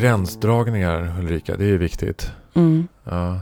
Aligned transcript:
Gränsdragningar 0.00 1.14
Ulrika, 1.18 1.56
det 1.56 1.64
är 1.64 1.78
viktigt. 1.78 2.32
Mm. 2.54 2.88
Ja, 3.04 3.40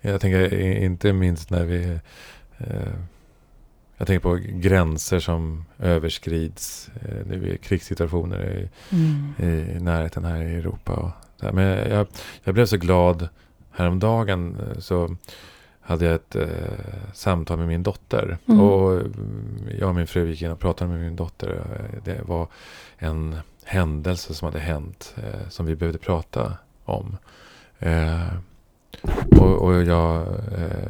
jag 0.00 0.20
tänker 0.20 0.54
inte 0.60 1.12
minst 1.12 1.50
när 1.50 1.64
vi... 1.64 1.98
Eh, 2.58 2.92
jag 3.96 4.06
tänker 4.06 4.20
på 4.20 4.38
gränser 4.42 5.20
som 5.20 5.64
överskrids 5.78 6.90
eh, 7.02 7.26
vi 7.26 7.52
är 7.52 7.56
krigssituationer 7.56 8.44
i, 8.44 8.68
Mm. 8.96 9.32
i 9.38 9.80
närheten 9.80 10.24
här 10.24 10.42
i 10.42 10.54
Europa. 10.54 10.92
Och 10.92 11.10
här. 11.44 11.52
Men 11.52 11.90
jag, 11.92 12.06
jag 12.44 12.54
blev 12.54 12.66
så 12.66 12.76
glad 12.76 13.28
häromdagen 13.72 14.56
eh, 14.60 14.78
så 14.78 15.16
hade 15.80 16.04
jag 16.04 16.14
ett 16.14 16.36
eh, 16.36 16.48
samtal 17.12 17.58
med 17.58 17.68
min 17.68 17.82
dotter. 17.82 18.38
Mm. 18.48 18.60
Och 18.60 18.92
mm, 18.92 19.68
jag 19.78 19.88
och 19.88 19.94
min 19.94 20.06
fru 20.06 20.28
gick 20.28 20.42
in 20.42 20.50
och 20.50 20.60
pratade 20.60 20.90
med 20.90 21.00
min 21.00 21.16
dotter. 21.16 21.50
Eh, 21.50 22.02
Det 22.04 22.22
var 22.22 22.48
en 22.98 23.36
händelse 23.64 24.34
som 24.34 24.46
hade 24.46 24.58
hänt 24.60 25.14
eh, 25.16 25.48
som 25.48 25.66
vi 25.66 25.76
behövde 25.76 25.98
prata 25.98 26.52
om. 26.84 27.16
Eh, 27.78 28.28
och, 29.40 29.62
och 29.62 29.82
jag 29.82 30.26
eh, 30.58 30.88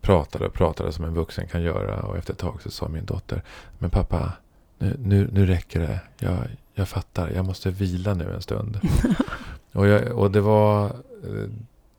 pratade 0.00 0.46
och 0.46 0.52
pratade 0.52 0.92
som 0.92 1.04
en 1.04 1.14
vuxen 1.14 1.46
kan 1.48 1.62
göra. 1.62 2.00
Och 2.02 2.16
efter 2.16 2.32
ett 2.32 2.38
tag 2.38 2.62
så 2.62 2.70
sa 2.70 2.88
min 2.88 3.04
dotter, 3.04 3.42
men 3.78 3.90
pappa, 3.90 4.32
nu, 4.78 4.96
nu, 4.98 5.28
nu 5.32 5.46
räcker 5.46 5.80
det. 5.80 6.00
Jag, 6.18 6.38
jag 6.74 6.88
fattar, 6.88 7.30
jag 7.30 7.44
måste 7.44 7.70
vila 7.70 8.14
nu 8.14 8.34
en 8.34 8.42
stund. 8.42 8.80
och, 9.72 9.86
jag, 9.86 10.12
och 10.12 10.30
det 10.30 10.40
var, 10.40 10.92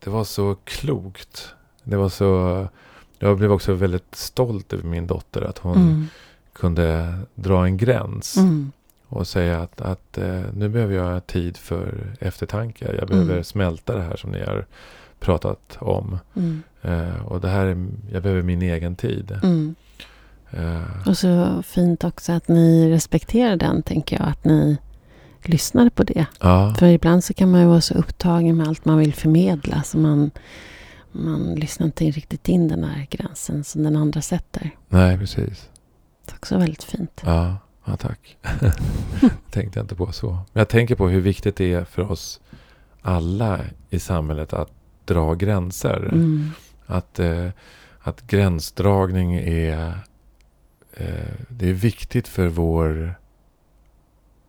det 0.04 0.10
var 0.10 0.24
så 0.24 0.56
klokt. 0.64 1.54
Det 1.84 1.96
var 1.96 2.08
så... 2.08 2.68
Jag 3.18 3.38
blev 3.38 3.52
också 3.52 3.72
väldigt 3.74 4.14
stolt 4.14 4.72
över 4.72 4.84
min 4.84 5.06
dotter. 5.06 5.42
Att 5.42 5.58
hon 5.58 5.76
Mm. 5.76 6.06
kunde 6.52 7.18
dra 7.34 7.64
en 7.64 7.76
gräns. 7.76 8.36
Mm. 8.36 8.72
Och 9.12 9.26
säga 9.26 9.60
att, 9.60 9.80
att 9.80 10.18
eh, 10.18 10.40
nu 10.54 10.68
behöver 10.68 10.94
jag 10.94 11.26
tid 11.26 11.56
för 11.56 12.16
eftertanke. 12.20 12.96
Jag 12.98 13.08
behöver 13.08 13.32
Mm. 13.32 13.44
smälta 13.44 13.94
det 13.96 14.02
här 14.02 14.16
som 14.16 14.30
ni 14.30 14.40
har 14.40 14.66
pratat 15.20 15.76
om. 15.80 16.18
Mm. 16.36 16.62
Eh, 16.82 17.26
och 17.26 17.40
det 17.40 17.48
här 17.48 17.66
är, 17.66 17.86
jag 18.12 18.22
behöver 18.22 18.42
min 18.42 18.62
egen 18.62 18.96
tid. 18.96 19.38
Mm. 19.42 19.74
Eh, 20.50 21.08
Och 21.08 21.18
så 21.18 21.62
fint 21.62 22.04
också 22.04 22.32
att 22.32 22.48
ni 22.48 22.90
respekterar 22.92 23.56
den, 23.56 23.82
tänker 23.82 24.18
jag. 24.20 24.28
Att 24.28 24.44
ni 24.44 24.76
lyssnar 25.42 25.90
på 25.90 26.02
det. 26.02 26.26
ja, 26.40 26.74
För 26.78 26.86
ibland 26.86 27.24
så 27.24 27.34
kan 27.34 27.50
man 27.50 27.60
ju 27.60 27.66
vara 27.66 27.80
så 27.80 27.94
upptagen 27.94 28.56
med 28.56 28.68
allt 28.68 28.84
man 28.84 28.98
vill 28.98 29.14
förmedla. 29.14 29.82
Så 29.82 29.98
man, 29.98 30.30
man 31.12 31.54
lyssnar 31.54 31.86
inte 31.86 32.04
riktigt 32.04 32.48
in 32.48 32.68
den 32.68 32.84
här 32.84 33.06
gränsen 33.10 33.64
som 33.64 33.82
den 33.82 33.96
andra 33.96 34.20
sätter. 34.22 34.70
nej 34.88 35.18
precis. 35.18 35.68
Det 36.26 36.32
är 36.32 36.36
också 36.36 36.58
väldigt 36.58 36.82
fint. 36.84 37.22
Ja, 37.24 37.56
ja 37.90 37.96
tack. 37.96 38.36
tänkte 39.50 39.78
jag 39.78 39.84
inte 39.84 39.94
på 39.94 40.12
så. 40.12 40.30
Men 40.30 40.60
jag 40.60 40.68
tänker 40.68 40.94
på 40.94 41.08
hur 41.08 41.20
viktigt 41.20 41.56
det 41.56 41.72
är 41.72 41.84
för 41.84 42.10
oss 42.10 42.40
alla 43.02 43.60
i 43.90 43.98
samhället 43.98 44.52
att 44.52 44.70
dra 45.04 45.34
gränser. 45.34 46.08
Mm. 46.12 46.50
Att, 46.86 47.18
eh, 47.18 47.48
att 48.00 48.26
gränsdragning 48.26 49.34
är, 49.34 49.98
eh, 50.92 51.34
det 51.48 51.68
är 51.68 51.72
viktigt 51.72 52.28
för 52.28 52.46
vår, 52.46 53.14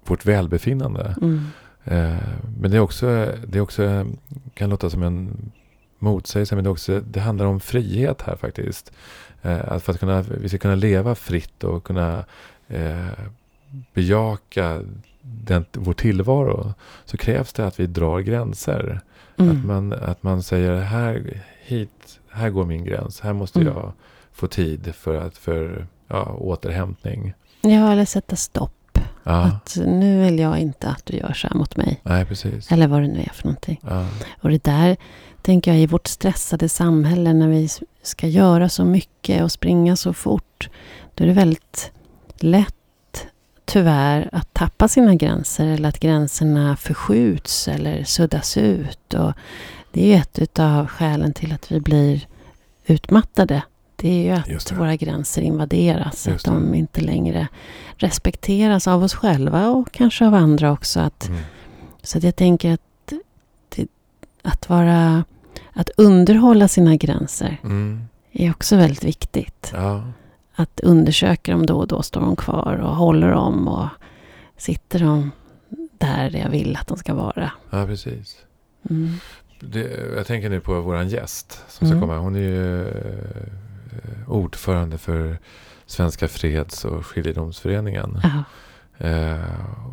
vårt 0.05 0.25
välbefinnande. 0.25 1.15
Mm. 1.21 1.45
Eh, 1.83 2.17
men 2.59 2.71
det 2.71 2.77
är 2.77 2.81
också, 2.81 3.05
det 3.47 3.57
är 3.57 3.61
också, 3.61 4.05
kan 4.53 4.69
låta 4.69 4.89
som 4.89 5.03
en 5.03 5.51
motsägelse, 5.99 6.55
men 6.55 6.63
det, 6.63 6.69
också, 6.69 6.99
det 6.99 7.19
handlar 7.19 7.45
om 7.45 7.59
frihet 7.59 8.21
här 8.21 8.35
faktiskt. 8.35 8.91
Eh, 9.41 9.71
att 9.71 9.83
för 9.83 9.93
att 9.93 9.99
kunna, 9.99 10.21
vi 10.21 10.49
ska 10.49 10.57
kunna 10.57 10.75
leva 10.75 11.15
fritt 11.15 11.63
och 11.63 11.83
kunna 11.83 12.25
eh, 12.73 13.07
bejaka 13.93 14.81
den, 15.21 15.65
vår 15.73 15.93
tillvaro 15.93 16.73
så 17.05 17.17
krävs 17.17 17.53
det 17.53 17.67
att 17.67 17.79
vi 17.79 17.87
drar 17.87 18.19
gränser. 18.19 19.01
Att, 19.35 19.39
Mm. 19.39 19.67
man, 19.67 19.93
att 19.93 20.23
man 20.23 20.43
säger 20.43 20.81
här, 20.81 21.41
hit, 21.65 22.19
här 22.29 22.49
går 22.49 22.65
min 22.65 22.83
gräns. 22.85 23.19
Här 23.21 23.33
måste 23.33 23.59
Mm. 23.61 23.73
jag 23.73 23.93
få 24.33 24.47
tid 24.47 24.95
för, 24.95 25.15
att, 25.15 25.37
för 25.37 25.87
ja, 26.07 26.23
återhämtning. 26.33 27.33
Ja, 27.61 27.91
eller 27.91 28.05
sätta 28.05 28.35
stopp. 28.35 28.99
Ja, 29.23 29.41
Att 29.43 29.77
nu 29.85 30.23
vill 30.23 30.39
jag 30.39 30.59
inte 30.59 30.87
att 30.89 31.05
du 31.05 31.17
gör 31.17 31.33
så 31.33 31.47
här 31.47 31.55
mot 31.55 31.77
mig. 31.77 31.99
nej 32.03 32.25
precis. 32.25 32.71
Eller 32.71 32.87
vad 32.87 33.01
det 33.01 33.07
nu 33.07 33.19
är 33.19 33.29
för 33.33 33.43
någonting. 33.45 33.79
Ja, 33.89 34.07
Och 34.41 34.49
det 34.49 34.63
där 34.63 34.97
tänker 35.41 35.71
jag 35.71 35.79
i 35.81 35.85
vårt 35.85 36.07
stressade 36.07 36.69
samhälle 36.69 37.33
när 37.33 37.47
vi 37.47 37.69
ska 38.03 38.27
göra 38.27 38.69
så 38.69 38.85
mycket 38.85 39.43
och 39.43 39.51
springa 39.51 39.95
så 39.95 40.13
fort. 40.13 40.69
Då 41.15 41.23
är 41.23 41.27
det 41.27 41.33
väldigt 41.33 41.91
lätt 42.43 42.75
tyvärr 43.65 44.29
att 44.31 44.53
tappa 44.53 44.87
sina 44.87 45.15
gränser 45.15 45.67
eller 45.67 45.89
att 45.89 45.99
gränserna 45.99 46.75
förskjuts 46.75 47.67
eller 47.67 48.03
suddas 48.03 48.57
ut. 48.57 49.13
Och 49.13 49.33
det 49.91 50.13
är 50.13 50.41
ett 50.41 50.59
av 50.59 50.87
skälen 50.87 51.33
till 51.33 51.53
att 51.53 51.71
vi 51.71 51.79
blir 51.79 52.27
utmattade. 52.85 53.63
Det 53.95 54.29
är 54.29 54.45
ju 54.45 54.55
att 54.55 54.71
våra 54.71 54.95
gränser 54.95 55.41
invaderas. 55.41 56.27
Att 56.27 56.43
de 56.43 56.73
inte 56.73 57.01
längre 57.01 57.47
respekteras 57.95 58.87
av 58.87 59.03
oss 59.03 59.13
själva 59.13 59.69
och 59.69 59.91
kanske 59.91 60.27
av 60.27 60.33
andra 60.33 60.71
också. 60.71 60.99
Att 60.99 61.27
mm. 61.27 61.41
så 62.03 62.17
att 62.17 62.23
jag 62.23 62.35
tänker 62.35 62.73
att, 62.73 63.13
att 64.41 64.69
vara... 64.69 65.23
Att 65.73 65.89
underhålla 65.97 66.67
sina 66.67 66.95
gränser 66.95 67.57
Mm. 67.63 68.01
är 68.31 68.51
också 68.51 68.75
väldigt 68.75 69.03
viktigt. 69.03 69.71
ja. 69.73 70.03
Att 70.55 70.79
undersöka 70.79 71.51
dem 71.51 71.65
då 71.65 71.77
och 71.77 71.87
då. 71.87 72.01
Står 72.01 72.21
de 72.21 72.35
kvar 72.35 72.79
och 72.83 72.95
håller 72.95 73.31
dem 73.31 73.67
och 73.67 73.87
sitter 74.57 74.99
de 74.99 75.31
där 75.97 76.35
jag 76.37 76.49
vill 76.49 76.75
att 76.75 76.87
de 76.87 76.97
ska 76.97 77.13
vara. 77.13 77.51
ja, 77.69 77.85
precis. 77.85 78.37
Mm. 78.89 79.09
Det, 79.59 79.91
jag 80.15 80.25
tänker 80.25 80.49
nu 80.49 80.59
på 80.59 80.81
vår 80.81 81.03
gäst 81.03 81.63
som 81.67 81.87
ska 81.87 81.97
Mm. 81.97 82.01
komma. 82.01 82.17
Hon 82.17 82.35
är 82.35 82.39
ju 82.39 82.81
eh, 82.87 84.29
ordförande 84.31 84.97
för 84.97 85.37
Svenska 85.85 86.27
Freds 86.27 86.85
och 86.85 87.05
Skiljedomsföreningen. 87.05 88.19
Ja, 88.23 88.43
Eh, 88.97 89.39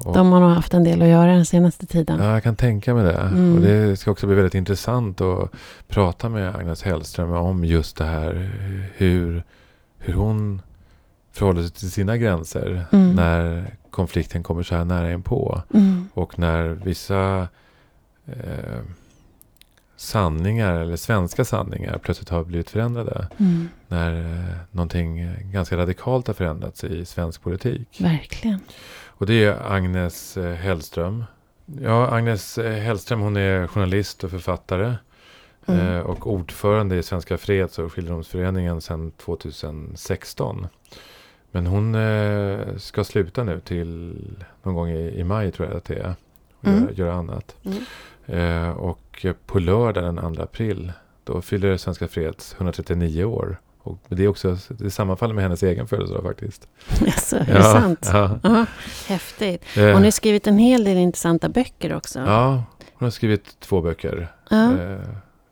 och, 0.04 0.14
de 0.14 0.32
har 0.32 0.40
nog 0.40 0.50
haft 0.50 0.74
en 0.74 0.84
del 0.84 1.02
att 1.02 1.08
göra 1.08 1.32
den 1.32 1.46
senaste 1.46 1.86
tiden. 1.86 2.18
Ja, 2.22 2.32
jag 2.32 2.42
kan 2.42 2.56
tänka 2.56 2.94
mig 2.94 3.04
det. 3.04 3.16
Mm. 3.18 3.54
Och 3.54 3.60
det 3.60 3.96
ska 3.96 4.10
också 4.10 4.26
bli 4.26 4.36
väldigt 4.36 4.54
intressant 4.54 5.20
att 5.20 5.50
prata 5.88 6.28
med 6.28 6.54
Agnes 6.56 6.82
Hellström 6.82 7.32
om 7.32 7.64
just 7.64 7.96
det 7.96 8.04
här. 8.04 8.50
Hur, 8.96 9.42
hur 9.98 10.14
hon 10.14 10.62
förhåller 11.32 11.62
sig 11.62 11.70
till 11.70 11.90
sina 11.90 12.16
gränser 12.16 12.84
Mm. 12.92 13.14
när 13.14 13.70
konflikten 13.90 14.42
kommer 14.42 14.62
så 14.62 14.74
här 14.74 14.84
nära 14.84 15.12
in 15.12 15.22
på. 15.22 15.62
Mm. 15.74 16.08
Och 16.14 16.38
när 16.38 16.68
vissa 16.68 17.48
eh, 18.26 18.80
sanningar, 19.96 20.74
eller 20.80 20.96
svenska 20.96 21.44
sanningar, 21.44 21.98
plötsligt 21.98 22.28
har 22.28 22.44
blivit 22.44 22.70
förändrade. 22.70 23.28
Mm. 23.38 23.68
När 23.88 24.12
eh, 24.20 24.54
någonting 24.70 25.36
ganska 25.52 25.76
radikalt 25.76 26.26
har 26.26 26.34
förändrats 26.34 26.84
i 26.84 27.04
svensk 27.04 27.42
politik. 27.42 28.00
Verkligen. 28.00 28.60
Och 29.06 29.26
det 29.26 29.44
är 29.44 29.72
Agnes 29.72 30.36
eh, 30.36 30.54
Hellström. 30.54 31.24
Ja, 31.82 32.08
Agnes 32.10 32.58
eh, 32.58 32.82
Hellström 32.82 33.20
hon 33.20 33.36
är 33.36 33.66
journalist 33.66 34.24
och 34.24 34.30
författare. 34.30 34.94
Mm. 35.68 35.86
Eh, 35.96 36.00
och 36.00 36.26
ordförande 36.32 36.96
i 36.96 37.02
Svenska 37.02 37.38
Freds 37.38 37.78
och 37.78 37.92
Skiljedomsföreningen 37.92 38.80
sedan 38.80 39.10
2016. 39.10 40.66
Men 41.50 41.66
hon 41.66 41.94
eh, 41.94 42.76
ska 42.76 43.04
sluta 43.04 43.44
nu 43.44 43.60
till 43.60 44.16
någon 44.62 44.74
gång 44.74 44.88
i, 44.90 45.18
i 45.20 45.24
maj 45.24 45.52
tror 45.52 45.68
jag 45.68 45.76
att 45.76 45.84
det 45.84 45.94
är. 45.98 46.14
Och 46.60 46.66
Mm. 46.68 46.80
göra, 46.82 46.92
göra 46.92 47.14
annat. 47.14 47.56
Mm. 47.64 47.78
Eh, 48.66 48.70
och 48.70 49.26
på 49.46 49.58
lördag 49.58 50.04
den 50.04 50.34
2 50.34 50.42
april 50.42 50.92
då 51.24 51.40
fyller 51.42 51.76
Svenska 51.76 52.08
Freds 52.08 52.54
139 52.54 53.24
år. 53.24 53.60
Och 53.82 53.98
det, 54.08 54.24
är 54.24 54.28
också, 54.28 54.56
det 54.68 54.90
sammanfaller 54.90 55.34
med 55.34 55.44
hennes 55.44 55.62
egen 55.62 55.86
födelsedag 55.88 56.22
faktiskt. 56.22 56.68
Alltså, 57.06 57.36
är 57.36 57.54
det 57.54 57.62
sant? 57.62 58.08
Ja, 58.12 58.38
Ja, 58.42 58.66
häftigt. 59.06 59.64
Hon 59.74 60.04
har 60.04 60.10
skrivit 60.10 60.46
en 60.46 60.58
hel 60.58 60.84
del 60.84 60.96
intressanta 60.96 61.48
böcker 61.48 61.94
också. 61.96 62.18
ja, 62.18 62.64
hon 62.94 63.06
har 63.06 63.10
skrivit 63.10 63.60
två 63.60 63.80
böcker. 63.80 64.32
Ja. 64.50 64.78
Eh, 64.78 64.98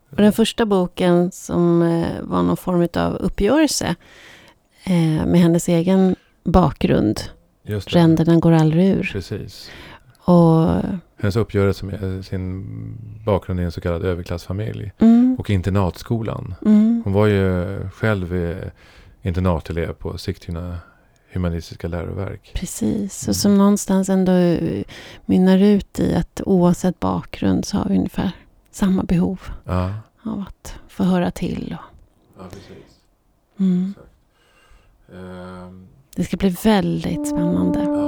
Och 0.09 0.17
den 0.17 0.33
första 0.33 0.65
boken 0.65 1.31
som 1.31 1.81
eh, 1.81 2.21
var 2.21 2.43
någon 2.43 2.57
form 2.57 2.87
av 2.95 3.15
uppgörelse 3.15 3.95
eh, 4.83 5.25
med 5.25 5.39
hennes 5.39 5.67
egen 5.69 6.15
bakgrund. 6.43 7.19
just 7.63 7.91
det. 7.93 7.99
Ränderna 7.99 8.35
går 8.39 8.51
aldrig 8.51 8.87
ur. 8.89 9.09
Precis. 9.13 9.69
Och, 10.23 10.69
Hennes 11.19 11.35
uppgörelse 11.35 11.85
med 11.85 12.25
sin 12.25 12.65
bakgrund 13.25 13.59
i 13.59 13.63
en 13.63 13.71
så 13.71 13.81
kallad 13.81 14.03
överklassfamilj. 14.03 14.91
mm, 14.99 15.35
Och 15.39 15.49
internatskolan. 15.49 16.55
mm, 16.65 17.01
Hon 17.03 17.13
var 17.13 17.25
ju 17.27 17.79
själv 17.89 18.35
eh, 18.35 18.67
internatelev 19.21 19.93
på 19.93 20.17
Sigtuna 20.17 20.77
humanistiska 21.31 21.87
läroverk. 21.87 22.51
precis. 22.55 23.23
Mm. 23.23 23.29
Och 23.31 23.35
som 23.35 23.57
någonstans 23.57 24.09
ändå 24.09 24.31
mynnar 25.25 25.57
ut 25.57 25.99
i 25.99 26.15
att 26.15 26.41
oavsett 26.45 26.99
bakgrund 26.99 27.65
så 27.65 27.77
har 27.77 27.85
vi 27.89 27.97
ungefär 27.97 28.31
samma 28.77 29.03
behov 29.03 29.41
ja. 29.63 29.93
av 30.23 30.45
att 30.47 30.75
få 30.87 31.03
höra 31.03 31.31
till. 31.31 31.77
Och... 31.79 31.95
Ja, 32.37 32.43
precis. 32.49 32.99
Mm. 33.59 33.93
Ehm. 35.13 35.87
Det 36.15 36.23
ska 36.23 36.37
bli 36.37 36.49
väldigt 36.49 37.27
spännande. 37.27 37.79
Ja, 37.79 38.07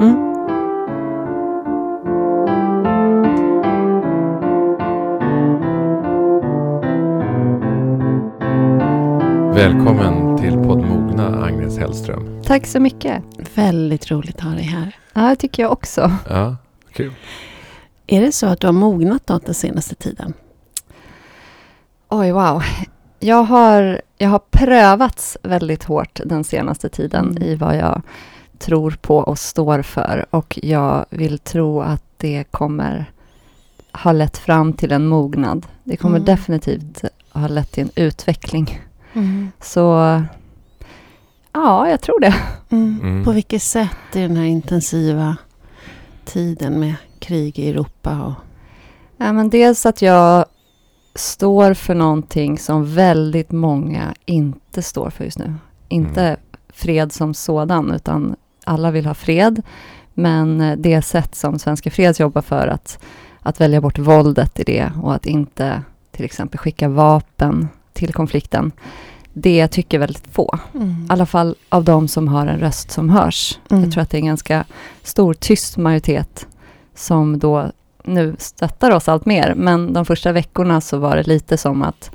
mm. 0.00 0.30
Välkommen 9.54 10.38
till 10.38 10.52
podd 10.52 10.78
Mogna, 10.78 11.44
Agnes 11.44 11.78
Hellström. 11.78 12.42
Tack 12.42 12.66
så 12.66 12.80
mycket. 12.80 13.22
Väldigt 13.54 14.10
roligt 14.10 14.36
att 14.36 14.42
ha 14.42 14.50
dig 14.50 14.64
här. 14.64 14.96
Ja, 15.12 15.20
det 15.20 15.36
tycker 15.36 15.62
jag 15.62 15.72
också. 15.72 16.12
Ja, 16.28 16.56
kul. 16.92 17.12
Är 18.10 18.20
det 18.20 18.32
så 18.32 18.46
att 18.46 18.60
du 18.60 18.66
har 18.66 18.72
mognat 18.72 19.28
något 19.28 19.46
den 19.46 19.54
senaste 19.54 19.94
tiden? 19.94 20.32
Oj, 22.08 22.32
wow. 22.32 22.62
Jag 23.18 23.42
har, 23.42 24.00
jag 24.18 24.28
har 24.28 24.38
prövats 24.50 25.36
väldigt 25.42 25.84
hårt 25.84 26.20
den 26.24 26.44
senaste 26.44 26.88
tiden 26.88 27.24
Mm. 27.30 27.42
i 27.42 27.54
vad 27.54 27.76
jag 27.76 28.02
tror 28.58 28.90
på 29.00 29.16
och 29.18 29.38
står 29.38 29.82
för. 29.82 30.26
Och 30.30 30.58
jag 30.62 31.04
vill 31.10 31.38
tro 31.38 31.80
att 31.80 32.02
det 32.16 32.44
kommer 32.50 33.12
ha 33.92 34.12
lett 34.12 34.38
fram 34.38 34.72
till 34.72 34.92
en 34.92 35.06
mognad. 35.06 35.66
Det 35.84 35.96
kommer 35.96 36.16
Mm. 36.16 36.26
definitivt 36.26 37.02
ha 37.32 37.48
lett 37.48 37.72
till 37.72 37.82
en 37.82 37.90
utveckling. 38.04 38.80
Mm. 39.12 39.50
Så 39.60 39.80
ja, 41.52 41.88
jag 41.88 42.00
tror 42.00 42.20
det. 42.20 42.34
Mm. 42.70 43.24
På 43.24 43.32
vilket 43.32 43.62
sätt 43.62 43.96
i 44.14 44.20
den 44.20 44.36
här 44.36 44.44
intensiva 44.44 45.36
tiden 46.24 46.80
med 46.80 46.94
krig 47.20 47.58
i 47.58 47.68
Europa? 47.70 48.24
Och, 48.24 48.32
Ja, 49.22 49.32
men 49.32 49.50
dels 49.50 49.86
att 49.86 50.02
jag 50.02 50.44
står 51.14 51.74
för 51.74 51.94
någonting 51.94 52.58
som 52.58 52.94
väldigt 52.94 53.52
många 53.52 54.14
inte 54.24 54.82
står 54.82 55.10
för 55.10 55.24
just 55.24 55.38
nu. 55.38 55.54
Inte 55.88 56.22
Mm. 56.22 56.40
fred 56.72 57.12
som 57.12 57.34
sådan, 57.34 57.92
utan 57.92 58.36
alla 58.64 58.90
vill 58.90 59.06
ha 59.06 59.14
fred. 59.14 59.62
Men 60.14 60.60
eh, 60.60 60.76
det 60.76 61.02
sätt 61.02 61.34
som 61.34 61.58
Svenska 61.58 61.90
Freds 61.90 62.20
jobbar 62.20 62.42
för 62.42 62.68
att, 62.68 62.98
att 63.40 63.60
välja 63.60 63.80
bort 63.80 63.98
våldet 63.98 64.60
i 64.60 64.64
det 64.64 64.92
och 65.02 65.14
att 65.14 65.26
inte 65.26 65.82
till 66.10 66.24
exempel 66.24 66.58
skicka 66.58 66.88
vapen 66.88 67.68
till 67.92 68.12
konflikten. 68.14 68.72
Det 69.32 69.68
tycker 69.68 69.98
väldigt 69.98 70.26
få. 70.32 70.58
mm. 70.74 70.88
I 70.90 71.12
alla 71.12 71.26
fall 71.26 71.54
av 71.68 71.84
de 71.84 72.08
som 72.08 72.28
har 72.28 72.46
en 72.46 72.58
röst 72.58 72.90
som 72.90 73.10
hörs. 73.10 73.58
Mm. 73.70 73.82
Jag 73.84 73.92
tror 73.92 74.02
att 74.02 74.10
det 74.10 74.16
är 74.16 74.20
en 74.20 74.26
ganska 74.26 74.64
stor 75.02 75.34
tyst 75.34 75.76
majoritet 75.76 76.46
som 77.00 77.38
då 77.38 77.70
nu 78.04 78.34
stöttar 78.38 78.90
oss 78.90 79.08
allt 79.08 79.26
mer. 79.26 79.54
Men 79.56 79.92
de 79.92 80.04
första 80.04 80.32
veckorna 80.32 80.80
så 80.80 80.98
var 80.98 81.16
det 81.16 81.26
lite 81.26 81.56
som 81.56 81.82
att 81.82 82.10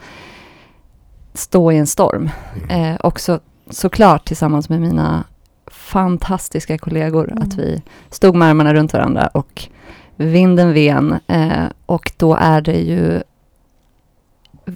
stå 1.33 1.71
i 1.71 1.77
en 1.77 1.87
storm. 1.87 2.29
Mm. 2.69 2.93
Eh, 2.93 2.97
också 3.03 3.39
såklart 3.69 4.25
tillsammans 4.25 4.69
med 4.69 4.81
mina 4.81 5.23
fantastiska 5.67 6.77
kollegor. 6.77 7.31
Mm. 7.31 7.43
Att 7.43 7.55
vi 7.55 7.81
stod 8.09 8.35
med 8.35 8.47
armarna 8.47 8.73
runt 8.73 8.93
varandra 8.93 9.27
och 9.27 9.67
vinden 10.15 10.73
ven. 10.73 11.19
Eh, 11.27 11.65
och 11.85 12.11
då 12.17 12.35
är 12.35 12.61
det 12.61 12.79
ju 12.79 13.21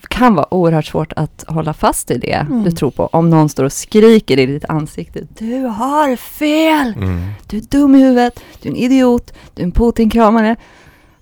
kan 0.07 0.35
vara 0.35 0.53
oerhört 0.53 0.85
svårt 0.85 1.13
att 1.15 1.45
hålla 1.47 1.73
fast 1.73 2.11
i 2.11 2.17
det 2.17 2.31
Mm. 2.33 2.63
du 2.63 2.71
tror 2.71 2.91
på. 2.91 3.05
Om 3.07 3.29
någon 3.29 3.49
står 3.49 3.63
och 3.63 3.73
skriker 3.73 4.39
i 4.39 4.45
ditt 4.45 4.65
ansikte. 4.65 5.27
Du 5.37 5.61
har 5.61 6.15
fel! 6.15 6.93
Mm. 6.97 7.21
Du 7.47 7.57
är 7.57 7.61
dum 7.61 7.95
i 7.95 7.99
huvudet, 7.99 8.39
du 8.61 8.69
är 8.69 8.73
en 8.73 8.77
idiot, 8.77 9.33
du 9.53 9.61
är 9.61 9.65
en 9.65 9.71
Putin-kramare. 9.71 10.55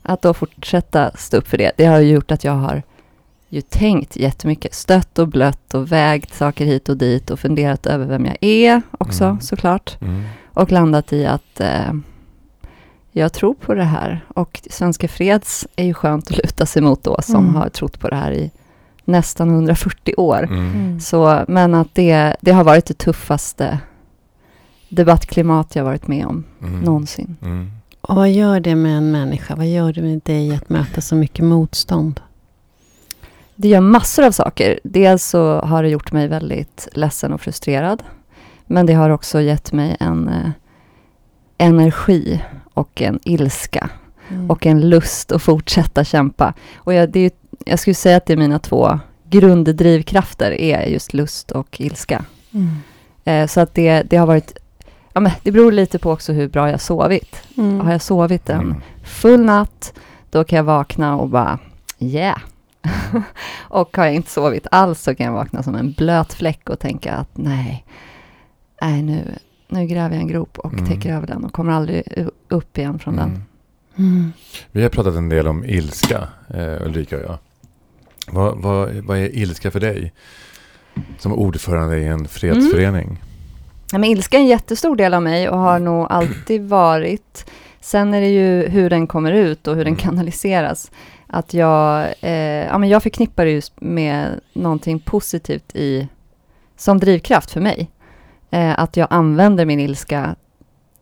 Att 0.02 0.22
då 0.22 0.34
fortsätta 0.34 1.12
stå 1.18 1.38
upp 1.38 1.48
för 1.48 1.58
det, 1.58 1.72
det 1.78 1.86
har 1.86 2.00
ju 2.00 2.12
gjort 2.14 2.32
att 2.32 2.44
jag 2.44 2.52
har 2.54 2.84
ju 3.50 3.62
tänkt 3.62 4.16
jättemycket. 4.18 4.74
Stött 4.74 5.20
och 5.20 5.28
blött 5.28 5.74
och 5.74 5.92
vägt 5.92 6.36
saker 6.36 6.66
hit 6.66 6.90
och 6.90 6.98
dit 6.98 7.30
och 7.32 7.40
funderat 7.40 7.86
över 7.86 8.06
vem 8.06 8.26
jag 8.26 8.38
är 8.42 8.82
också 8.92 9.24
Mm. 9.24 9.42
såklart. 9.42 9.98
Mm. 10.02 10.24
Och 10.54 10.72
landat 10.72 11.14
i 11.14 11.26
att 11.26 11.60
eh, 11.60 11.94
jag 13.18 13.34
tror 13.34 13.54
på 13.54 13.74
det 13.74 13.84
här. 13.84 14.26
Och 14.36 14.62
Svenska 14.70 15.08
Freds 15.08 15.68
är 15.76 15.86
ju 15.86 15.94
skönt 15.94 16.32
att 16.32 16.38
luta 16.38 16.66
sig 16.66 16.82
mot 16.82 17.04
då, 17.04 17.22
som 17.22 17.44
Mm. 17.44 17.56
har 17.56 17.70
trott 17.70 18.00
på 18.00 18.08
det 18.10 18.16
här 18.16 18.32
i 18.32 18.52
nästan 19.06 19.50
140 19.50 20.14
år. 20.18 20.44
Mm. 20.44 20.60
Mm. 20.76 21.00
Så, 21.00 21.46
men 21.48 21.74
att 21.74 21.88
det, 21.96 22.36
det 22.42 22.52
har 22.52 22.64
varit 22.64 22.86
det 22.86 22.94
tuffaste 22.98 23.80
debattklimat 24.90 25.76
jag 25.76 25.84
varit 25.84 26.08
med 26.08 26.26
om 26.26 26.44
Mm. 26.62 26.80
någonsin. 26.80 27.36
Mm. 27.42 27.72
Och 28.02 28.16
vad 28.16 28.32
gör 28.32 28.60
det 28.60 28.76
med 28.76 28.98
en 28.98 29.12
människa? 29.12 29.56
Vad 29.56 29.68
gör 29.68 29.94
det 29.94 30.02
med 30.02 30.22
dig 30.26 30.56
att 30.56 30.70
möta 30.70 31.02
så 31.02 31.16
mycket 31.16 31.46
motstånd? 31.46 32.22
Det 33.56 33.68
gör 33.68 33.82
massor 33.82 34.24
av 34.26 34.32
saker. 34.32 34.80
Dels 34.84 35.26
så 35.26 35.60
har 35.60 35.84
det 35.84 35.90
gjort 35.90 36.12
mig 36.12 36.28
väldigt 36.28 36.88
ledsen 36.94 37.34
och 37.34 37.42
frustrerad. 37.42 38.04
Men 38.66 38.86
det 38.86 38.94
har 38.94 39.10
också 39.10 39.42
gett 39.42 39.72
mig 39.74 39.98
en 40.00 40.28
eh, 40.28 40.50
energi 41.58 42.44
och 42.78 43.02
en 43.02 43.20
ilska 43.24 43.90
Mm. 44.30 44.52
och 44.52 44.66
en 44.66 44.90
lust 44.90 45.32
att 45.32 45.42
fortsätta 45.42 46.04
kämpa. 46.04 46.54
Och 46.76 46.94
jag, 46.94 47.10
det 47.10 47.20
är, 47.20 47.24
ju- 47.24 47.30
jag 47.66 47.80
skulle 47.80 47.94
säga 47.94 48.18
att 48.18 48.26
det 48.26 48.34
är 48.34 48.38
mina 48.38 48.60
två 48.60 49.00
grunddrivkrafter 49.30 50.52
är 50.52 50.86
just 50.88 51.14
lust 51.14 51.52
och 51.52 51.82
ilska. 51.82 52.26
Mm. 52.54 52.70
Eh, 53.26 53.48
så 53.48 53.60
att 53.62 53.74
det, 53.74 54.04
det 54.04 54.18
har 54.18 54.28
varit, 54.28 54.58
ja 55.14 55.20
men 55.20 55.32
det 55.44 55.52
beror 55.52 55.72
lite 55.72 56.00
på 56.00 56.12
också 56.12 56.34
hur 56.34 56.48
bra 56.48 56.70
jag 56.72 56.82
sovit. 56.82 57.42
Mm. 57.58 57.80
Har 57.80 57.92
jag 57.92 58.02
sovit 58.02 58.50
en 58.50 58.60
Mm. 58.60 58.82
full 59.04 59.40
natt, 59.46 59.94
då 60.30 60.44
kan 60.44 60.58
jag 60.58 60.64
vakna 60.64 61.18
och 61.18 61.30
bara 61.30 61.60
yeah. 62.00 62.38
och 63.60 63.98
har 63.98 64.06
jag 64.06 64.16
inte 64.16 64.30
sovit 64.32 64.68
alls 64.72 65.02
så 65.02 65.16
kan 65.16 65.26
jag 65.26 65.34
vakna 65.34 65.64
som 65.64 65.76
en 65.76 65.92
blöt 65.92 66.34
fläck 66.34 66.70
och 66.70 66.80
tänka 66.80 67.14
att 67.14 67.30
nej, 67.38 67.86
nej 68.82 69.02
nu, 69.02 69.24
nu 69.68 69.86
gräver 69.86 70.10
jag 70.16 70.22
en 70.22 70.28
grop 70.28 70.60
och 70.60 70.74
Mm. 70.74 70.86
täcker 70.88 71.14
över 71.14 71.28
den 71.28 71.44
och 71.46 71.54
kommer 71.54 71.72
aldrig 71.74 72.04
upp 72.50 72.78
igen 72.78 73.00
från 73.00 73.16
den. 73.16 73.30
Mm. 73.30 73.42
Mm. 73.98 74.32
Vi 74.72 74.82
har 74.84 74.90
pratat 74.90 75.16
en 75.16 75.30
del 75.30 75.48
om 75.48 75.66
ilska, 75.66 76.28
eh, 76.54 76.86
Ulrika 76.86 77.18
och 77.18 77.24
jag. 77.24 77.38
Vad, 78.32 78.58
vad, 78.62 78.90
vad 78.96 79.18
är 79.18 79.36
ilska 79.38 79.72
för 79.72 79.80
dig? 79.80 80.14
Som 81.20 81.34
ordförande 81.34 81.98
i 82.00 82.06
en 82.08 82.28
fredsförening. 82.28 83.24
Ja, 83.92 83.98
men 83.98 84.10
ilska 84.10 84.38
är 84.38 84.42
en 84.42 84.48
jättestor 84.48 84.96
del 84.96 85.14
av 85.14 85.24
mig 85.24 85.50
och 85.50 85.58
har 85.58 85.80
nog 85.80 86.08
alltid 86.10 86.62
varit. 86.70 87.46
Sen 87.82 88.14
är 88.14 88.22
det 88.22 88.28
ju 88.30 88.68
hur 88.68 88.90
den 88.90 89.08
kommer 89.08 89.32
ut 89.32 89.68
och 89.68 89.76
hur 89.76 89.86
den 89.86 89.94
Mm. 89.94 90.04
kanaliseras. 90.04 90.92
Att 91.28 91.54
jag, 91.54 92.08
eh, 92.22 92.32
ja, 92.66 92.78
men 92.78 92.90
jag 92.90 93.04
förknippar 93.04 93.46
det 93.46 93.52
just 93.52 93.82
med 93.82 94.40
någonting 94.54 95.00
positivt 95.00 95.76
i, 95.76 96.08
som 96.78 97.00
drivkraft 97.00 97.52
för 97.52 97.62
mig. 97.62 97.92
Eh, 98.52 98.80
att 98.80 98.98
jag 98.98 99.08
använder 99.10 99.66
min 99.66 99.80
ilska 99.80 100.36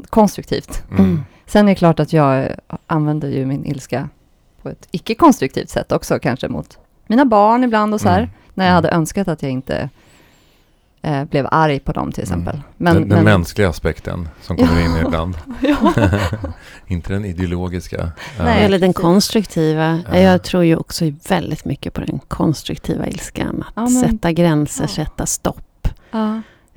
konstruktivt. 0.10 0.84
Mm. 0.92 1.24
Sen 1.46 1.66
är 1.68 1.72
det 1.72 1.76
klart 1.76 2.00
att 2.00 2.14
jag 2.14 2.48
använder 2.88 3.28
ju 3.30 3.46
min 3.46 3.66
ilska 3.66 4.10
på 4.62 4.70
ett 4.70 4.88
icke-konstruktivt 4.92 5.70
sätt 5.70 5.92
också, 5.92 6.20
kanske 6.20 6.48
mot 6.48 6.78
mina 7.08 7.26
barn 7.26 7.64
ibland 7.64 7.94
och 7.94 8.02
så 8.02 8.10
här. 8.10 8.18
Mm. 8.20 8.30
När 8.54 8.66
jag 8.66 8.72
Mm. 8.72 8.76
hade 8.76 8.90
önskat 8.96 9.28
att 9.28 9.42
jag 9.44 9.52
inte 9.52 9.90
eh, 11.02 11.24
blev 11.26 11.48
arg 11.52 11.80
på 11.80 11.92
dem 11.92 12.12
till 12.12 12.24
exempel. 12.24 12.62
Men, 12.78 12.94
den, 12.94 13.10
den 13.10 13.16
men, 13.18 13.24
mänskliga 13.24 13.70
aspekten 13.70 14.30
som 14.42 14.58
kommer 14.58 14.80
Ja. 14.82 14.86
in 15.00 15.06
ibland. 15.08 15.38
Inte 16.88 17.14
den 17.14 17.26
ideologiska. 17.26 18.12
Nej. 18.40 18.64
Eller 18.66 18.80
den 18.80 18.94
konstruktiva. 18.94 20.00
Ja. 20.12 20.20
Jag 20.20 20.44
tror 20.44 20.64
ju 20.64 20.76
också 20.76 21.06
väldigt 21.30 21.66
mycket 21.66 21.94
på 21.94 22.02
den 22.02 22.20
konstruktiva 22.28 23.08
ilskan. 23.08 23.64
Att 23.68 23.74
Ja, 23.76 23.82
men- 23.82 23.90
sätta 24.12 24.32
gränser, 24.32 24.84
ja. 24.84 24.88
sätta 24.88 25.26
stopp. 25.26 25.88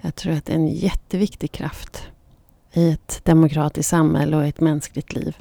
Ja. 0.01 0.07
Jag 0.07 0.15
tror 0.15 0.33
att 0.33 0.47
det 0.47 0.53
är 0.53 0.57
en 0.57 0.69
jätteviktig 0.69 1.53
kraft 1.53 2.03
i 2.73 2.91
ett 2.91 3.21
demokratiskt 3.25 3.89
samhälle 3.91 4.37
och 4.37 4.45
ett 4.45 4.61
mänskligt 4.61 5.15
liv. 5.15 5.37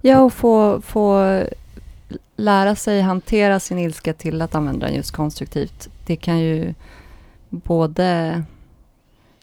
ja, 0.00 0.20
och 0.20 0.32
få, 0.32 0.80
få 0.80 1.40
lära 2.36 2.74
sig 2.76 3.00
hantera 3.00 3.60
sin 3.60 3.78
ilska 3.78 4.12
till 4.12 4.42
att 4.42 4.54
använda 4.54 4.86
den 4.86 4.94
just 4.96 5.10
konstruktivt. 5.10 5.88
Det 6.06 6.16
kan 6.16 6.38
ju 6.40 6.74
både 7.48 8.42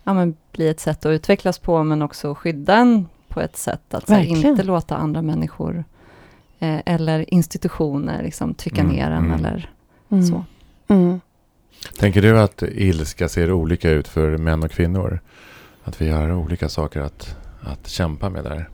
ja, 0.03 0.13
men 0.13 0.35
bli 0.51 0.67
ett 0.67 0.79
sätt 0.79 1.05
att 1.05 1.09
utvecklas 1.09 1.59
på, 1.59 1.83
men 1.83 2.01
också 2.01 2.35
skydda 2.35 2.75
en 2.75 3.07
på 3.27 3.41
ett 3.41 3.57
sätt 3.57 3.93
att 3.93 4.07
så 4.07 4.13
här, 4.13 4.23
inte 4.23 4.63
låta 4.63 4.95
andra 4.97 5.21
människor 5.21 5.83
eh, 6.59 6.79
eller 6.85 7.33
institutioner 7.33 8.23
liksom, 8.23 8.53
trycka 8.53 8.81
Mm, 8.81 8.95
ner 8.95 9.11
en 9.11 9.25
mm. 9.25 9.31
eller 9.45 9.71
Mm. 10.09 10.25
så. 10.27 10.43
Mm. 10.87 11.21
Tänker 11.99 12.21
du 12.21 12.39
att 12.39 12.61
ilska 12.63 13.29
ser 13.29 13.51
olika 13.51 13.89
ut 13.91 14.07
för 14.07 14.37
män 14.37 14.63
och 14.63 14.71
kvinnor? 14.71 15.19
Att 15.83 16.01
vi 16.01 16.09
har 16.09 16.31
olika 16.31 16.69
saker 16.69 16.99
att, 17.01 17.35
att 17.61 17.87
kämpa 17.87 18.29
med 18.29 18.43
där? 18.43 18.69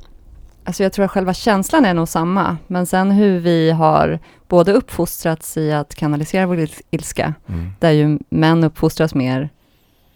Alltså 0.65 0.83
jag 0.83 0.93
tror 0.93 1.05
att 1.05 1.11
själva 1.11 1.33
känslan 1.33 1.85
är 1.85 1.93
nog 1.93 2.07
samma, 2.07 2.57
men 2.67 2.85
sen 2.85 3.11
hur 3.11 3.39
vi 3.39 3.71
har 3.71 4.19
både 4.47 4.73
uppfostrats 4.73 5.57
i 5.57 5.71
att 5.71 5.95
kanalisera 5.95 6.45
vår 6.45 6.57
il- 6.57 6.81
ilska, 6.91 7.33
Mm. 7.47 7.71
där 7.79 7.91
ju 7.91 8.19
män 8.29 8.63
uppfostras 8.63 9.15
mer 9.15 9.49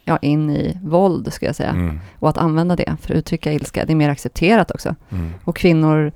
ja, 0.03 0.17
in 0.21 0.49
i 0.49 0.77
våld, 0.83 1.33
ska 1.33 1.45
jag 1.45 1.55
säga, 1.55 1.69
Mm. 1.69 1.99
och 2.19 2.29
att 2.29 2.37
använda 2.37 2.75
det 2.75 2.95
för 3.01 3.13
att 3.13 3.17
uttrycka 3.17 3.53
ilska, 3.53 3.85
det 3.85 3.93
är 3.93 3.95
mer 3.95 4.09
accepterat 4.09 4.71
också. 4.71 4.95
Mm. 5.09 5.33
Och 5.43 5.55
kvinnor 5.57 6.11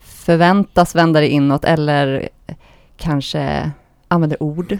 förväntas 0.00 0.94
vända 0.94 1.20
det 1.20 1.28
inåt 1.28 1.64
eller 1.64 2.28
kanske 2.96 3.70
använder 4.08 4.42
ord 4.42 4.78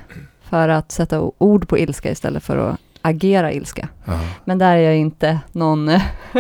för 0.53 0.69
att 0.69 0.93
sätta 0.93 1.21
ord 1.39 1.69
på 1.69 1.79
ilska 1.79 2.11
istället 2.11 2.43
för 2.43 2.57
att 2.57 2.77
agera 3.03 3.53
ilska. 3.53 3.89
Ja. 4.05 4.21
Men 4.45 4.59
där 4.59 4.77
är 4.77 4.81
jag 4.81 4.97
inte 4.97 5.39
någon 5.53 5.91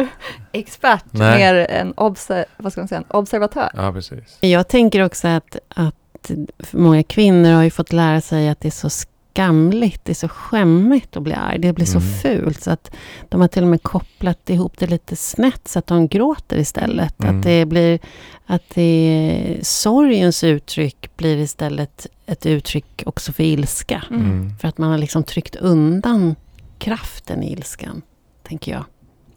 expert, 0.53 1.05
Nej. 1.11 1.39
mer 1.39 1.55
en, 1.71 1.95
obser- 1.95 2.45
vad 2.57 2.73
ska 2.73 2.81
man 2.81 2.89
säga, 2.89 2.99
en 2.99 3.17
observatör. 3.17 3.71
ja, 3.75 3.93
precis. 3.93 4.39
Jag 4.41 4.69
tänker 4.69 5.05
också 5.05 5.29
att, 5.29 5.57
att 5.69 6.31
många 6.71 7.03
kvinnor 7.03 7.53
har 7.53 7.63
ju 7.63 7.71
fått 7.71 7.93
lära 7.93 8.21
sig 8.21 8.49
att 8.49 8.61
det 8.61 8.69
är 8.69 8.71
så 8.71 8.91
skamligt, 8.91 10.05
det 10.05 10.13
är 10.13 10.15
så 10.15 10.29
skämmigt 10.29 11.17
att 11.17 11.23
bli 11.23 11.35
arg. 11.35 11.59
Det 11.59 11.73
blir 11.73 11.87
så 11.87 11.99
Mm. 11.99 12.13
fult 12.13 12.63
så 12.63 12.71
att 12.71 12.91
de 13.29 13.41
har 13.41 13.49
till 13.49 13.63
och 13.63 13.69
med 13.69 13.83
kopplat 13.83 14.51
ihop 14.51 14.79
det 14.79 14.87
lite 14.87 15.17
snett 15.17 15.69
så 15.69 15.79
att 15.79 15.87
de 15.87 16.09
gråter 16.09 16.57
istället. 16.59 17.21
Mm. 17.23 17.37
Att 17.39 17.43
det 17.45 17.65
blir, 17.67 17.99
att 18.47 18.63
det, 18.75 19.59
sorgens 19.63 20.45
uttryck 20.45 21.11
blir 21.17 21.37
istället 21.37 22.07
ett 22.33 22.47
uttryck 22.47 23.03
också 23.07 23.33
för 23.33 23.43
ilska. 23.43 24.03
Mm. 24.11 24.23
Mm. 24.25 24.57
För 24.61 24.69
att 24.69 24.79
man 24.79 24.91
har 24.91 24.99
liksom 24.99 25.23
tryckt 25.25 25.57
undan 25.57 26.35
kraften 26.79 27.43
i 27.43 27.53
ilskan, 27.53 28.03
tänker 28.43 28.73
jag. 28.73 28.85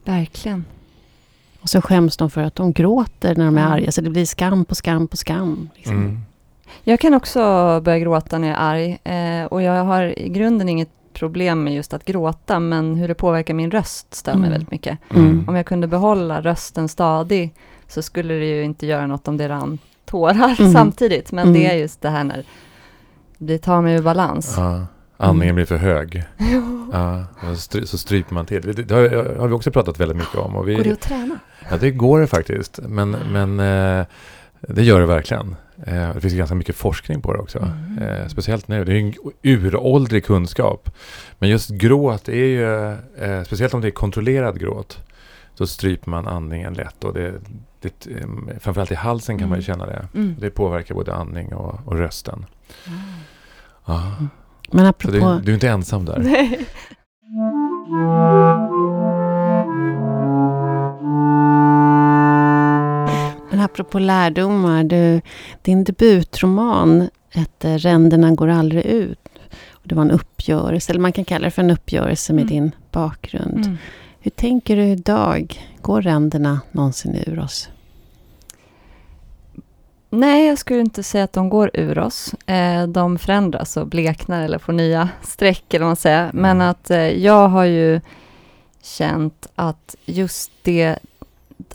Verkligen. 0.04 0.66
Och 1.62 1.70
så 1.70 1.82
skäms 1.82 2.18
de 2.18 2.30
för 2.30 2.42
att 2.42 2.56
de 2.56 2.74
gråter 2.74 3.36
när 3.36 3.46
de 3.46 3.58
är 3.58 3.62
Mm. 3.62 3.74
arga. 3.74 3.92
Så 3.92 4.02
det 4.02 4.10
blir 4.10 4.26
skam 4.26 4.66
på 4.66 4.76
skam 4.76 5.08
på 5.08 5.18
skam. 5.18 5.70
Liksom. 5.76 5.96
Mm. 5.98 6.20
Jag 6.84 7.00
kan 7.00 7.14
också 7.14 7.40
börja 7.84 8.00
gråta 8.00 8.38
när 8.38 8.48
jag 8.48 8.58
är 8.58 8.62
arg. 8.62 8.98
Eh, 9.04 9.46
och 9.46 9.62
jag 9.62 9.84
har 9.84 10.20
i 10.20 10.30
grunden 10.30 10.70
inget 10.70 10.90
problem 11.14 11.64
med 11.64 11.74
just 11.76 11.94
att 11.94 12.06
gråta, 12.06 12.60
men 12.60 12.96
hur 12.96 13.08
det 13.08 13.14
påverkar 13.16 13.54
min 13.54 13.72
röst 13.72 14.14
stör 14.14 14.32
mig 14.34 14.40
Mm. 14.40 14.52
väldigt 14.52 14.72
mycket. 14.72 14.98
Mm. 15.16 15.46
Om 15.48 15.56
jag 15.56 15.66
kunde 15.66 15.88
behålla 15.88 16.42
rösten 16.42 16.88
stadig 16.88 17.54
så 17.88 18.02
skulle 18.02 18.34
det 18.34 18.46
ju 18.46 18.64
inte 18.64 18.86
göra 18.86 19.08
något 19.08 19.28
om 19.28 19.38
det 19.38 19.50
rann 19.50 19.78
tårar 20.06 20.56
Mm. 20.60 20.74
samtidigt. 20.74 21.32
Men 21.32 21.48
Mm. 21.48 21.54
det 21.62 21.68
är 21.72 21.76
just 21.76 22.02
det 22.02 22.10
här 22.10 22.24
när 22.24 22.44
det 23.46 23.58
tar 23.58 23.82
mig 23.82 23.96
ur 23.96 24.02
balans. 24.02 24.54
Ja, 24.58 24.86
andningen 25.18 25.56
blir 25.56 25.66
för 25.66 25.78
hög. 25.78 26.24
Ja, 26.92 27.24
så 27.42 27.48
stry- 27.48 27.86
så 27.86 27.98
stryper 27.98 28.34
man 28.34 28.46
till. 28.46 28.62
Det, 28.62 28.84
det 28.84 28.96
har, 28.96 29.36
har 29.40 29.48
vi 29.48 29.54
också 29.54 29.72
pratat 29.72 30.00
väldigt 30.00 30.18
mycket 30.18 30.36
om. 30.36 30.56
Och 30.56 30.68
vi, 30.70 30.76
Går 30.76 30.84
det 30.84 30.92
att 30.92 31.02
träna? 31.02 31.40
Ja, 31.70 31.78
det 31.78 31.92
går 31.92 32.20
det 32.20 32.28
faktiskt. 32.28 32.80
Men, 32.88 33.12
men 33.12 33.60
eh, 33.60 34.06
det 34.62 34.84
gör 34.84 35.00
det 35.00 35.06
verkligen. 35.06 35.56
Eh, 35.86 36.14
det 36.14 36.22
finns 36.22 36.34
ganska 36.34 36.56
mycket 36.56 36.76
forskning 36.76 37.22
på 37.22 37.34
det 37.34 37.40
också. 37.40 37.60
Mm. 37.60 37.98
Eh, 38.22 38.28
speciellt 38.28 38.68
nu. 38.68 38.86
Det 38.86 38.94
är 38.94 39.00
en 39.00 39.14
uråldrig 39.44 40.26
kunskap. 40.26 40.90
Men 41.40 41.50
just 41.50 41.70
gråt 41.70 42.30
är 42.30 42.34
ju, 42.46 42.96
speciellt 43.46 43.74
om 43.74 43.82
det 43.82 43.88
är 43.88 43.92
kontrollerad 43.92 44.60
gråt, 44.60 45.00
så 45.56 45.68
stryper 45.68 46.10
man 46.10 46.28
andningen 46.28 46.74
lätt. 46.74 47.04
Och 47.04 47.14
det, 47.14 47.34
det, 47.82 48.08
framförallt 48.60 48.92
i 48.92 48.96
halsen 48.96 49.38
kan 49.38 49.50
man 49.50 49.60
ju 49.60 49.66
Mm. 49.66 49.78
känna 49.80 49.86
det. 49.86 50.08
Mm. 50.14 50.36
Det 50.40 50.50
påverkar 50.50 50.96
både 50.96 51.14
andning 51.16 51.54
och, 51.54 51.80
och 51.86 51.98
rösten. 51.98 52.46
Ja. 53.86 54.12
Men 54.72 54.86
Så 54.86 54.90
apropå... 54.90 55.18
det, 55.18 55.42
du 55.44 55.52
är 55.52 55.54
inte 55.54 55.70
ensam 55.70 56.06
där. 56.06 56.20
Nej. 56.20 56.60
Men 63.50 63.60
apropå 63.60 64.00
lärdomar, 64.00 64.84
du, 64.84 65.22
din 65.62 65.84
debutroman 65.84 67.10
hette 67.30 67.78
Ränderna 67.78 68.32
går 68.32 68.48
aldrig 68.48 68.86
ut. 68.86 69.20
Och 69.72 69.88
det 69.88 69.96
var 69.96 70.02
en 70.02 70.12
uppgörelse, 70.12 70.92
eller 70.92 71.02
man 71.02 71.12
kan 71.12 71.26
kalla 71.26 71.46
det 71.46 71.52
för 71.52 71.62
en 71.64 71.72
uppgörelse 71.72 72.34
med 72.34 72.42
Mm. 72.42 72.54
din 72.54 72.72
bakgrund. 72.92 73.66
Mm. 73.66 73.78
Hur 74.20 74.32
tänker 74.32 74.76
du 74.76 74.84
idag? 74.84 75.62
Går 75.82 76.02
ränderna 76.02 76.60
någonsin 76.72 77.16
ur 77.28 77.40
oss? 77.40 77.70
Nej, 80.16 80.48
jag 80.48 80.58
skulle 80.58 80.80
inte 80.80 81.04
säga 81.04 81.24
att 81.24 81.34
de 81.34 81.50
går 81.50 81.72
ur 81.74 82.00
oss. 82.00 82.34
Eh, 82.46 82.88
de 82.88 83.18
förändras 83.18 83.78
och 83.78 83.88
bleknar 83.88 84.42
eller 84.44 84.58
får 84.60 84.74
nya 84.74 85.10
streck 85.22 85.74
eller 85.74 85.86
vad 85.86 85.90
man 85.90 85.96
säger. 85.96 86.30
Men 86.34 86.58
Mm. 86.58 86.70
att 86.70 86.90
eh, 86.92 86.98
jag 87.00 87.48
har 87.48 87.64
ju 87.66 88.02
känt 88.82 89.48
att 89.56 89.96
just 90.06 90.52
det, 90.64 91.00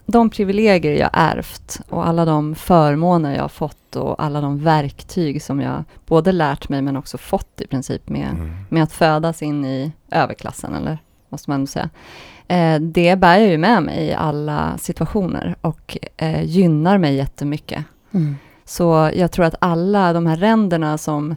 de 0.06 0.30
privilegier 0.30 0.92
jag 1.00 1.10
ärvt 1.12 1.80
och 1.88 2.06
alla 2.08 2.24
de 2.24 2.54
förmåner 2.54 3.34
jag 3.34 3.42
har 3.42 3.48
fått 3.48 3.96
och 3.96 4.22
alla 4.24 4.40
de 4.40 4.64
verktyg 4.64 5.42
som 5.42 5.60
jag 5.60 5.84
både 6.06 6.32
lärt 6.32 6.68
mig 6.68 6.82
men 6.82 6.96
också 6.96 7.18
fått 7.18 7.60
i 7.60 7.66
princip 7.66 8.08
med, 8.08 8.28
Mm. 8.30 8.50
med 8.68 8.82
att 8.82 8.92
födas 8.92 9.42
in 9.42 9.64
i 9.64 9.92
överklassen, 10.10 10.74
eller 10.74 10.98
måste 11.28 11.50
man 11.50 11.66
säga. 11.66 11.90
Eh, 12.48 12.80
det 12.80 13.16
bär 13.16 13.38
jag 13.38 13.48
ju 13.48 13.58
med 13.58 13.82
mig 13.82 14.04
i 14.06 14.12
alla 14.14 14.78
situationer 14.78 15.56
och 15.60 15.98
gynnar 16.42 16.98
mig 16.98 17.14
jättemycket. 17.14 17.84
Mm. 18.12 18.36
Så 18.64 19.10
jag 19.14 19.32
tror 19.32 19.44
att 19.44 19.54
alla 19.58 20.12
de 20.12 20.26
här 20.26 20.36
ränderna 20.36 20.98
som... 20.98 21.36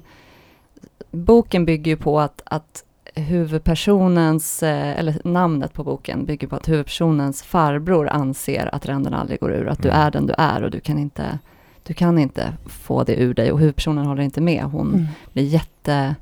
Boken 1.11 1.65
bygger 1.65 1.91
ju 1.91 1.97
på 1.97 2.19
att, 2.19 2.41
att 2.45 2.83
huvudpersonens, 3.15 4.63
eh, 4.63 4.99
eller 4.99 5.21
namnet 5.23 5.73
på 5.73 5.83
boken 5.83 6.25
bygger 6.25 6.47
på 6.47 6.55
att 6.55 6.67
huvudpersonens 6.69 7.43
farbror 7.43 8.07
anser 8.09 8.75
att 8.75 8.85
ränderna 8.85 9.17
aldrig 9.21 9.39
går 9.39 9.51
ur, 9.53 9.67
att 9.67 9.81
du 9.83 9.89
Mm. 9.89 10.01
är 10.01 10.11
den 10.11 10.27
du 10.27 10.33
är 10.37 10.63
och 10.63 10.71
du 10.71 10.79
kan 10.79 10.99
inte, 10.99 11.39
du 11.83 11.93
kan 11.93 12.19
inte 12.19 12.53
få 12.65 13.03
det 13.03 13.15
ur 13.15 13.33
dig 13.33 13.51
och 13.51 13.59
huvudpersonen 13.59 14.05
håller 14.05 14.23
inte 14.23 14.41
med. 14.41 14.63
Hon 14.63 14.87
Mm. 14.93 15.05
blir 15.33 15.43
jättearg 15.43 16.15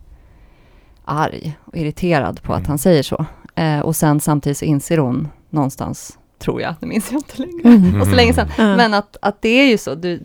och 1.65 1.75
irriterad 1.77 2.41
på 2.41 2.53
att 2.53 2.60
Mm. 2.60 2.70
han 2.70 2.77
säger 2.77 3.03
så. 3.03 3.25
Eh, 3.55 3.79
och 3.79 3.96
sen 3.96 4.20
samtidigt 4.20 4.58
så 4.58 4.65
inser 4.65 4.98
hon 4.98 5.27
någonstans, 5.50 6.17
tror 6.42 6.62
jag, 6.62 6.76
det 6.80 6.86
minns 6.86 7.12
jag 7.12 7.20
inte 7.20 7.42
längre, 7.42 7.78
Mm. 7.86 8.02
och 8.02 8.08
så 8.08 8.16
länge 8.16 8.34
sedan, 8.34 8.48
Ja. 8.58 8.76
men 8.76 8.94
att, 8.94 9.18
att 9.22 9.42
det 9.42 9.50
är 9.50 9.66
ju 9.70 9.78
så. 9.78 9.96
Du, 9.96 10.20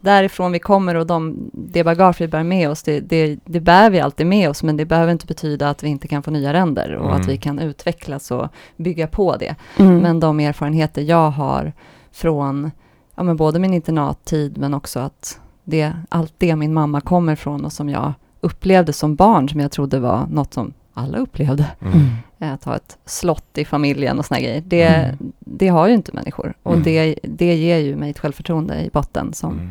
därifrån 0.00 0.52
vi 0.52 0.58
kommer 0.58 0.94
och 0.94 1.06
de, 1.06 1.50
det 1.52 1.84
bagage 1.84 2.20
vi 2.20 2.28
bär 2.28 2.42
med 2.42 2.70
oss, 2.70 2.82
det, 2.82 3.00
det, 3.00 3.38
det 3.44 3.60
bär 3.60 3.90
vi 3.90 4.00
alltid 4.00 4.26
med 4.26 4.50
oss, 4.50 4.62
men 4.62 4.76
det 4.76 4.84
behöver 4.84 5.12
inte 5.12 5.26
betyda 5.26 5.70
att 5.70 5.82
vi 5.82 5.88
inte 5.88 6.08
kan 6.08 6.22
få 6.22 6.30
nya 6.30 6.52
ränder 6.52 6.94
och 6.94 7.06
Mm. 7.10 7.20
att 7.20 7.28
vi 7.28 7.36
kan 7.36 7.58
utvecklas 7.58 8.30
och 8.30 8.48
bygga 8.76 9.06
på 9.06 9.36
det. 9.36 9.54
Mm. 9.76 9.98
Men 9.98 10.20
de 10.20 10.40
erfarenheter 10.40 11.02
jag 11.02 11.30
har 11.30 11.72
från 12.12 12.70
ja, 13.16 13.22
men 13.22 13.36
både 13.36 13.58
min 13.58 13.74
internattid, 13.74 14.58
men 14.58 14.74
också 14.74 15.00
att 15.00 15.40
det, 15.64 15.92
allt 16.08 16.34
det 16.38 16.56
min 16.56 16.74
mamma 16.74 17.00
kommer 17.00 17.36
från 17.36 17.64
och 17.64 17.72
som 17.72 17.88
jag 17.88 18.12
upplevde 18.40 18.92
som 18.92 19.14
barn, 19.16 19.48
som 19.48 19.60
jag 19.60 19.72
trodde 19.72 19.98
var 20.00 20.26
något 20.30 20.54
som 20.54 20.72
alla 20.96 21.18
upplevde, 21.18 21.66
Mm. 21.82 22.54
Att 22.54 22.64
ha 22.64 22.76
ett 22.76 22.98
slott 23.04 23.58
i 23.58 23.64
familjen 23.64 24.18
och 24.18 24.24
såna 24.26 24.40
grejer. 24.40 24.62
Det, 24.66 24.82
Mm. 24.82 25.16
det 25.38 25.68
har 25.68 25.88
ju 25.88 25.94
inte 25.94 26.12
människor. 26.14 26.54
Och 26.62 26.72
Mm. 26.72 26.84
det, 26.84 27.14
det 27.22 27.54
ger 27.54 27.78
ju 27.78 27.96
mig 27.96 28.10
ett 28.10 28.18
självförtroende 28.18 28.74
i 28.84 28.90
botten 28.92 29.32
som 29.32 29.52
Mm. 29.52 29.70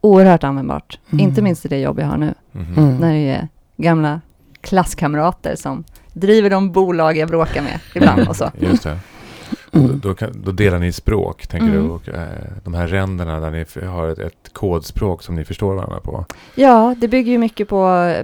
oerhört 0.00 0.44
användbart. 0.44 0.98
Mm. 1.12 1.24
Inte 1.28 1.42
minst 1.42 1.64
i 1.64 1.68
det 1.68 1.78
jobb 1.78 1.98
jag 1.98 2.06
har 2.06 2.16
nu. 2.18 2.34
Mm. 2.54 2.96
när 2.96 3.12
det 3.12 3.18
är 3.30 3.48
gamla 3.76 4.20
klasskamrater 4.60 5.56
som 5.56 5.84
driver 6.12 6.50
de 6.50 6.72
bolag 6.72 7.16
jag 7.16 7.28
bråkar 7.28 7.62
med 7.62 7.80
ibland 7.94 8.28
och 8.28 8.36
så. 8.36 8.50
Just 8.60 8.82
det. 8.82 8.98
Då, 10.02 10.14
kan, 10.14 10.42
då 10.44 10.52
delar 10.52 10.78
ni 10.78 10.92
språk, 10.92 11.46
tänker 11.46 11.68
Mm. 11.68 11.82
du? 11.82 11.88
Och, 11.90 12.08
eh, 12.08 12.28
de 12.64 12.74
här 12.74 12.86
ränderna 12.86 13.40
där 13.40 13.50
ni 13.50 13.86
har 13.86 14.08
ett, 14.08 14.18
ett 14.18 14.50
kodspråk 14.52 15.22
som 15.22 15.34
ni 15.34 15.44
förstår 15.44 15.74
varandra 15.74 16.00
på. 16.00 16.24
Ja, 16.54 16.94
det 16.98 17.08
bygger 17.08 17.32
ju 17.32 17.38
mycket 17.38 17.68
på 17.68 18.14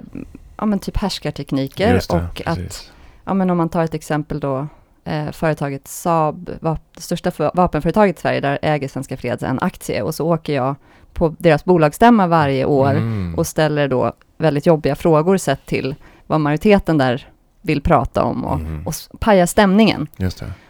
ja, 0.57 0.65
men 0.65 0.79
typ 0.79 0.97
härskartekniker 0.97 1.93
det, 1.93 2.09
och 2.15 2.41
att 2.45 2.57
precis. 2.57 2.91
Ja, 3.25 3.33
men 3.33 3.49
om 3.49 3.57
man 3.57 3.69
tar 3.69 3.83
ett 3.83 3.93
exempel 3.93 4.39
då, 4.39 4.67
eh, 5.03 5.31
företaget 5.31 5.87
Saab, 5.87 6.49
va- 6.59 6.77
det 6.95 7.01
största 7.01 7.31
för, 7.31 7.51
vapenföretaget 7.53 8.17
i 8.17 8.21
Sverige, 8.21 8.39
där 8.41 8.59
äger 8.61 8.87
Svenska 8.87 9.17
Freds 9.17 9.43
en 9.43 9.59
aktie 9.59 10.01
och 10.01 10.15
så 10.15 10.33
åker 10.33 10.53
jag 10.55 10.75
på 11.13 11.35
deras 11.37 11.65
bolagsstämma 11.65 12.27
varje 12.27 12.65
år 12.65 12.89
Mm. 12.91 13.35
och 13.37 13.47
ställer 13.47 13.87
då 13.87 14.13
väldigt 14.37 14.65
jobbiga 14.65 14.95
frågor 14.95 15.37
sett 15.37 15.65
till 15.65 15.95
vad 16.27 16.39
majoriteten 16.41 16.97
där 16.97 17.27
vill 17.61 17.81
prata 17.81 18.23
om 18.23 18.45
och, 18.45 18.59
Mhm. 18.59 18.83
och 18.87 18.91
s- 18.93 19.09
paja 19.19 19.47
stämningen. 19.47 20.07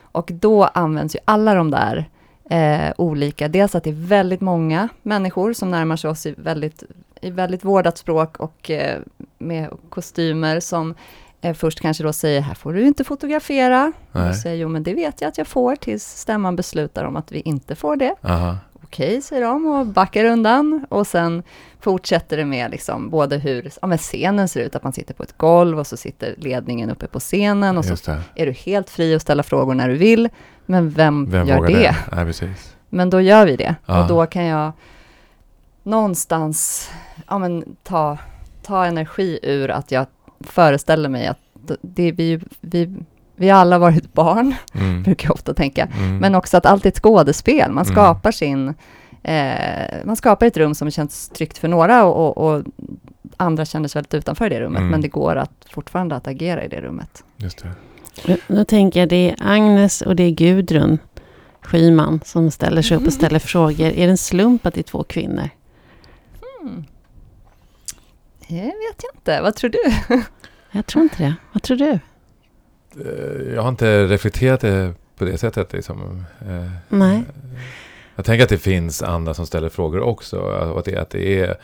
Och 0.01 0.29
då 0.33 0.63
används 0.63 1.15
ju 1.15 1.19
alla 1.25 1.53
de 1.53 1.71
där 1.71 2.09
eh, 2.49 2.93
olika, 2.97 3.47
dels 3.47 3.75
att 3.75 3.83
det 3.83 3.89
är 3.89 4.07
väldigt 4.07 4.41
många 4.41 4.89
människor 5.03 5.53
som 5.53 5.71
närmar 5.71 5.95
sig 5.95 6.09
oss 6.09 6.25
i 6.25 6.35
väldigt, 6.37 6.83
i 7.21 7.31
väldigt 7.31 7.65
vårdat 7.65 7.97
språk 7.97 8.37
och 8.37 8.71
eh, 8.71 8.99
med 9.37 9.69
kostymer 9.89 10.59
som 10.59 10.95
eh, 11.41 11.53
först 11.53 11.79
kanske 11.79 12.03
då 12.03 12.13
säger, 12.13 12.41
här 12.41 12.53
får 12.53 12.73
du 12.73 12.87
inte 12.87 13.03
fotografera. 13.03 13.93
Och 14.11 14.19
Nej. 14.19 14.27
jag 14.27 14.35
säger, 14.35 14.55
jo 14.55 14.69
men 14.69 14.83
det 14.83 14.93
vet 14.93 15.21
jag 15.21 15.27
att 15.27 15.37
jag 15.37 15.47
får 15.47 15.75
tills 15.75 16.03
stämman 16.03 16.55
beslutar 16.55 17.03
om 17.03 17.15
att 17.15 17.31
vi 17.31 17.39
inte 17.39 17.75
får 17.75 17.95
det. 17.95 18.15
Aha. 18.21 18.57
Okej, 18.83 19.21
säger 19.21 19.41
de 19.41 19.65
och 19.65 19.85
backar 19.85 20.25
undan. 20.25 20.85
Och 20.89 21.07
sen 21.07 21.43
fortsätter 21.79 22.37
det 22.37 22.45
med 22.45 22.71
liksom 22.71 23.09
både 23.09 23.37
hur 23.37 23.71
ja, 23.81 23.87
men 23.87 23.97
scenen 23.97 24.47
ser 24.47 24.61
ut, 24.61 24.75
att 24.75 24.83
man 24.83 24.93
sitter 24.93 25.13
på 25.13 25.23
ett 25.23 25.37
golv 25.37 25.79
och 25.79 25.87
så 25.87 25.97
sitter 25.97 26.35
ledningen 26.37 26.89
uppe 26.89 27.07
på 27.07 27.19
scenen 27.19 27.77
och 27.77 27.85
så 27.85 28.11
är 28.35 28.45
du 28.45 28.51
helt 28.51 28.89
fri 28.89 29.15
att 29.15 29.21
ställa 29.21 29.43
frågor 29.43 29.73
när 29.73 29.89
du 29.89 29.95
vill. 29.95 30.29
Men 30.65 30.89
vem, 30.89 31.29
Vem 31.29 31.47
gör 31.47 31.67
det? 31.67 31.73
det? 31.73 31.95
Nej, 32.11 32.25
precis. 32.25 32.75
Men 32.89 33.09
då 33.09 33.21
gör 33.21 33.45
vi 33.45 33.55
det. 33.55 33.75
Ja. 33.85 34.01
Och 34.01 34.07
då 34.07 34.25
kan 34.25 34.45
jag 34.45 34.71
någonstans 35.83 36.89
ja, 37.27 37.37
men, 37.37 37.75
ta, 37.83 38.17
ta 38.67 38.85
energi 38.85 39.39
ur 39.43 39.71
att 39.71 39.91
jag 39.91 40.05
föreställer 40.39 41.09
mig 41.09 41.27
att 41.27 41.37
det, 41.81 42.11
vi, 42.11 42.39
vi, 42.61 42.95
vi 43.35 43.49
har 43.49 43.59
alla 43.59 43.77
varit 43.79 44.13
barn, 44.13 44.55
Mm. 44.73 45.03
brukar 45.03 45.27
jag 45.27 45.33
ofta 45.35 45.53
tänka. 45.53 45.87
Mm. 45.97 46.17
Men 46.17 46.35
också 46.35 46.57
att 46.57 46.65
allt 46.65 46.85
är 46.85 46.89
ett 46.89 46.99
skådespel. 46.99 47.71
Man 47.71 47.83
Mm. 47.85 47.93
skapar 47.95 48.31
sin... 48.31 48.73
Eh, 49.23 49.95
man 50.05 50.15
skapar 50.15 50.45
ett 50.45 50.57
rum 50.57 50.75
som 50.75 50.91
känns 50.91 51.29
tryggt 51.29 51.57
för 51.57 51.67
några 51.67 52.05
och, 52.05 52.37
och, 52.37 52.47
och 52.55 52.63
andra 53.37 53.65
känner 53.65 53.87
sig 53.87 53.99
väldigt 53.99 54.13
utanför 54.13 54.49
det 54.49 54.59
rummet. 54.59 54.79
Mm. 54.79 54.91
Men 54.91 55.01
det 55.01 55.07
går 55.07 55.35
att 55.35 55.65
fortfarande 55.71 56.15
att 56.15 56.27
agera 56.27 56.63
i 56.63 56.67
det 56.67 56.81
rummet. 56.81 57.23
Just 57.37 57.63
det. 57.63 57.69
Då- 58.47 58.55
Då 58.55 58.65
tänker 58.65 58.99
jag 58.99 59.09
det 59.09 59.29
är 59.29 59.35
Agnes 59.39 60.01
och 60.01 60.15
det 60.15 60.23
är 60.23 60.31
Gudrun 60.31 60.99
Schyman 61.61 62.19
som 62.25 62.51
ställer 62.51 62.81
sig 62.81 62.97
upp 62.97 63.07
och 63.07 63.13
ställer 63.13 63.39
frågor. 63.39 63.85
Är 63.87 64.05
det 64.05 64.11
en 64.11 64.17
slump 64.17 64.65
att 64.65 64.73
det 64.73 64.81
är 64.81 64.83
två 64.83 65.03
kvinnor? 65.03 65.49
Mm. 66.61 66.85
Det 68.47 68.55
vet 68.63 69.03
jag 69.03 69.15
inte. 69.15 69.41
Vad 69.41 69.55
tror 69.55 69.69
du? 69.69 69.79
Jag 70.71 70.85
tror 70.85 71.03
inte 71.03 71.23
det. 71.23 71.35
Vad 71.53 71.63
tror 71.63 71.77
du? 71.77 71.99
Eh, 73.05 73.53
Jag 73.55 73.61
har 73.61 73.69
inte 73.69 74.05
reflekterat 74.05 74.61
det 74.61 74.93
på 75.17 75.25
det 75.25 75.37
sättet. 75.37 75.73
Liksom. 75.73 76.25
Eh, 76.41 76.71
Nej. 76.89 77.23
Jag 78.15 78.25
tänker 78.25 78.43
att 78.43 78.49
det 78.49 78.57
finns 78.57 79.03
andra 79.03 79.33
som 79.33 79.45
ställer 79.45 79.69
frågor 79.69 79.99
också. 80.01 80.41
Att 80.77 80.85
det, 80.85 80.97
att 80.97 81.09
det 81.09 81.39
är... 81.41 81.55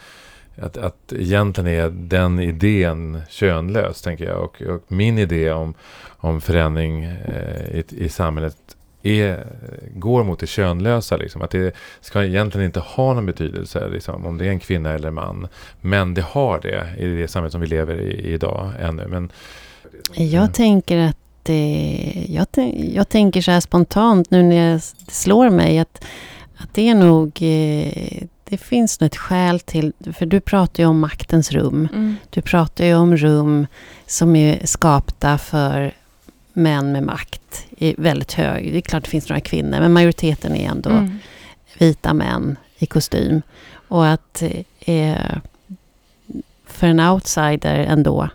Att, 0.61 0.77
att 0.77 1.13
egentligen 1.13 1.67
är 1.67 1.89
den 1.89 2.39
idén 2.39 3.21
könlös, 3.29 4.01
tänker 4.01 4.25
jag. 4.25 4.43
Och, 4.43 4.61
och 4.61 4.83
min 4.87 5.17
idé 5.17 5.51
om, 5.51 5.73
om 6.17 6.41
förändring 6.41 7.03
eh, 7.03 7.75
i, 7.79 7.83
i 7.89 8.09
samhället 8.09 8.57
är, 9.03 9.47
går 9.95 10.23
mot 10.23 10.39
det 10.39 10.47
könlösa. 10.47 11.17
Liksom. 11.17 11.41
Att 11.41 11.51
det 11.51 11.75
ska 12.01 12.23
egentligen 12.25 12.65
inte 12.65 12.79
ha 12.79 13.13
någon 13.13 13.25
betydelse 13.25 13.89
liksom, 13.89 14.25
om 14.25 14.37
det 14.37 14.45
är 14.45 14.49
en 14.49 14.59
kvinna 14.59 14.89
eller 14.89 15.07
en 15.07 15.13
man. 15.13 15.47
Men 15.81 16.13
det 16.13 16.21
har 16.21 16.59
det 16.59 17.03
i 17.03 17.05
det 17.05 17.27
samhälle 17.27 17.51
som 17.51 17.61
vi 17.61 17.67
lever 17.67 18.01
i 18.01 18.33
idag 18.33 18.71
ännu. 18.79 19.07
Men, 19.07 19.31
Jag 20.13 20.53
tänker 20.53 20.97
att 20.97 21.17
det, 21.43 22.25
jag, 22.29 22.47
jag 22.93 23.09
tänker 23.09 23.41
så 23.41 23.51
här 23.51 23.59
spontant 23.59 24.31
nu 24.31 24.43
när 24.43 24.71
jag, 24.71 24.81
det 25.05 25.11
slår 25.11 25.49
mig 25.49 25.79
att, 25.79 26.05
att 26.57 26.73
det 26.73 26.89
är 26.89 26.95
nog... 26.95 27.37
Eh, 27.41 28.23
det 28.49 28.57
finns 28.57 28.99
nog 28.99 29.05
ett 29.05 29.17
skäl 29.17 29.59
till... 29.59 29.93
För 30.13 30.25
du 30.25 30.39
pratar 30.39 30.83
ju 30.83 30.89
om 30.89 30.99
maktens 30.99 31.51
rum. 31.51 31.87
Mm. 31.93 32.15
Du 32.29 32.41
pratar 32.41 32.85
ju 32.85 32.95
om 32.95 33.17
rum 33.17 33.67
som 34.07 34.35
är 34.35 34.65
skapta 34.65 35.37
för 35.37 35.93
män 36.53 36.91
med 36.91 37.03
makt 37.03 37.65
i 37.77 37.95
väldigt 37.97 38.33
hög... 38.33 38.71
Det 38.71 38.77
är 38.77 38.81
klart 38.81 39.03
det 39.03 39.09
finns 39.09 39.29
några 39.29 39.39
kvinnor, 39.41 39.79
men 39.79 39.93
majoriteten 39.93 40.55
är 40.55 40.69
ändå 40.69 40.89
Mm. 40.89 41.17
vita 41.77 42.13
män 42.13 42.55
i 42.77 42.85
kostym. 42.85 43.41
Och 43.87 44.07
att 44.07 44.43
eh, 44.79 45.15
för 46.67 46.87
en 46.87 46.99
outsider 46.99 47.75
ändå, 47.79 48.29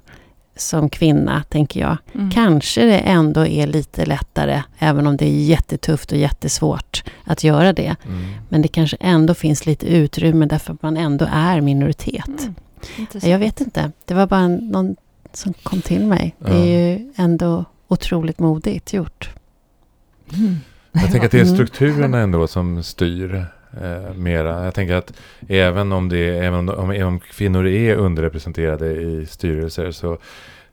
som 0.56 0.90
kvinna, 0.90 1.42
tänker 1.48 1.80
jag, 1.80 1.96
Mm. 2.14 2.30
kanske 2.30 2.84
det 2.84 2.98
ändå 2.98 3.46
är 3.46 3.66
lite 3.66 4.06
lättare, 4.06 4.62
även 4.78 5.06
om 5.06 5.16
det 5.16 5.24
är 5.26 5.44
jättetufft 5.44 6.12
och 6.12 6.18
jättesvårt 6.18 7.04
att 7.24 7.44
göra 7.44 7.72
det. 7.72 7.96
mm. 8.06 8.24
Men 8.48 8.62
det 8.62 8.68
kanske 8.68 8.96
ändå 9.00 9.34
finns 9.34 9.66
lite 9.66 9.86
utrymme 9.86 10.46
därför 10.46 10.72
att 10.72 10.82
man 10.82 10.96
ändå 10.96 11.26
är 11.32 11.60
minoritet. 11.60 12.28
Mm. 12.40 12.54
Jag 13.22 13.38
vet 13.38 13.60
inte, 13.60 13.92
det 14.04 14.14
var 14.14 14.26
bara 14.26 14.48
någon 14.48 14.96
som 15.32 15.52
kom 15.62 15.80
till 15.82 16.06
mig. 16.06 16.34
Det 16.38 16.50
är 16.56 16.66
ju 16.98 17.12
ändå 17.16 17.64
otroligt 17.88 18.38
modigt 18.38 18.92
gjort. 18.92 19.30
Mm. 20.38 20.54
Jag 20.92 21.10
tänker 21.10 21.24
att 21.26 21.30
det 21.32 21.38
är 21.40 21.42
Mm. 21.44 21.54
strukturerna 21.54 22.18
ändå 22.18 22.46
som 22.46 22.82
styr 22.82 23.44
eh, 23.82 24.14
mera. 24.14 24.64
Jag 24.64 24.74
tänker 24.74 24.94
att 24.94 25.12
även 25.48 25.92
om, 25.92 26.08
det, 26.08 26.38
även 26.38 26.68
om, 26.68 26.90
även 26.90 27.06
om 27.06 27.20
kvinnor 27.20 27.66
är 27.66 27.94
underrepresenterade 27.96 28.86
i 28.92 29.26
styrelser 29.26 29.90
så 29.90 30.18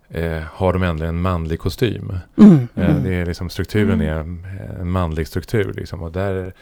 eh, 0.10 0.42
har 0.54 0.74
de 0.74 0.84
ändå 0.84 1.06
en 1.06 1.22
manlig 1.22 1.60
kostym. 1.60 2.18
Mm. 2.38 2.68
Eh, 2.76 2.90
Mm. 2.90 3.04
det 3.04 3.14
är 3.16 3.26
liksom, 3.26 3.50
strukturen 3.50 4.02
Mm. 4.02 4.46
är 4.48 4.80
en 4.80 4.92
manlig 4.92 5.28
struktur 5.28 5.74
liksom, 5.74 6.04
och 6.04 6.12
där 6.12 6.54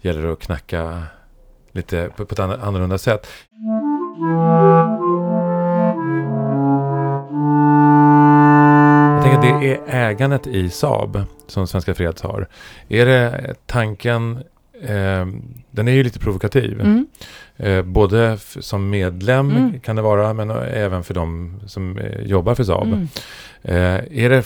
gäller 0.00 0.22
det 0.22 0.32
att 0.32 0.40
knacka 0.40 1.02
lite 1.72 2.10
på, 2.16 2.24
på 2.26 2.32
ett 2.32 2.38
ann- 2.38 2.60
annorlunda 2.62 2.98
sätt. 2.98 3.26
Är 9.66 9.80
ägandet 9.86 10.46
i 10.46 10.70
Saab 10.70 11.22
som 11.46 11.66
Svenska 11.66 11.94
Freds 11.94 12.22
har. 12.22 12.48
Är 12.88 13.06
det 13.06 13.54
tanken, 13.66 14.36
eh, 14.82 15.26
den 15.70 15.88
är 15.88 15.92
ju 15.92 16.02
lite 16.02 16.18
provokativ. 16.18 16.80
Mm. 16.80 17.06
Eh, 17.56 17.82
både 17.82 18.38
som 18.60 18.90
medlem 18.90 19.50
Mm. 19.50 19.80
kan 19.80 19.96
det 19.96 20.02
vara, 20.02 20.32
men 20.34 20.50
även 20.50 21.04
för 21.04 21.14
de 21.14 21.60
som 21.66 21.98
eh, 21.98 22.20
jobbar 22.20 22.54
för 22.54 22.64
Saab. 22.64 22.86
Mm. 22.86 23.08
Eh, 23.62 24.24
är 24.24 24.30
det, 24.30 24.44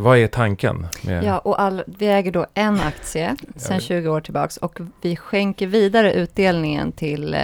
vad 0.00 0.18
är 0.18 0.26
tanken? 0.26 0.86
Med, 1.02 1.24
Ja, 1.24 1.38
och 1.38 1.60
all, 1.60 1.82
vi 1.86 2.06
äger 2.06 2.32
då 2.32 2.46
en 2.54 2.80
aktie 2.80 3.36
sedan 3.56 3.74
Ja. 3.76 3.80
20 3.80 4.08
år 4.08 4.20
tillbaks 4.20 4.56
och 4.56 4.78
vi 5.00 5.16
skänker 5.16 5.66
vidare 5.66 6.12
utdelningen 6.14 6.92
till 6.92 7.34
eh, 7.34 7.40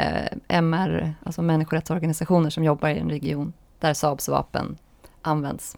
MR, 0.48 1.14
alltså 1.24 1.42
människorättsorganisationer 1.42 2.50
som 2.50 2.64
jobbar 2.64 2.88
i 2.88 2.98
en 2.98 3.10
region 3.10 3.52
där 3.80 3.94
Saabs 3.94 4.28
vapen 4.28 4.76
används. 5.22 5.76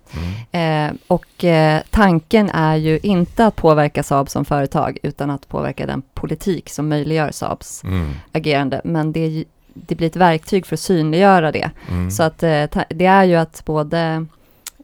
Mm. 0.52 0.90
Eh, 0.90 0.96
och 1.06 1.44
eh, 1.44 1.82
tanken 1.90 2.50
är 2.50 2.76
ju 2.76 2.98
inte 3.02 3.46
att 3.46 3.56
påverka 3.56 4.02
Saab 4.02 4.28
som 4.30 4.44
företag, 4.44 4.98
utan 5.02 5.30
att 5.30 5.48
påverka 5.48 5.86
den 5.86 6.02
politik 6.14 6.68
som 6.70 6.88
möjliggör 6.88 7.30
Saabs 7.30 7.84
Mm. 7.84 8.10
agerande. 8.32 8.80
Men 8.84 9.12
det, 9.12 9.44
det 9.74 9.94
blir 9.94 10.06
ett 10.06 10.16
verktyg 10.16 10.66
för 10.66 10.76
att 10.76 10.80
synliggöra 10.80 11.52
det. 11.52 11.70
Mm. 11.90 12.10
Så 12.10 12.22
att 12.22 12.42
eh, 12.42 12.66
ta- 12.66 12.84
det 12.88 13.06
är 13.06 13.24
ju 13.24 13.36
att 13.36 13.62
både 13.64 14.26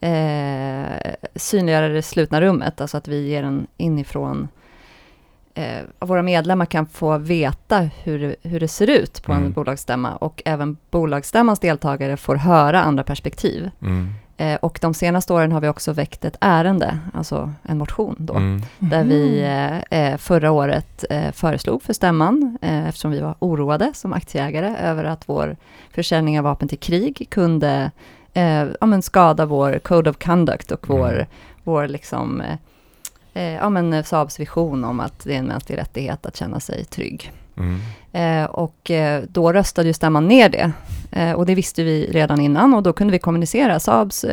eh, 0.01 1.15
synliggöra 1.37 1.89
det 1.89 2.03
slutna 2.03 2.41
rummet, 2.41 2.81
alltså 2.81 2.97
att 2.97 3.09
vi 3.09 3.29
ger 3.29 3.43
en 3.43 3.67
inifrån 3.77 4.49
eh, 5.55 5.83
våra 5.99 6.23
medlemmar 6.23 6.67
kan 6.67 6.87
få 6.87 7.19
veta 7.19 7.79
hur, 8.03 8.19
det- 8.19 8.37
hur 8.43 8.61
det 8.61 8.69
ser 8.69 8.91
ut 8.91 9.23
på 9.23 9.33
en 9.33 9.39
Mm. 9.39 9.53
bolagsstämma 9.53 10.17
och 10.17 10.43
även 10.45 10.77
bolagsstämmans 10.91 11.59
deltagare 11.61 12.17
får 12.17 12.37
höra 12.37 12.83
andra 12.83 13.05
perspektiv. 13.05 13.71
Mm. 14.39 14.53
Eh, 14.55 14.59
och 14.63 14.79
de 14.83 14.95
senaste 14.95 15.33
åren 15.33 15.53
har 15.53 15.61
vi 15.61 15.69
också 15.69 15.93
väckt 15.93 16.25
ett 16.25 16.37
ärende, 16.41 16.99
alltså 17.15 17.53
en 17.63 17.79
motion 17.79 18.17
då, 18.19 18.35
Mm. 18.35 18.63
där 18.79 19.05
vi 19.05 19.41
eh, 19.91 20.01
eh, 20.13 20.17
förra 20.17 20.51
året 20.51 21.05
eh, 21.11 21.33
föreslog 21.33 21.83
för 21.83 21.93
stämman, 21.93 22.59
eh, 22.63 22.89
eftersom 22.89 23.11
vi 23.11 23.21
var 23.21 23.35
oroade 23.39 23.91
som 23.95 24.13
aktieägare 24.13 24.77
över 24.83 25.05
att 25.05 25.29
vår 25.29 25.57
försäljning 25.95 26.39
av 26.39 26.45
vapen 26.45 26.69
till 26.69 26.79
krig 26.79 27.27
kunde 27.31 27.91
eh, 28.33 28.65
ja, 28.81 28.87
men 28.87 29.03
skada 29.03 29.47
vår 29.47 29.79
code 29.79 30.11
of 30.11 30.17
conduct 30.19 30.71
och 30.73 30.89
vår, 30.89 31.13
Mm. 31.15 31.27
vår 31.65 31.89
liksom, 31.89 32.43
ja, 33.33 33.69
men 33.69 34.05
Saabs 34.05 34.41
vision 34.41 34.85
om 34.85 35.01
att 35.01 35.25
det 35.25 35.35
är 35.35 35.39
en 35.39 35.47
mänsklig 35.47 35.79
rättighet 35.79 36.27
att 36.27 36.37
känna 36.37 36.61
sig 36.61 36.85
trygg. 36.85 37.33
Mm. 37.57 37.79
Eh, 38.17 38.45
och 38.45 38.91
eh, 38.91 39.23
då 39.29 39.53
röstade 39.53 39.89
ju 39.89 39.93
stämman 39.93 40.29
ner 40.29 40.49
det. 40.49 40.73
Eh, 41.13 41.33
och 41.33 41.47
det 41.47 41.55
visste 41.55 41.83
vi 41.85 42.07
redan 42.13 42.41
innan 42.41 42.75
och 42.75 42.83
då 42.83 42.93
kunde 42.93 43.13
vi 43.13 43.19
kommunicera. 43.19 43.81
Saabs, 43.81 44.25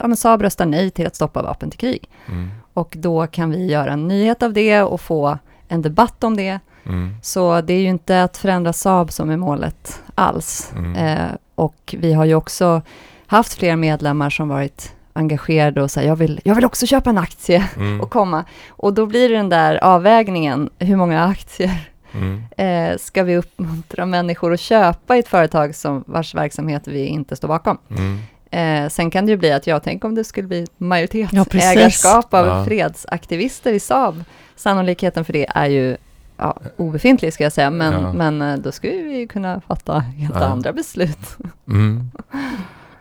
ja, 0.00 0.16
Saab 0.16 0.42
röstar 0.42 0.66
nej 0.66 0.90
till 0.90 1.06
att 1.06 1.16
stoppa 1.16 1.42
vapen 1.42 1.70
till 1.70 1.78
krig. 1.80 2.08
Mm. 2.28 2.50
Och 2.74 2.94
då 2.98 3.26
kan 3.26 3.50
vi 3.50 3.66
göra 3.66 3.92
en 3.92 4.08
nyhet 4.08 4.42
av 4.42 4.52
det 4.52 4.82
och 4.82 5.00
få 5.00 5.38
en 5.68 5.82
debatt 5.82 6.24
om 6.24 6.36
det. 6.36 6.58
Mm. 6.86 7.14
Så 7.22 7.60
det 7.60 7.72
är 7.72 7.80
ju 7.80 7.88
inte 7.88 8.22
att 8.22 8.36
förändra 8.36 8.72
Saab 8.72 9.12
som 9.12 9.30
är 9.30 9.36
målet 9.36 10.02
alls. 10.14 10.72
Mm. 10.76 10.96
Eh, 10.96 11.30
och 11.54 11.94
vi 11.98 12.12
har 12.12 12.24
ju 12.24 12.34
också 12.34 12.82
haft 13.26 13.54
fler 13.54 13.76
medlemmar 13.76 14.30
som 14.30 14.48
varit 14.48 14.94
engagerade 15.12 15.82
och 15.82 15.90
säger 15.90 16.08
jag 16.08 16.16
vill, 16.16 16.40
jag 16.44 16.54
vill 16.54 16.64
också 16.64 16.86
köpa 16.86 17.10
en 17.10 17.18
aktie 17.18 17.68
Mm. 17.76 18.00
och 18.00 18.10
komma. 18.10 18.44
Och 18.68 18.94
då 18.94 19.06
blir 19.06 19.28
det 19.28 19.34
den 19.34 19.48
där 19.48 19.84
avvägningen, 19.84 20.70
hur 20.78 20.96
många 20.96 21.24
aktier 21.24 21.90
Mm. 22.12 22.42
eh, 22.56 22.98
ska 22.98 23.22
vi 23.22 23.36
uppmuntra 23.36 24.06
människor 24.06 24.52
att 24.52 24.60
köpa 24.60 25.16
i 25.16 25.18
ett 25.18 25.28
företag 25.28 25.74
som, 25.74 26.04
vars 26.06 26.34
verksamhet 26.34 26.88
vi 26.88 27.06
inte 27.06 27.36
står 27.36 27.48
bakom. 27.48 27.78
Mm. 27.90 28.18
Eh, 28.50 28.88
sen 28.88 29.10
kan 29.10 29.26
det 29.26 29.30
ju 29.32 29.36
bli 29.38 29.52
att 29.52 29.66
jag 29.66 29.82
tänker 29.82 30.08
om 30.08 30.14
det 30.14 30.24
skulle 30.24 30.48
bli 30.48 30.60
Ja, 30.60 30.66
majoritetsägarskap 30.86 32.34
av 32.34 32.46
Ja. 32.46 32.64
fredsaktivister 32.64 33.72
i 33.72 33.80
Saab. 33.80 34.24
Sannolikheten 34.56 35.24
för 35.24 35.32
det 35.32 35.46
är 35.54 35.66
ju 35.66 35.96
ja, 36.36 36.58
obefintlig 36.76 37.32
ska 37.32 37.44
jag 37.44 37.52
säga, 37.52 37.70
men, 37.70 37.92
Ja. 37.92 38.12
men 38.12 38.42
eh, 38.42 38.56
då 38.58 38.72
skulle 38.72 39.02
vi 39.02 39.18
ju 39.18 39.26
kunna 39.28 39.60
fatta 39.60 39.98
helt 39.98 40.34
Ja. 40.34 40.44
andra 40.44 40.72
beslut. 40.72 41.36
Mm. 41.68 42.10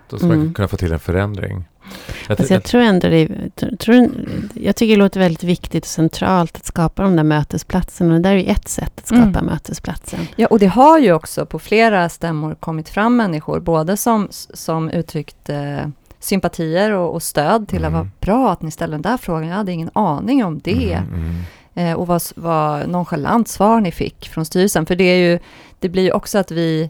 Då 0.10 0.18
ska 0.18 0.28
man 0.28 0.38
Mm. 0.38 0.54
kunna 0.54 0.68
få 0.68 0.78
till 0.78 0.92
en 0.94 1.00
förändring. 1.00 1.66
Jag, 2.28 2.40
Alltså 2.40 2.54
jag 2.54 2.64
tror 2.64 2.82
ändå 2.82 3.08
det 3.08 3.30
tror, 3.80 4.10
jag 4.54 4.76
tycker 4.76 4.94
det 4.94 5.00
låter 5.00 5.20
väldigt 5.20 5.44
viktigt 5.44 5.84
och 5.84 5.88
centralt 5.90 6.56
att 6.58 6.66
skapa 6.66 7.04
de 7.04 7.16
där 7.16 7.24
mötesplatserna. 7.24 8.14
Och 8.16 8.22
det 8.22 8.30
där 8.30 8.36
är 8.36 8.40
ju 8.40 8.46
ett 8.52 8.68
sätt 8.68 8.94
att 8.98 9.08
skapa 9.08 9.22
Mm. 9.24 9.46
mötesplatsen. 9.46 10.20
Ja, 10.36 10.48
och 10.48 10.60
det 10.60 10.68
har 10.68 11.00
ju 11.00 11.14
också 11.14 11.46
på 11.46 11.60
flera 11.60 12.10
stämmor 12.10 12.56
kommit 12.60 12.90
fram 12.90 13.18
människor, 13.18 13.60
både 13.60 13.98
som, 13.98 14.28
som 14.54 14.90
uttryckt 14.90 15.50
eh, 15.50 15.88
sympatier 16.20 16.92
och, 16.92 17.14
och 17.14 17.24
stöd 17.24 17.68
till 17.68 17.78
att 17.86 17.90
Mm. 17.90 17.94
vara 17.94 18.10
bra 18.20 18.52
att 18.52 18.62
ni 18.62 18.72
ställer 18.72 18.92
den 18.92 19.02
där 19.02 19.18
frågan. 19.18 19.48
Jag 19.48 19.56
hade 19.56 19.72
ingen 19.72 19.90
aning 19.94 20.46
om 20.46 20.60
det. 20.64 20.94
Mm, 20.94 21.14
mm. 21.14 21.36
Eh, 21.76 21.94
och 21.94 22.08
vad, 22.08 22.22
vad 22.36 22.90
nonchalant 22.90 23.48
svar 23.48 23.82
ni 23.82 23.92
fick 23.92 24.30
från 24.30 24.46
styrelsen. 24.46 24.86
För 24.86 24.96
det, 24.96 25.04
är 25.04 25.32
ju, 25.32 25.40
det 25.80 25.90
blir 25.90 26.04
ju 26.04 26.12
också 26.12 26.38
att 26.38 26.52
vi, 26.52 26.90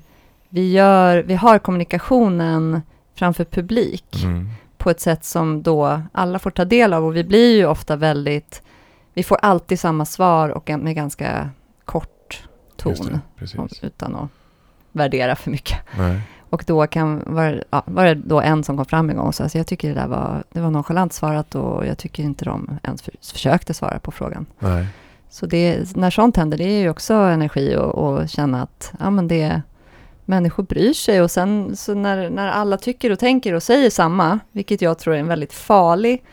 vi, 0.50 0.72
gör, 0.72 1.24
vi 1.28 1.36
har 1.36 1.60
kommunikationen 1.60 2.82
framför 3.16 3.44
publik 3.46 4.24
Mm. 4.24 4.50
På 4.78 4.90
ett 4.90 5.00
sätt 5.00 5.26
som 5.26 5.64
då 5.64 6.02
alla 6.12 6.40
får 6.40 6.52
ta 6.52 6.66
del 6.66 6.94
av. 6.94 7.06
Och 7.06 7.16
vi 7.16 7.24
blir 7.24 7.58
ju 7.58 7.66
ofta 7.66 7.96
väldigt, 7.96 8.62
vi 9.14 9.24
får 9.24 9.38
alltid 9.42 9.80
samma 9.80 10.06
svar 10.06 10.50
och 10.50 10.70
med 10.70 10.96
ganska 10.96 11.50
kort 11.86 12.44
ton. 12.76 13.20
det, 13.40 13.88
utan 13.88 14.16
att 14.16 14.30
värdera 14.92 15.36
för 15.36 15.52
mycket. 15.52 15.78
Nej. 15.98 16.22
Och 16.50 16.64
då 16.68 16.88
kan, 16.88 17.24
var, 17.26 17.64
ja, 17.70 17.84
var 17.86 18.06
det 18.06 18.16
då 18.16 18.42
en 18.42 18.64
som 18.64 18.78
kom 18.78 18.86
fram 18.86 19.10
en 19.10 19.16
gång 19.16 19.28
och 19.28 19.36
sa, 19.36 19.44
alltså, 19.44 19.58
jag 19.58 19.68
tycker 19.68 19.88
det 19.90 19.94
där 19.94 20.08
var, 20.08 20.44
det 20.52 20.62
var 20.62 20.72
nonchalant 20.72 21.14
svarat 21.14 21.56
och 21.56 21.86
jag 21.86 21.98
tycker 21.98 22.24
inte 22.24 22.46
de 22.46 22.80
ens 22.84 23.02
för, 23.02 23.14
försökte 23.34 23.74
svara 23.74 24.00
på 24.00 24.12
frågan. 24.12 24.46
Nej. 24.60 24.88
Så 25.30 25.46
det, 25.46 25.96
när 25.96 26.10
sånt 26.10 26.38
händer, 26.38 26.58
det 26.58 26.64
är 26.64 26.80
ju 26.80 26.90
också 26.90 27.14
energi 27.14 27.76
och, 27.76 27.96
och 27.96 28.30
känna 28.30 28.64
att 28.64 28.94
ja, 29.00 29.10
men 29.10 29.28
det, 29.28 29.62
människor 30.28 30.64
bryr 30.64 30.94
sig 30.94 31.22
och 31.22 31.32
sen 31.32 31.76
så 31.76 31.94
när, 31.94 32.30
när 32.30 32.48
alla 32.48 32.78
tycker 32.78 33.12
och 33.12 33.20
tänker 33.20 33.54
och 33.54 33.64
säger 33.64 33.90
samma, 33.90 34.40
vilket 34.52 34.82
jag 34.82 35.00
tror 35.00 35.16
är 35.16 35.20
en 35.20 35.28
väldigt 35.28 35.54
farlig 35.54 36.24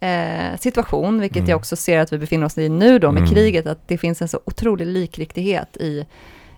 eh, 0.00 0.58
situation, 0.58 1.20
vilket 1.20 1.36
Mm. 1.38 1.50
jag 1.50 1.56
också 1.56 1.76
ser 1.76 1.98
att 1.98 2.12
vi 2.12 2.18
befinner 2.18 2.46
oss 2.46 2.58
i 2.58 2.68
nu 2.68 2.98
då 2.98 3.12
med 3.12 3.20
Mm. 3.22 3.34
kriget, 3.34 3.66
att 3.66 3.88
det 3.88 3.98
finns 3.98 4.22
en 4.22 4.28
så 4.28 4.40
otrolig 4.44 4.86
likriktighet 4.86 5.76
i 5.76 6.06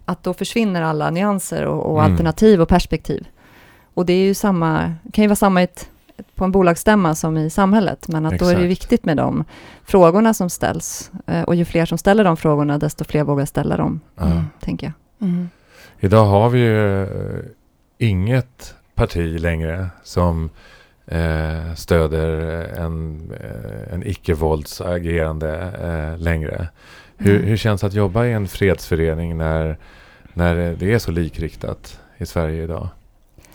att 0.04 0.22
då 0.22 0.34
försvinner 0.34 0.82
alla 0.82 1.10
nyanser 1.10 1.64
och, 1.64 1.92
och 1.92 2.00
Mm. 2.00 2.12
alternativ 2.12 2.60
och 2.62 2.68
perspektiv. 2.68 3.26
Och 3.94 4.06
det 4.06 4.12
är 4.12 4.24
ju 4.24 4.34
samma, 4.34 4.92
kan 5.12 5.22
ju 5.24 5.28
vara 5.28 5.36
samma 5.36 5.62
ett, 5.62 5.88
på 6.34 6.44
en 6.44 6.52
bolagsstämma 6.52 7.14
som 7.14 7.36
i 7.36 7.50
samhället, 7.50 8.08
men 8.08 8.26
att 8.26 8.38
då 8.38 8.44
är 8.44 8.48
det 8.48 8.54
Exakt. 8.54 8.70
viktigt 8.70 9.04
med 9.04 9.16
de 9.16 9.44
frågorna 9.84 10.34
som 10.34 10.50
ställs. 10.50 11.10
Eh, 11.26 11.42
och 11.42 11.54
ju 11.54 11.64
fler 11.64 11.86
som 11.86 11.98
ställer 11.98 12.24
de 12.24 12.36
frågorna, 12.36 12.78
desto 12.78 13.04
fler 13.04 13.24
vågar 13.24 13.44
ställa 13.44 13.76
dem. 13.76 14.00
Mm. 14.20 14.44
tänker 14.60 14.86
jag. 14.86 14.92
Idag 16.00 16.24
har 16.24 16.50
vi 16.50 16.58
ju 16.58 17.02
eh, 17.02 17.08
inget 17.98 18.74
parti 18.94 19.40
längre 19.40 19.86
som 20.02 20.50
eh, 21.06 21.74
stöder 21.74 22.28
en, 22.78 23.20
eh, 23.40 23.94
en 23.94 24.06
icke-våldsagerande 24.06 25.72
eh, 25.82 26.22
längre. 26.22 26.68
Hur, 27.16 27.36
Mm. 27.36 27.48
hur 27.48 27.56
känns 27.56 27.80
det 27.80 27.86
att 27.86 27.94
jobba 27.94 28.24
i 28.26 28.32
en 28.32 28.48
fredsförening 28.48 29.36
när, 29.36 29.76
när 30.32 30.76
det 30.78 30.92
är 30.94 30.98
så 30.98 31.10
likriktat 31.10 32.00
i 32.18 32.26
Sverige 32.26 32.62
idag? 32.64 32.88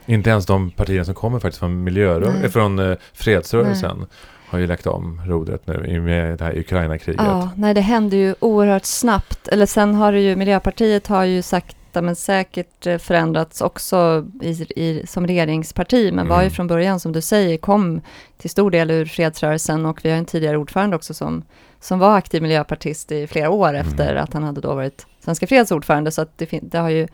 Inte 0.06 0.30
ens 0.30 0.46
de 0.46 0.72
partier 0.72 1.04
som 1.04 1.14
kommer 1.14 1.40
faktiskt 1.40 1.60
från, 1.60 1.88
miljörö- 1.90 2.40
Nej. 2.40 2.50
från 2.50 2.80
eh, 2.80 2.98
fredsrörelsen 3.14 4.06
har 4.50 4.60
ju 4.60 4.68
lagt 4.68 4.88
om 4.88 5.22
rodret 5.26 5.68
nu 5.68 5.86
i 5.88 6.00
med 6.00 6.38
det 6.38 6.44
här 6.46 6.58
Ukraina-kriget. 6.60 7.22
Ja, 7.26 7.50
nej, 7.56 7.74
det 7.74 7.82
händer 7.82 8.18
ju 8.18 8.36
oerhört 8.40 8.86
snabbt. 8.86 9.48
Eller 9.48 9.66
sen 9.66 9.96
har 9.96 10.12
det 10.12 10.20
ju, 10.22 10.36
Miljöpartiet 10.36 11.08
har 11.08 11.24
ju 11.24 11.42
sakta 11.90 12.02
men 12.02 12.16
säkert 12.16 12.88
eh, 12.88 12.98
förändrats 12.98 13.62
också 13.62 14.26
i, 14.42 14.50
i, 14.76 15.04
som 15.08 15.28
regeringsparti, 15.28 16.12
men 16.14 16.28
var 16.28 16.38
ju 16.42 16.46
Mm. 16.46 16.52
från 16.54 16.68
början, 16.68 17.00
som 17.00 17.12
du 17.12 17.22
säger, 17.22 17.58
kom 17.58 18.02
till 18.38 18.50
stor 18.50 18.72
del 18.72 18.92
ur 18.92 19.06
fredsrörelsen 19.06 19.86
och 19.86 20.00
vi 20.04 20.10
har 20.12 20.18
en 20.18 20.26
tidigare 20.26 20.58
ordförande 20.58 20.96
också 20.96 21.14
som, 21.14 21.44
som 21.80 22.00
var 22.00 22.18
aktiv 22.18 22.42
miljöpartist 22.42 23.12
i 23.12 23.28
flera 23.28 23.50
år 23.50 23.70
Mm. 23.70 23.82
efter 23.82 24.16
att 24.16 24.34
han 24.34 24.44
hade 24.44 24.62
då 24.62 24.76
varit 24.76 25.06
Svenska 25.24 25.48
Freds 25.48 25.72
ordförande, 25.72 26.12
så 26.12 26.22
att 26.22 26.38
det, 26.38 26.60
det 26.62 26.78
har 26.78 26.90
ju 26.90 27.08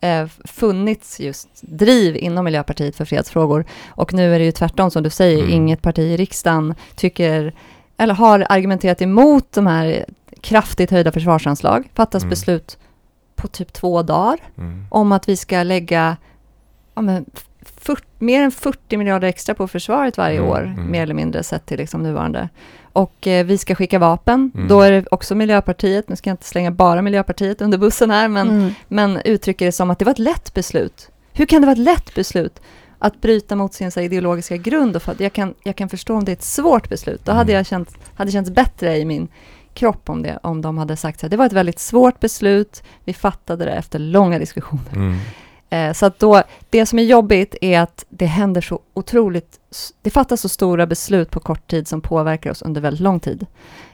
eh, 0.00 0.26
funnits 0.44 1.20
just 1.20 1.48
driv 1.62 2.16
inom 2.16 2.44
Miljöpartiet 2.44 2.96
för 2.96 3.04
fredsfrågor. 3.04 3.64
Och 3.88 4.14
nu 4.14 4.34
är 4.34 4.38
det 4.38 4.44
ju 4.44 4.52
tvärtom, 4.52 4.90
som 4.90 5.02
du 5.02 5.10
säger, 5.10 5.38
Mm. 5.38 5.50
inget 5.52 5.82
parti 5.82 5.98
i 5.98 6.16
riksdagen 6.16 6.74
tycker, 6.96 7.52
eller 7.96 8.14
har 8.14 8.46
argumenterat 8.48 9.02
emot 9.02 9.52
de 9.52 9.66
här 9.66 10.04
kraftigt 10.40 10.90
höjda 10.90 11.12
försvarsanslag. 11.12 11.88
Fattas 11.94 12.22
Mm. 12.22 12.30
beslut 12.30 12.78
på 13.40 13.48
typ 13.48 13.72
två 13.72 14.02
dagar 14.02 14.38
Mm. 14.58 14.84
om 14.90 15.12
att 15.12 15.28
vi 15.28 15.36
ska 15.36 15.62
lägga 15.62 16.16
ja, 16.94 17.02
men, 17.02 17.24
40, 17.62 18.02
mer 18.18 18.42
än 18.42 18.50
40 18.50 18.96
miljarder 18.96 19.28
extra 19.28 19.54
på 19.54 19.68
försvaret 19.68 20.16
varje 20.18 20.38
Mm, 20.38 20.50
år, 20.50 20.60
mm. 20.62 20.90
mer 20.90 21.02
eller 21.02 21.14
mindre 21.14 21.42
sett 21.42 21.66
till 21.66 21.78
liksom 21.78 22.02
nuvarande. 22.02 22.48
Och 22.92 23.26
eh, 23.26 23.46
vi 23.46 23.58
ska 23.58 23.74
skicka 23.74 23.98
vapen. 23.98 24.52
Mm. 24.54 24.68
Då 24.68 24.80
är 24.80 24.92
det 24.92 25.06
också 25.10 25.34
Miljöpartiet, 25.34 26.08
nu 26.08 26.16
ska 26.16 26.30
jag 26.30 26.34
inte 26.34 26.44
slänga 26.46 26.70
bara 26.70 27.02
Miljöpartiet 27.02 27.60
under 27.62 27.78
bussen 27.78 28.10
här, 28.10 28.28
men, 28.28 28.50
Mm. 28.50 28.70
men 28.88 29.20
uttrycker 29.24 29.66
det 29.66 29.72
som 29.72 29.90
att 29.90 29.98
det 29.98 30.04
var 30.04 30.12
ett 30.12 30.18
lätt 30.18 30.54
beslut. 30.54 31.08
Hur 31.32 31.46
kan 31.46 31.60
det 31.62 31.66
vara 31.66 31.72
ett 31.72 31.78
lätt 31.78 32.14
beslut 32.14 32.60
att 32.98 33.20
bryta 33.20 33.56
mot 33.56 33.74
sin 33.74 33.90
här, 33.96 34.02
ideologiska 34.02 34.56
grund? 34.56 34.96
Och 34.96 35.02
för, 35.02 35.12
att 35.12 35.20
jag, 35.20 35.32
kan, 35.32 35.54
jag 35.62 35.76
kan 35.76 35.88
förstå 35.88 36.14
om 36.16 36.24
det 36.24 36.32
är 36.32 36.36
ett 36.36 36.42
svårt 36.42 36.88
beslut. 36.88 37.24
Då 37.24 37.32
hade 37.32 37.52
Mm. 37.52 37.56
jag 37.56 37.66
känt, 37.66 37.94
hade 38.14 38.30
känts 38.32 38.50
bättre 38.50 38.96
i 38.98 39.04
min 39.04 39.28
kropp 39.74 40.08
om, 40.10 40.22
det, 40.22 40.38
om 40.42 40.62
de 40.62 40.78
hade 40.78 40.96
sagt 40.96 41.20
så 41.20 41.26
här, 41.26 41.30
det 41.30 41.36
var 41.36 41.46
ett 41.46 41.52
väldigt 41.52 41.78
svårt 41.78 42.20
beslut, 42.20 42.82
vi 43.04 43.12
fattade 43.12 43.64
det 43.64 43.70
efter 43.72 43.98
långa 43.98 44.38
diskussioner. 44.38 44.92
Mm. 44.94 45.16
Eh, 45.70 45.92
så 45.92 46.06
att 46.06 46.18
då, 46.18 46.42
det 46.70 46.86
som 46.86 46.98
är 46.98 47.02
jobbigt 47.02 47.54
är 47.60 47.80
att 47.80 48.04
det 48.08 48.26
händer 48.26 48.60
så 48.60 48.80
otroligt, 48.94 49.60
det 50.02 50.10
fattas 50.10 50.40
så 50.40 50.48
stora 50.48 50.86
beslut 50.86 51.30
på 51.30 51.40
kort 51.40 51.70
tid 51.70 51.88
som 51.88 52.00
påverkar 52.00 52.50
oss 52.50 52.62
under 52.62 52.80
väldigt 52.80 53.00
lång 53.00 53.20
tid. 53.20 53.46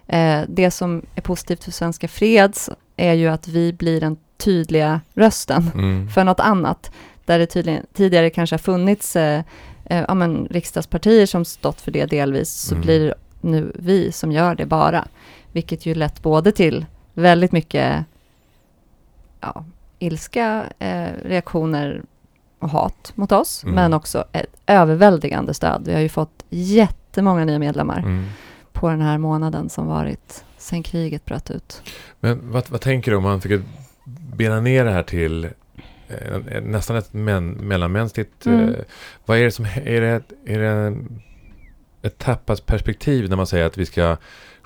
Eh, 0.07 0.41
det 0.49 0.71
som 0.71 1.03
är 1.15 1.21
positivt 1.23 1.65
för 1.65 1.71
Svenska 1.73 2.09
Freds 2.09 2.71
är 2.97 3.13
ju 3.13 3.29
att 3.29 3.49
vi 3.49 3.73
blir 3.73 4.01
den 4.01 4.17
tydliga 4.37 5.01
rösten 5.15 5.71
Mm. 5.75 6.09
för 6.09 6.25
något 6.25 6.41
annat, 6.41 6.91
där 7.25 7.39
det 7.39 7.47
tydligen, 7.47 7.87
tidigare 7.95 8.31
kanske 8.31 8.55
har 8.55 8.59
funnits 8.59 9.17
eh, 9.17 9.43
eh, 9.85 10.05
ja, 10.09 10.15
men, 10.15 10.47
riksdagspartier 10.51 11.27
som 11.27 11.45
stått 11.45 11.81
för 11.81 11.91
det 11.91 12.07
delvis, 12.07 12.51
så 12.51 12.75
Mm. 12.75 12.85
blir 12.87 13.15
nu 13.41 13.73
vi 13.75 14.13
som 14.13 14.33
gör 14.33 14.55
det 14.55 14.67
bara. 14.67 15.09
Vilket 15.57 15.87
ju 15.87 15.95
lett 15.95 16.23
både 16.23 16.53
till 16.53 16.87
väldigt 17.15 17.53
mycket 17.53 18.05
ja, 19.41 19.65
ilska, 19.99 20.65
eh, 20.79 21.09
reaktioner 21.25 22.03
och 22.59 22.69
hat 22.71 23.13
mot 23.15 23.33
oss, 23.33 23.65
Mm. 23.65 23.75
men 23.75 23.93
också 23.95 24.25
ett 24.33 24.47
överväldigande 24.67 25.55
stöd. 25.55 25.83
Vi 25.87 25.93
har 25.95 26.01
ju 26.01 26.09
fått 26.09 26.45
jättemånga 26.51 27.45
nya 27.45 27.59
medlemmar 27.59 27.99
Mm. 27.99 28.25
på 28.73 28.89
den 28.91 29.01
här 29.01 29.19
månaden 29.19 29.69
som 29.69 29.87
varit 29.87 30.45
sen 30.59 30.83
kriget 30.83 31.25
bröt 31.25 31.51
ut. 31.51 31.83
Men 32.21 32.51
vad, 32.53 32.71
vad 32.71 32.81
tänker 32.81 33.11
du 33.11 33.17
om 33.17 33.23
man 33.23 33.41
fick 33.41 33.61
bena 34.37 34.61
ner 34.61 34.85
det 34.85 34.91
här 34.91 35.03
till 35.03 35.45
eh, 36.09 36.61
nästan 36.63 36.97
ett 36.97 37.13
men, 37.13 37.51
mellanmänskligt... 37.51 38.47
Mm. 38.47 38.69
Eh, 38.69 38.75
vad 39.27 39.39
är 39.39 39.45
det 39.45 39.51
som... 39.51 39.65
Är 39.65 40.01
det, 40.01 40.23
är 40.47 40.59
det 40.59 40.69
en, 40.69 41.23
ett 42.03 42.19
tappat 42.19 42.67
perspektiv 42.67 43.29
när 43.31 43.37
man 43.37 43.47
säger 43.47 43.67
att 43.67 43.77
vi 43.79 43.87
ska 43.87 44.17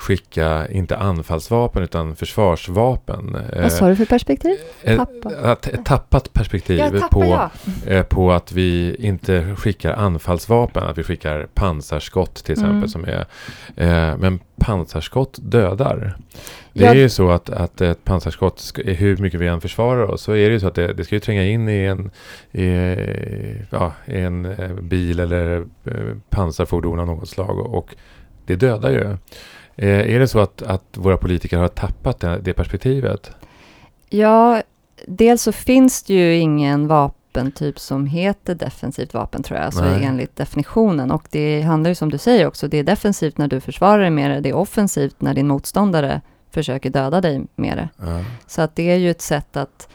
skicka 0.01 0.69
inte 0.69 0.97
anfallsvapen 0.97 1.83
utan 1.83 2.17
försvarsvapen? 2.17 3.35
Eh, 3.53 3.63
Vad 3.63 3.73
sa 3.73 3.89
du 3.89 3.97
för 3.97 4.05
perspektiv? 4.05 4.57
ett, 4.83 4.97
Tappat? 4.99 5.33
att- 5.35 5.67
ett 5.67 5.85
tappat 5.85 6.33
perspektiv 6.33 7.01
på, 7.11 7.51
eh, 7.87 8.03
på 8.03 8.33
att 8.33 8.53
vi 8.53 8.97
inte 8.99 9.57
skickar 9.57 9.93
anfallsvapen, 9.93 10.83
att 10.83 10.99
vi 10.99 11.03
skickar 11.03 11.47
pansarskott 11.55 12.35
till 12.35 12.53
exempel. 12.53 12.77
Mm. 12.77 12.89
Som 12.89 13.05
är, 13.05 13.25
eh, 13.77 14.17
men 14.17 14.39
pansarskott 14.59 15.39
dödar. 15.43 16.17
Det 16.73 16.85
Ja. 16.85 16.91
är 16.91 16.95
ju 16.95 17.09
så 17.09 17.31
att, 17.31 17.51
att 17.51 17.81
ett 17.81 18.05
pansarskott, 18.05 18.73
hur 18.85 19.17
mycket 19.17 19.41
vi 19.41 19.47
än 19.47 19.61
försvarar 19.61 20.03
oss, 20.11 20.23
så 20.23 20.33
är 20.33 20.47
det 20.49 20.53
ju 20.53 20.61
så 20.61 20.67
att 20.67 20.75
det, 20.75 20.93
det 20.93 21.05
ska 21.05 21.15
ju 21.15 21.21
tränga 21.21 21.45
in 21.45 21.69
i 21.69 21.85
en, 21.85 22.11
i, 22.53 22.97
ja, 23.71 23.93
i 24.07 24.21
en 24.21 24.45
eh, 24.45 24.69
bil 24.75 25.21
eller 25.21 25.57
eh, 25.85 25.95
pansarfordon 26.31 26.99
av 27.01 27.07
något 27.07 27.29
slag 27.29 27.59
och, 27.59 27.75
och 27.79 27.95
det 28.47 28.57
dödar 28.57 28.91
ju. 28.91 29.17
Eh, 29.77 30.15
är 30.15 30.19
det 30.19 30.29
så 30.29 30.39
att, 30.39 30.63
att 30.63 30.85
våra 30.97 31.17
politiker 31.17 31.59
har 31.59 31.69
tappat 31.69 32.21
det, 32.21 32.39
det 32.39 32.53
perspektivet? 32.53 33.31
Ja, 34.09 34.63
dels 35.07 35.43
så 35.43 35.53
finns 35.53 36.03
det 36.03 36.15
ju 36.15 36.37
ingen 36.37 36.87
vapentyp 36.89 37.79
som 37.81 38.07
heter 38.07 38.55
defensivt 38.55 39.15
vapen 39.15 39.43
tror 39.43 39.59
jag, 39.59 39.67
alltså 39.67 39.85
Nej. 39.85 40.05
enligt 40.05 40.37
definitionen. 40.37 41.11
Och 41.11 41.27
det 41.31 41.63
handlar 41.63 41.91
ju 41.91 41.95
som 41.95 42.11
du 42.11 42.19
säger 42.19 42.47
också, 42.47 42.69
det 42.69 42.77
är 42.79 42.85
defensivt 42.85 43.39
när 43.39 43.49
du 43.49 43.61
försvarar 43.61 44.01
dig 44.01 44.11
med 44.11 44.31
det, 44.31 44.41
det 44.41 44.49
är 44.49 44.55
offensivt 44.57 45.21
när 45.21 45.35
din 45.35 45.49
motståndare 45.49 46.21
försöker 46.51 46.91
döda 46.91 47.21
dig 47.21 47.43
med 47.57 47.77
det. 47.77 47.89
Ja. 48.07 48.25
Så 48.47 48.63
att 48.63 48.77
det 48.77 48.91
är 48.91 48.97
ju 48.97 49.11
ett 49.11 49.23
sätt 49.23 49.57
att, 49.57 49.89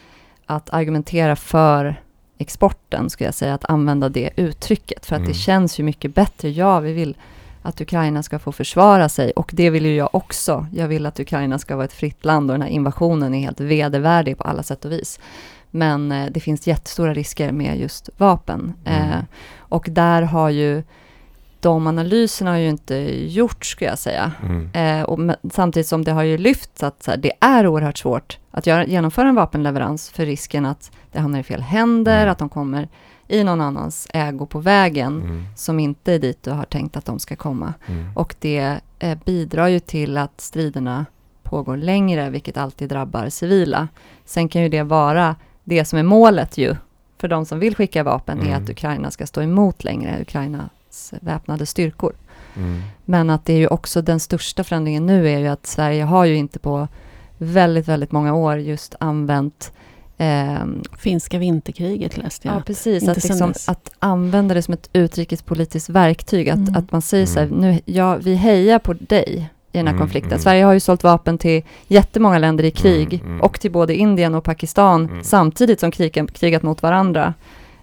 att 0.46 0.72
argumentera 0.72 1.36
för 1.36 2.00
exporten, 2.38 3.10
skulle 3.10 3.28
jag 3.28 3.34
säga, 3.34 3.54
att 3.54 3.64
använda 3.64 4.08
det 4.08 4.30
uttrycket. 4.36 5.06
För 5.06 5.14
att 5.16 5.20
Mm. 5.20 5.28
det 5.32 5.34
känns 5.38 5.80
ju 5.80 5.84
mycket 5.84 6.14
bättre. 6.14 6.50
Ja, 6.50 6.80
vi 6.80 6.92
vill 6.92 7.16
att 7.66 7.80
Ukraina 7.80 8.22
ska 8.22 8.38
få 8.38 8.52
försvara 8.52 9.08
sig 9.08 9.30
och 9.30 9.50
det 9.54 9.70
vill 9.70 9.86
ju 9.86 9.94
jag 9.94 10.14
också. 10.14 10.66
Jag 10.72 10.88
vill 10.88 11.06
att 11.06 11.20
Ukraina 11.20 11.58
ska 11.58 11.76
vara 11.76 11.84
ett 11.84 11.92
fritt 11.92 12.24
land 12.24 12.50
och 12.50 12.54
den 12.54 12.62
här 12.62 12.68
invasionen 12.68 13.34
är 13.34 13.40
helt 13.40 13.60
vedervärdig 13.60 14.38
på 14.38 14.44
alla 14.44 14.62
sätt 14.62 14.84
och 14.84 14.92
vis. 14.92 15.20
Men 15.70 16.12
eh, 16.12 16.26
det 16.30 16.40
finns 16.40 16.66
jättestora 16.66 17.14
risker 17.14 17.52
med 17.52 17.78
just 17.80 18.10
vapen. 18.16 18.72
Mm. 18.84 19.10
Eh, 19.10 19.18
och 19.58 19.86
där 19.90 20.22
har 20.22 20.50
ju 20.50 20.82
de 21.60 21.86
analyserna 21.86 22.50
har 22.50 22.58
ju 22.58 22.68
inte 22.68 22.94
gjorts, 23.26 23.70
skulle 23.70 23.90
jag 23.90 23.98
säga. 23.98 24.32
Mm. 24.42 24.70
Eh, 24.72 25.04
och 25.04 25.18
med, 25.18 25.36
samtidigt 25.52 25.86
som 25.86 26.04
det 26.04 26.12
har 26.12 26.22
ju 26.22 26.38
lyfts 26.38 26.82
att 26.82 27.06
här, 27.06 27.16
det 27.16 27.32
är 27.40 27.66
oerhört 27.66 27.98
svårt 27.98 28.38
att 28.50 28.66
göra, 28.66 28.86
genomföra 28.86 29.28
en 29.28 29.34
vapenleverans 29.34 30.10
för 30.10 30.26
risken 30.26 30.66
att 30.66 30.90
det 31.12 31.20
hamnar 31.20 31.40
i 31.40 31.42
fel 31.42 31.60
händer, 31.60 32.16
Mm. 32.16 32.32
att 32.32 32.38
de 32.38 32.48
kommer 32.48 32.88
i 33.28 33.44
någon 33.44 33.60
annans 33.60 34.06
ägo 34.14 34.46
på 34.46 34.58
vägen 34.58 35.22
Mm. 35.22 35.44
som 35.56 35.80
inte 35.80 36.12
är 36.12 36.18
dit 36.18 36.42
du 36.42 36.50
har 36.50 36.64
tänkt 36.64 36.96
att 36.96 37.04
de 37.04 37.18
ska 37.18 37.36
komma. 37.36 37.74
Mm. 37.86 38.16
Och 38.16 38.34
det 38.40 38.80
eh, 38.98 39.18
bidrar 39.24 39.68
ju 39.68 39.78
till 39.80 40.16
att 40.18 40.40
striderna 40.40 41.06
pågår 41.42 41.76
längre, 41.76 42.30
vilket 42.30 42.56
alltid 42.56 42.88
drabbar 42.88 43.28
civila. 43.28 43.88
Sen 44.24 44.48
kan 44.48 44.62
ju 44.62 44.68
det 44.68 44.82
vara 44.82 45.36
det 45.64 45.84
som 45.84 45.98
är 45.98 46.02
målet 46.02 46.58
ju, 46.58 46.76
för 47.18 47.28
de 47.28 47.46
som 47.46 47.58
vill 47.58 47.76
skicka 47.76 48.02
vapen, 48.02 48.40
är 48.40 48.46
Mm. 48.46 48.62
att 48.62 48.70
Ukraina 48.70 49.10
ska 49.10 49.26
stå 49.26 49.42
emot 49.42 49.84
längre, 49.84 50.18
Ukrainas 50.22 51.12
väpnade 51.20 51.66
styrkor. 51.66 52.12
Mm. 52.56 52.82
Men 53.04 53.30
att 53.30 53.44
det 53.44 53.52
är 53.52 53.58
ju 53.58 53.66
också 53.68 54.02
den 54.02 54.20
största 54.20 54.64
förändringen 54.64 55.06
nu 55.06 55.28
är 55.28 55.38
ju 55.38 55.46
att 55.46 55.66
Sverige 55.66 56.04
har 56.04 56.24
ju 56.24 56.36
inte 56.36 56.58
på 56.58 56.88
väldigt, 57.38 57.88
väldigt 57.88 58.12
många 58.12 58.34
år 58.34 58.56
just 58.58 58.94
använt 59.00 59.72
Finska 60.98 61.38
vinterkriget 61.38 62.16
läste 62.16 62.48
jag. 62.48 62.56
Ja, 62.56 62.60
precis. 62.66 63.08
Att, 63.08 63.24
liksom, 63.24 63.52
att 63.66 63.90
använda 63.98 64.54
det 64.54 64.62
som 64.62 64.74
ett 64.74 64.88
utrikespolitiskt 64.92 65.88
verktyg. 65.88 66.48
Att, 66.48 66.56
Mm. 66.56 66.76
att 66.76 66.92
man 66.92 67.02
säger 67.02 67.26
så 67.26 67.38
här, 67.40 67.46
Mm. 67.46 67.60
nu, 67.60 67.80
ja, 67.84 68.16
vi 68.16 68.34
hejar 68.34 68.78
på 68.78 68.92
dig 68.92 69.50
i 69.72 69.78
den 69.78 69.86
här 69.86 69.92
Mm, 69.94 70.00
konflikten. 70.00 70.32
mm. 70.32 70.42
Sverige 70.42 70.64
har 70.64 70.72
ju 70.72 70.80
sålt 70.80 71.02
vapen 71.04 71.38
till 71.38 71.62
jättemånga 71.86 72.38
länder 72.38 72.64
i 72.64 72.70
krig 72.70 73.14
Mm, 73.14 73.26
mm. 73.26 73.40
och 73.40 73.60
till 73.60 73.70
både 73.72 73.94
Indien 73.94 74.34
och 74.34 74.44
Pakistan 74.44 75.04
Mm. 75.04 75.24
samtidigt 75.24 75.80
som 75.80 75.90
krigen, 75.90 76.26
krigat 76.26 76.62
mot 76.62 76.82
varandra. 76.82 77.34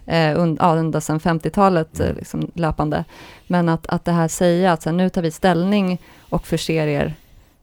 Eh, 0.06 0.32
und, 0.38 0.58
ja, 0.60 0.76
ända 0.76 1.00
sedan 1.00 1.20
50-talet 1.20 2.00
eh, 2.00 2.06
Mm. 2.06 2.18
liksom, 2.18 2.50
löpande. 2.54 3.04
Men 3.46 3.68
att, 3.68 3.86
att 3.86 4.04
det 4.04 4.12
här 4.12 4.28
säga 4.28 4.72
att 4.72 4.82
så 4.82 4.88
här, 4.90 4.96
nu 4.96 5.08
tar 5.08 5.22
vi 5.22 5.30
ställning 5.30 5.98
och 6.18 6.46
förser 6.46 6.86
er 6.86 7.14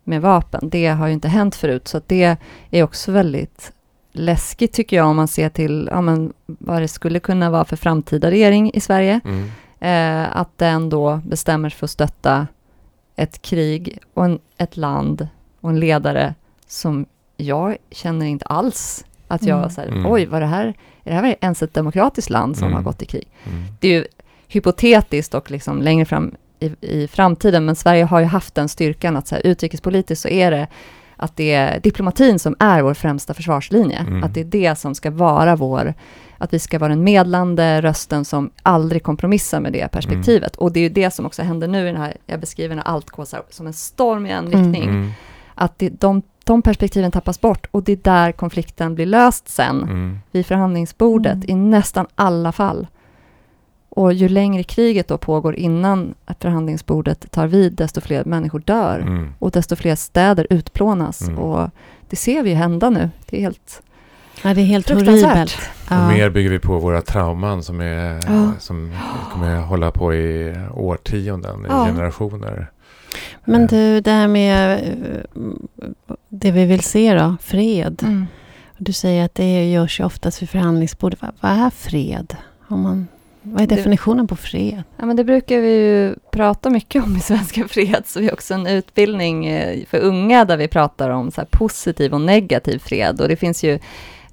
med 0.04 0.22
vapen, 0.22 0.70
det 0.70 0.88
har 0.88 1.08
ju 1.08 1.14
inte 1.14 1.28
hänt 1.28 1.56
förut. 1.56 1.88
Så 1.88 1.98
att 1.98 2.08
det 2.08 2.38
är 2.72 2.84
också 2.84 3.12
väldigt 3.12 3.72
läskigt 4.12 4.74
tycker 4.74 4.98
jag 4.98 5.08
om 5.08 5.16
man 5.16 5.28
ser 5.28 5.50
till 5.50 5.90
ja, 5.92 6.02
men, 6.02 6.34
vad 6.46 6.82
det 6.82 6.88
skulle 6.88 7.20
kunna 7.20 7.50
vara 7.50 7.66
för 7.66 7.76
framtida 7.76 8.32
regering 8.32 8.72
i 8.74 8.80
Sverige. 8.80 9.20
Mm. 9.26 9.50
Eh, 9.80 10.38
att 10.38 10.58
den 10.58 10.90
då 10.90 11.22
bestämmer 11.26 11.70
sig 11.70 11.78
för 11.80 11.86
att 11.86 11.92
stötta 11.92 12.48
ett 13.16 13.42
krig 13.42 13.98
och 14.14 14.26
en, 14.26 14.40
ett 14.58 14.78
land 14.78 15.28
och 15.62 15.70
en 15.70 15.80
ledare 15.80 16.36
som 16.68 17.06
jag 17.38 17.78
känner 17.92 18.26
inte 18.26 18.46
alls 18.46 19.06
att 19.28 19.44
jag 19.44 19.58
Mm. 19.60 19.70
här, 19.78 19.88
Mm. 19.88 20.12
oj, 20.12 20.26
vad 20.26 20.42
det 20.42 20.46
här, 20.46 20.66
är 21.04 21.12
det 21.12 21.14
här 21.14 21.36
ens 21.42 21.64
ett 21.64 21.74
demokratiskt 21.74 22.30
land 22.30 22.58
som 22.58 22.68
Mm. 22.68 22.76
har 22.76 22.84
gått 22.84 23.02
i 23.02 23.06
krig? 23.06 23.28
Mm. 23.44 23.64
Det 23.80 23.88
är 23.88 23.92
ju 23.92 24.06
hypotetiskt 24.48 25.34
och 25.34 25.52
liksom 25.52 25.82
längre 25.82 26.06
fram 26.06 26.36
i, 26.60 26.76
i 26.82 27.08
framtiden, 27.08 27.66
men 27.66 27.76
Sverige 27.76 28.04
har 28.04 28.20
ju 28.20 28.26
haft 28.26 28.56
den 28.56 28.70
styrkan 28.70 29.18
att 29.18 29.28
så 29.28 29.36
här, 29.36 29.42
utrikespolitiskt 29.48 30.22
så 30.22 30.28
är 30.28 30.52
det 30.52 30.68
att 31.22 31.36
det 31.38 31.54
är 31.54 31.80
diplomatin 31.80 32.40
som 32.40 32.56
är 32.60 32.82
vår 32.82 32.94
främsta 32.94 33.34
försvarslinje. 33.34 33.98
Mm. 34.00 34.24
Att 34.24 34.34
det 34.34 34.40
är 34.40 34.46
det 34.46 34.76
som 34.78 34.96
ska 34.96 35.12
vara 35.12 35.56
vår, 35.56 35.94
att 36.38 36.54
vi 36.54 36.60
ska 36.60 36.80
vara 36.80 36.90
den 36.90 37.04
medlande 37.04 37.82
rösten 37.82 38.26
som 38.26 38.52
aldrig 38.64 39.04
kompromissar 39.04 39.60
med 39.60 39.74
det 39.74 39.88
perspektivet. 39.92 40.56
Och 40.56 40.72
det 40.72 40.80
är 40.80 40.82
ju 40.82 40.90
det 40.90 41.12
som 41.12 41.26
också 41.26 41.42
händer 41.42 41.68
nu 41.68 41.84
i 41.84 41.92
den 41.92 42.02
här, 42.02 42.18
jag 42.26 42.40
beskriver 42.40 42.76
när 42.76 42.84
allt 42.84 43.12
här, 43.34 43.42
som 43.50 43.68
en 43.68 43.74
storm 43.74 44.26
i 44.26 44.30
en 44.32 44.48
Mm. 44.48 44.52
riktning. 44.64 44.90
Mm. 44.90 45.12
Att 45.56 45.80
det, 45.80 45.90
de, 45.90 46.22
de 46.44 46.62
perspektiven 46.62 47.12
tappas 47.12 47.42
bort 47.42 47.68
och 47.72 47.84
det 47.84 47.92
är 47.92 47.96
där 48.04 48.32
konflikten 48.32 48.96
blir 48.96 49.06
löst 49.06 49.50
sen 49.50 49.82
Mm. 49.84 50.20
vid 50.32 50.46
förhandlingsbordet 50.46 51.34
Mm. 51.34 51.50
i 51.50 51.56
nästan 51.56 52.08
alla 52.16 52.52
fall. 52.52 52.88
Och 53.96 54.14
ju 54.14 54.30
längre 54.30 54.64
kriget 54.64 55.08
då 55.08 55.18
pågår 55.18 55.56
innan 55.56 56.14
förhandlingsbordet 56.40 57.32
tar 57.32 57.48
vid, 57.48 57.74
desto 57.74 58.02
fler 58.02 58.24
människor 58.26 58.60
dör 58.60 59.00
Mm. 59.00 59.34
och 59.40 59.52
desto 59.52 59.76
fler 59.76 59.96
städer 59.96 60.48
utplånas. 60.50 61.22
Mm. 61.22 61.38
Och 61.40 61.70
det 62.10 62.16
ser 62.16 62.44
vi 62.44 62.50
ju 62.50 62.56
hända 62.56 62.90
nu. 62.90 63.10
Det 63.30 63.38
är 63.38 63.42
helt 63.42 63.82
Ja, 64.44 64.54
det 64.54 64.62
är 64.62 64.66
helt 64.66 64.88
fruktansvärt. 64.88 65.24
horribelt. 65.24 65.58
Och 65.86 65.92
Ja. 65.92 66.08
mer 66.08 66.30
bygger 66.30 66.50
vi 66.50 66.60
på 66.60 66.80
våra 66.80 67.02
trauman 67.02 67.64
som, 67.64 67.80
är, 67.82 68.20
Ja. 68.28 68.52
som 68.60 68.92
kommer 69.34 69.56
hålla 69.62 69.92
på 69.92 70.14
i 70.14 70.56
årtionden, 70.74 71.60
i 71.66 71.68
Ja. 71.70 71.86
generationer. 71.86 72.68
Men 73.46 73.62
Eh, 73.62 73.68
du, 73.70 74.02
det 74.02 74.12
här 74.12 74.28
med 74.28 74.74
eh, 74.84 75.42
det 76.30 76.52
vi 76.52 76.66
vill 76.66 76.82
se 76.84 77.14
då, 77.14 77.36
fred. 77.42 78.00
Mm. 78.04 78.26
Du 78.78 78.94
säger 78.94 79.26
att 79.26 79.36
det 79.36 79.72
görs 79.72 80.00
ju 80.00 80.04
oftast 80.06 80.42
vid 80.42 80.50
förhandlingsbordet. 80.50 81.22
Vad, 81.22 81.32
vad 81.42 81.52
är 81.52 81.70
fred? 81.70 82.36
Om 82.68 82.82
man, 82.82 83.08
vad 83.42 83.62
är 83.62 83.68
definitionen 83.68 84.28
på 84.28 84.36
fred? 84.36 84.84
Ja, 84.98 85.06
men 85.06 85.16
det 85.16 85.24
brukar 85.24 85.60
vi 85.60 85.70
ju 85.70 86.16
prata 86.32 86.70
mycket 86.70 87.04
om 87.04 87.18
i 87.18 87.20
Svenska 87.22 87.68
Freds. 87.68 88.18
Vi 88.18 88.26
har 88.26 88.34
också 88.34 88.54
en 88.54 88.68
utbildning 88.68 89.46
eh, 89.46 89.86
för 89.86 90.00
unga 90.00 90.46
där 90.46 90.58
vi 90.58 90.68
pratar 90.68 91.10
om 91.10 91.32
så 91.32 91.46
positiv 91.50 92.14
och 92.14 92.22
negativ 92.22 92.80
fred. 92.80 93.22
Och 93.22 93.28
det 93.28 93.36
finns 93.36 93.64
ju 93.64 93.80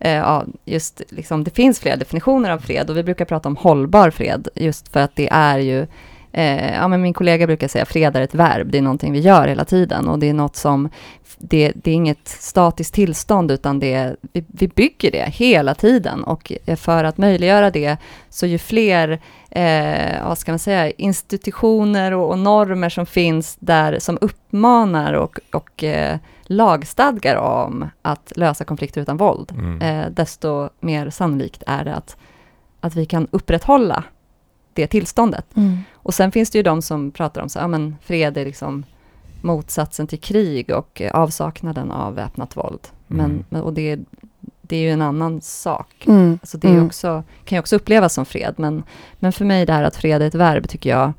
eh, 0.01 0.13
ja, 0.13 0.45
just 0.65 1.03
liksom, 1.09 1.45
det 1.45 1.51
finns 1.51 1.81
flera 1.81 1.97
definitioner 1.97 2.51
av 2.51 2.59
fred 2.59 2.91
och 2.91 2.97
vi 2.97 3.03
brukar 3.03 3.25
prata 3.25 3.49
om 3.49 3.57
hållbar 3.57 4.11
fred 4.11 4.49
just 4.55 4.89
för 4.89 5.01
att 5.01 5.17
det 5.17 5.29
är 5.33 5.59
ju 5.59 5.87
Eh, 6.33 6.75
ja, 6.75 6.89
men 6.89 7.03
min 7.03 7.15
kollega 7.15 7.47
brukar 7.47 7.69
säga 7.69 7.85
fred 7.85 8.17
är 8.17 8.21
ett 8.21 8.35
verb, 8.35 8.71
det 8.71 8.79
är 8.79 8.83
någonting 8.83 9.13
vi 9.13 9.21
gör 9.21 9.49
hela 9.49 9.65
tiden 9.65 10.09
och 10.09 10.19
det 10.19 10.29
är 10.29 10.35
något 10.35 10.57
som, 10.57 10.89
det, 11.39 11.73
det 11.75 11.91
är 11.91 11.95
inget 11.95 12.29
statiskt 12.29 12.95
tillstånd 12.95 13.51
utan 13.51 13.79
det, 13.81 14.17
vi, 14.33 14.45
vi 14.49 14.69
bygger 14.69 15.11
det 15.11 15.25
hela 15.29 15.75
tiden 15.75 16.25
och 16.25 16.53
för 16.77 17.05
att 17.05 17.19
möjliggöra 17.19 17.71
det 17.71 17.97
så 18.31 18.47
ju 18.47 18.59
fler 18.59 19.21
eh, 19.51 20.29
vad 20.29 20.39
ska 20.39 20.53
man 20.53 20.59
säga, 20.59 20.91
institutioner 20.91 22.13
och, 22.13 22.31
och 22.31 22.39
normer 22.39 22.89
som 22.89 23.07
finns 23.07 23.57
där 23.61 23.99
som 23.99 24.19
uppmanar 24.21 25.13
och, 25.13 25.39
och 25.53 25.85
eh, 25.85 26.19
lagstadgar 26.43 27.37
om 27.37 27.91
att 28.03 28.33
lösa 28.37 28.65
konflikter 28.65 29.01
utan 29.01 29.17
våld, 29.17 29.53
Mm. 29.53 29.83
eh, 29.83 30.11
desto 30.11 30.69
mer 30.81 31.11
sannolikt 31.11 31.63
är 31.67 31.85
det 31.85 31.95
att, 31.95 32.17
att 32.81 32.95
vi 32.95 33.07
kan 33.07 33.29
upprätthålla 33.31 34.05
det 34.83 34.87
tillståndet. 34.87 35.47
Och 35.93 36.15
sen 36.15 36.33
finns 36.33 36.51
det 36.51 36.59
ju 36.59 36.63
de 36.63 36.83
som 36.83 37.11
pratar 37.11 37.43
om 37.43 37.49
så, 37.49 37.59
ja 37.59 37.69
men 37.69 37.97
fred 38.03 38.37
är 38.39 38.45
liksom 38.45 38.85
motsatsen 39.43 40.07
till 40.07 40.21
krig 40.21 40.71
och 40.75 41.03
avsaknaden 41.13 41.91
av 41.91 42.15
väpnat 42.15 42.57
våld. 42.57 42.81
Men, 43.07 43.31
Mm. 43.31 43.45
men, 43.49 43.63
och 43.63 43.73
det, 43.73 43.91
är- 43.93 44.01
det 44.63 44.77
är 44.77 44.81
ju 44.81 44.91
en 44.91 45.03
annan 45.03 45.41
sak. 45.41 46.05
Mm. 46.07 46.39
Alltså 46.43 46.59
det 46.59 46.69
är 46.69 46.73
Mm. 46.73 46.87
också, 46.87 47.23
kan 47.45 47.57
ju 47.57 47.61
också 47.61 47.77
upplevas 47.77 48.15
som 48.15 48.25
fred, 48.27 48.55
men, 48.57 48.83
men 49.19 49.33
för 49.33 49.45
mig 49.45 49.67
det 49.67 49.73
här 49.73 49.83
att 49.83 49.97
fred 49.97 50.23
är 50.23 50.27
ett 50.27 50.35
verb 50.35 50.69
tycker 50.69 50.91
jag, 50.91 51.13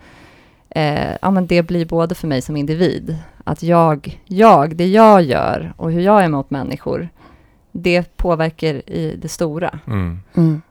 eh, 0.69 1.11
ja 1.21 1.31
men 1.31 1.47
det 1.47 1.63
blir 1.63 1.85
både 1.85 2.15
för 2.15 2.27
mig 2.27 2.41
som 2.41 2.57
individ, 2.57 3.17
att 3.43 3.63
jag, 3.63 4.21
jag, 4.25 4.75
det 4.75 4.87
jag 4.87 5.21
gör 5.21 5.73
och 5.77 5.91
hur 5.91 6.01
jag 6.01 6.23
är 6.23 6.27
mot 6.29 6.49
människor, 6.49 7.09
det 7.71 8.17
påverkar 8.17 8.89
i 8.89 9.15
det 9.21 9.29
stora. 9.29 9.79
Mm. 9.87 10.19
Mm. 10.35 10.61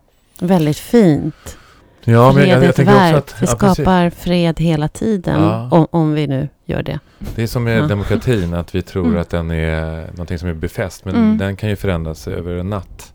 Väldigt 0.41 0.79
fint. 0.79 1.57
Ja, 2.05 2.33
men 2.33 2.49
jag, 2.49 2.65
jag 2.65 2.75
tänker 2.75 2.93
också 2.93 3.05
verb. 3.05 3.17
att... 3.17 3.35
vi 3.43 3.47
ja, 3.47 3.57
precis. 3.57 3.77
skapar 3.85 4.11
fred 4.11 4.61
hela 4.61 4.89
tiden. 4.89 5.43
Ja. 5.43 5.69
Om, 5.73 5.87
om 5.91 6.15
vi 6.15 6.27
nu 6.27 6.49
gör 6.65 6.83
det. 6.83 6.99
Det 7.35 7.43
är 7.43 7.47
som 7.47 7.65
med 7.65 7.79
Ja. 7.79 7.87
demokratin, 7.87 8.55
att 8.55 8.75
vi 8.75 8.83
tror 8.83 9.07
Mm. 9.07 9.21
att 9.21 9.31
den 9.31 9.51
är 9.51 10.07
någonting 10.11 10.39
som 10.39 10.49
är 10.49 10.55
befäst. 10.55 11.05
Men 11.05 11.15
Mm. 11.15 11.39
den 11.39 11.57
kan 11.57 11.69
ju 11.71 11.77
förändras 11.77 12.29
över 12.29 12.55
en 12.55 12.71
natt. 12.71 13.13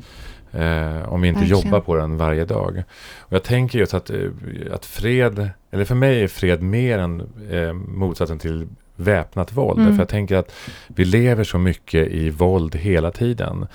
Eh, 0.51 1.13
om 1.13 1.21
vi 1.21 1.27
inte 1.27 1.39
Verkligen. 1.39 1.63
jobbar 1.65 1.79
på 1.79 1.95
den 1.95 2.17
varje 2.17 2.45
dag. 2.45 2.83
Och 3.19 3.33
jag 3.33 3.43
tänker 3.43 3.79
just 3.79 3.93
att, 3.93 4.09
eh, 4.09 4.17
att 4.73 4.85
fred, 4.85 5.49
eller 5.71 5.85
för 5.85 5.95
mig 5.95 6.23
är 6.23 6.27
fred 6.27 6.61
mer 6.61 6.99
än 6.99 7.21
eh, 7.51 7.73
motsatsen 7.73 8.39
till 8.39 8.67
väpnat 8.95 9.51
våld. 9.53 9.79
Mm. 9.79 9.93
För 9.95 10.01
jag 10.01 10.09
tänker 10.09 10.35
att 10.37 10.51
vi 10.87 11.05
lever 11.05 11.43
så 11.43 11.57
mycket 11.57 12.07
i 12.07 12.29
våld 12.29 12.75
hela 12.75 13.11
tiden. 13.11 13.67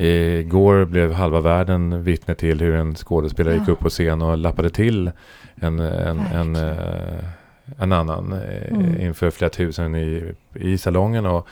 Igår 0.00 0.84
blev 0.84 1.12
halva 1.12 1.40
världen 1.40 2.02
vittne 2.04 2.34
till 2.34 2.60
hur 2.60 2.74
en 2.74 2.94
skådespelare 2.94 3.54
gick 3.54 3.62
Ja. 3.68 3.72
upp 3.72 3.78
på 3.80 3.88
scen 3.88 4.22
och 4.22 4.38
lappade 4.38 4.70
till 4.70 5.10
en, 5.54 5.78
en, 5.80 6.18
en, 6.20 6.52
Verkligen. 6.52 6.56
eh, 6.56 7.24
en 7.78 7.92
annan 7.92 8.32
eh, 8.32 8.68
Mm. 8.72 9.00
inför 9.00 9.30
flera 9.30 9.50
tusen 9.50 9.94
i, 9.94 10.32
i 10.54 10.78
salongen 10.78 11.26
och 11.26 11.46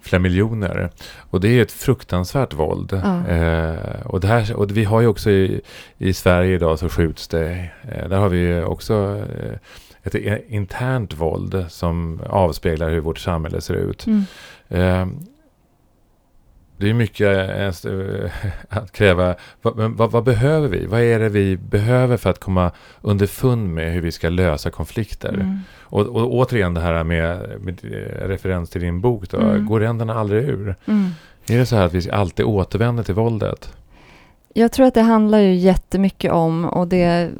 flera 0.00 0.20
miljoner. 0.22 0.90
Och 1.18 1.40
det 1.40 1.48
är 1.48 1.62
ett 1.62 1.72
fruktansvärt 1.72 2.54
våld. 2.54 3.00
Ja. 3.04 3.26
Eh, 3.28 4.06
och, 4.06 4.20
det 4.20 4.26
här, 4.28 4.56
och 4.56 4.76
vi 4.76 4.84
har 4.84 5.00
ju 5.00 5.06
också 5.06 5.30
i, 5.30 5.60
i 5.98 6.12
Sverige 6.12 6.54
idag 6.54 6.78
så 6.78 6.88
skjuts 6.88 7.28
det. 7.28 7.70
Eh, 7.92 8.08
där 8.08 8.16
har 8.18 8.28
vi 8.28 8.62
också 8.62 9.22
eh, 9.42 9.54
ett 10.02 10.14
internt 10.48 11.14
våld 11.14 11.64
som 11.68 12.20
avspeglar 12.26 12.90
hur 12.90 13.00
vårt 13.00 13.18
samhälle 13.18 13.60
ser 13.60 13.74
ut. 13.74 14.06
Mm. 14.06 15.16
Eh, 16.80 16.84
det 16.84 16.90
är 16.90 16.94
mycket 16.94 17.86
eh, 17.86 18.30
att 18.78 18.92
kräva. 18.92 19.34
Vad, 19.62 19.76
men 19.76 19.96
vad, 19.96 20.10
vad 20.10 20.24
behöver 20.24 20.68
vi? 20.68 20.86
Vad 20.86 21.00
är 21.00 21.18
det 21.18 21.28
vi 21.28 21.56
behöver 21.56 22.16
för 22.16 22.30
att 22.30 22.40
komma 22.40 22.70
underfund 23.02 23.74
med 23.74 23.92
hur 23.92 24.00
vi 24.00 24.12
ska 24.12 24.28
lösa 24.28 24.70
konflikter? 24.70 25.34
Mm. 25.34 25.58
Och, 25.80 26.06
och 26.06 26.34
återigen 26.34 26.74
det 26.74 26.80
här 26.80 27.04
med, 27.04 27.60
med 27.60 27.78
eh, 27.84 28.28
referens 28.28 28.70
till 28.70 28.80
din 28.80 29.00
bok. 29.00 29.30
Då. 29.30 29.38
Mm. 29.38 29.66
Går 29.66 29.80
ränderna 29.80 30.14
aldrig 30.14 30.44
ur? 30.44 30.74
Mm. 30.86 31.10
Är 31.48 31.58
det 31.58 31.66
så 31.66 31.76
här 31.76 31.86
att 31.86 31.94
vi 31.94 32.10
alltid 32.10 32.44
återvänder 32.44 33.02
till 33.02 33.14
våldet? 33.14 33.72
Jag 34.54 34.72
tror 34.72 34.86
att 34.86 34.94
det 34.94 35.02
handlar 35.02 35.38
ju 35.38 35.54
jättemycket 35.54 36.32
om, 36.32 36.64
och 36.64 36.88
det 36.88 37.30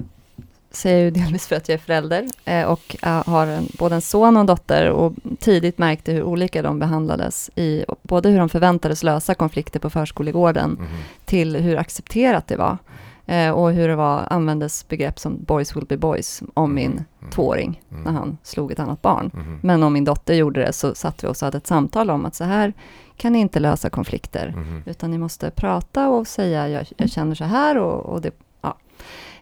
säger 0.71 0.97
jag 0.97 1.05
ju 1.05 1.11
delvis 1.11 1.47
för 1.47 1.57
att 1.57 1.69
jag 1.69 1.75
är 1.75 1.79
förälder 1.79 2.27
eh, 2.45 2.65
och 2.65 2.97
eh, 3.03 3.25
har 3.29 3.47
en, 3.47 3.67
både 3.79 3.95
en 3.95 4.01
son 4.01 4.37
och 4.37 4.41
en 4.41 4.47
dotter 4.47 4.91
och 4.91 5.13
tidigt 5.39 5.79
märkte 5.79 6.13
hur 6.13 6.23
olika 6.23 6.63
de 6.63 6.79
behandlades 6.79 7.51
i 7.57 7.85
både 8.03 8.29
hur 8.29 8.39
de 8.39 8.49
förväntades 8.49 9.03
lösa 9.03 9.35
konflikter 9.35 9.81
på 9.81 9.91
förskolegården 9.91 10.71
Mhm. 10.71 10.87
till 11.25 11.57
hur 11.57 11.77
accepterat 11.77 12.47
det 12.47 12.57
var 12.57 12.79
eh, 13.27 13.51
och 13.51 13.73
hur 13.73 13.89
det 13.89 13.97
var, 13.97 14.27
användes 14.31 14.89
begrepp 14.89 15.19
som 15.19 15.45
boys 15.45 15.77
will 15.77 15.87
be 15.87 15.97
boys 15.97 16.43
om 16.55 16.75
min 16.75 16.91
Mm. 17.23 17.31
tvååring 17.33 17.83
Mm. 17.91 18.03
när 18.03 18.13
han 18.13 18.39
slog 18.43 18.73
ett 18.73 18.79
annat 18.79 19.03
barn. 19.03 19.31
Mhm. 19.35 19.59
Men 19.63 19.83
om 19.83 19.93
min 19.93 20.05
dotter 20.05 20.35
gjorde 20.35 20.61
det 20.61 20.73
så 20.73 20.95
satt 20.95 21.25
vi 21.25 21.29
och 21.29 21.37
hade 21.41 21.59
ett 21.59 21.67
samtal 21.67 22.11
om 22.11 22.27
att 22.27 22.35
så 22.35 22.45
här 22.45 22.73
kan 23.17 23.33
ni 23.33 23.39
inte 23.39 23.61
lösa 23.61 23.91
konflikter. 23.91 24.53
Mhm. 24.57 24.83
Utan 24.87 25.11
ni 25.11 25.19
måste 25.19 25.51
prata 25.51 26.09
och 26.09 26.27
säga 26.27 26.69
jag, 26.69 26.87
jag 26.97 27.11
känner 27.11 27.35
så 27.35 27.45
här 27.45 27.79
och, 27.79 28.07
och 28.07 28.21
det. 28.21 28.31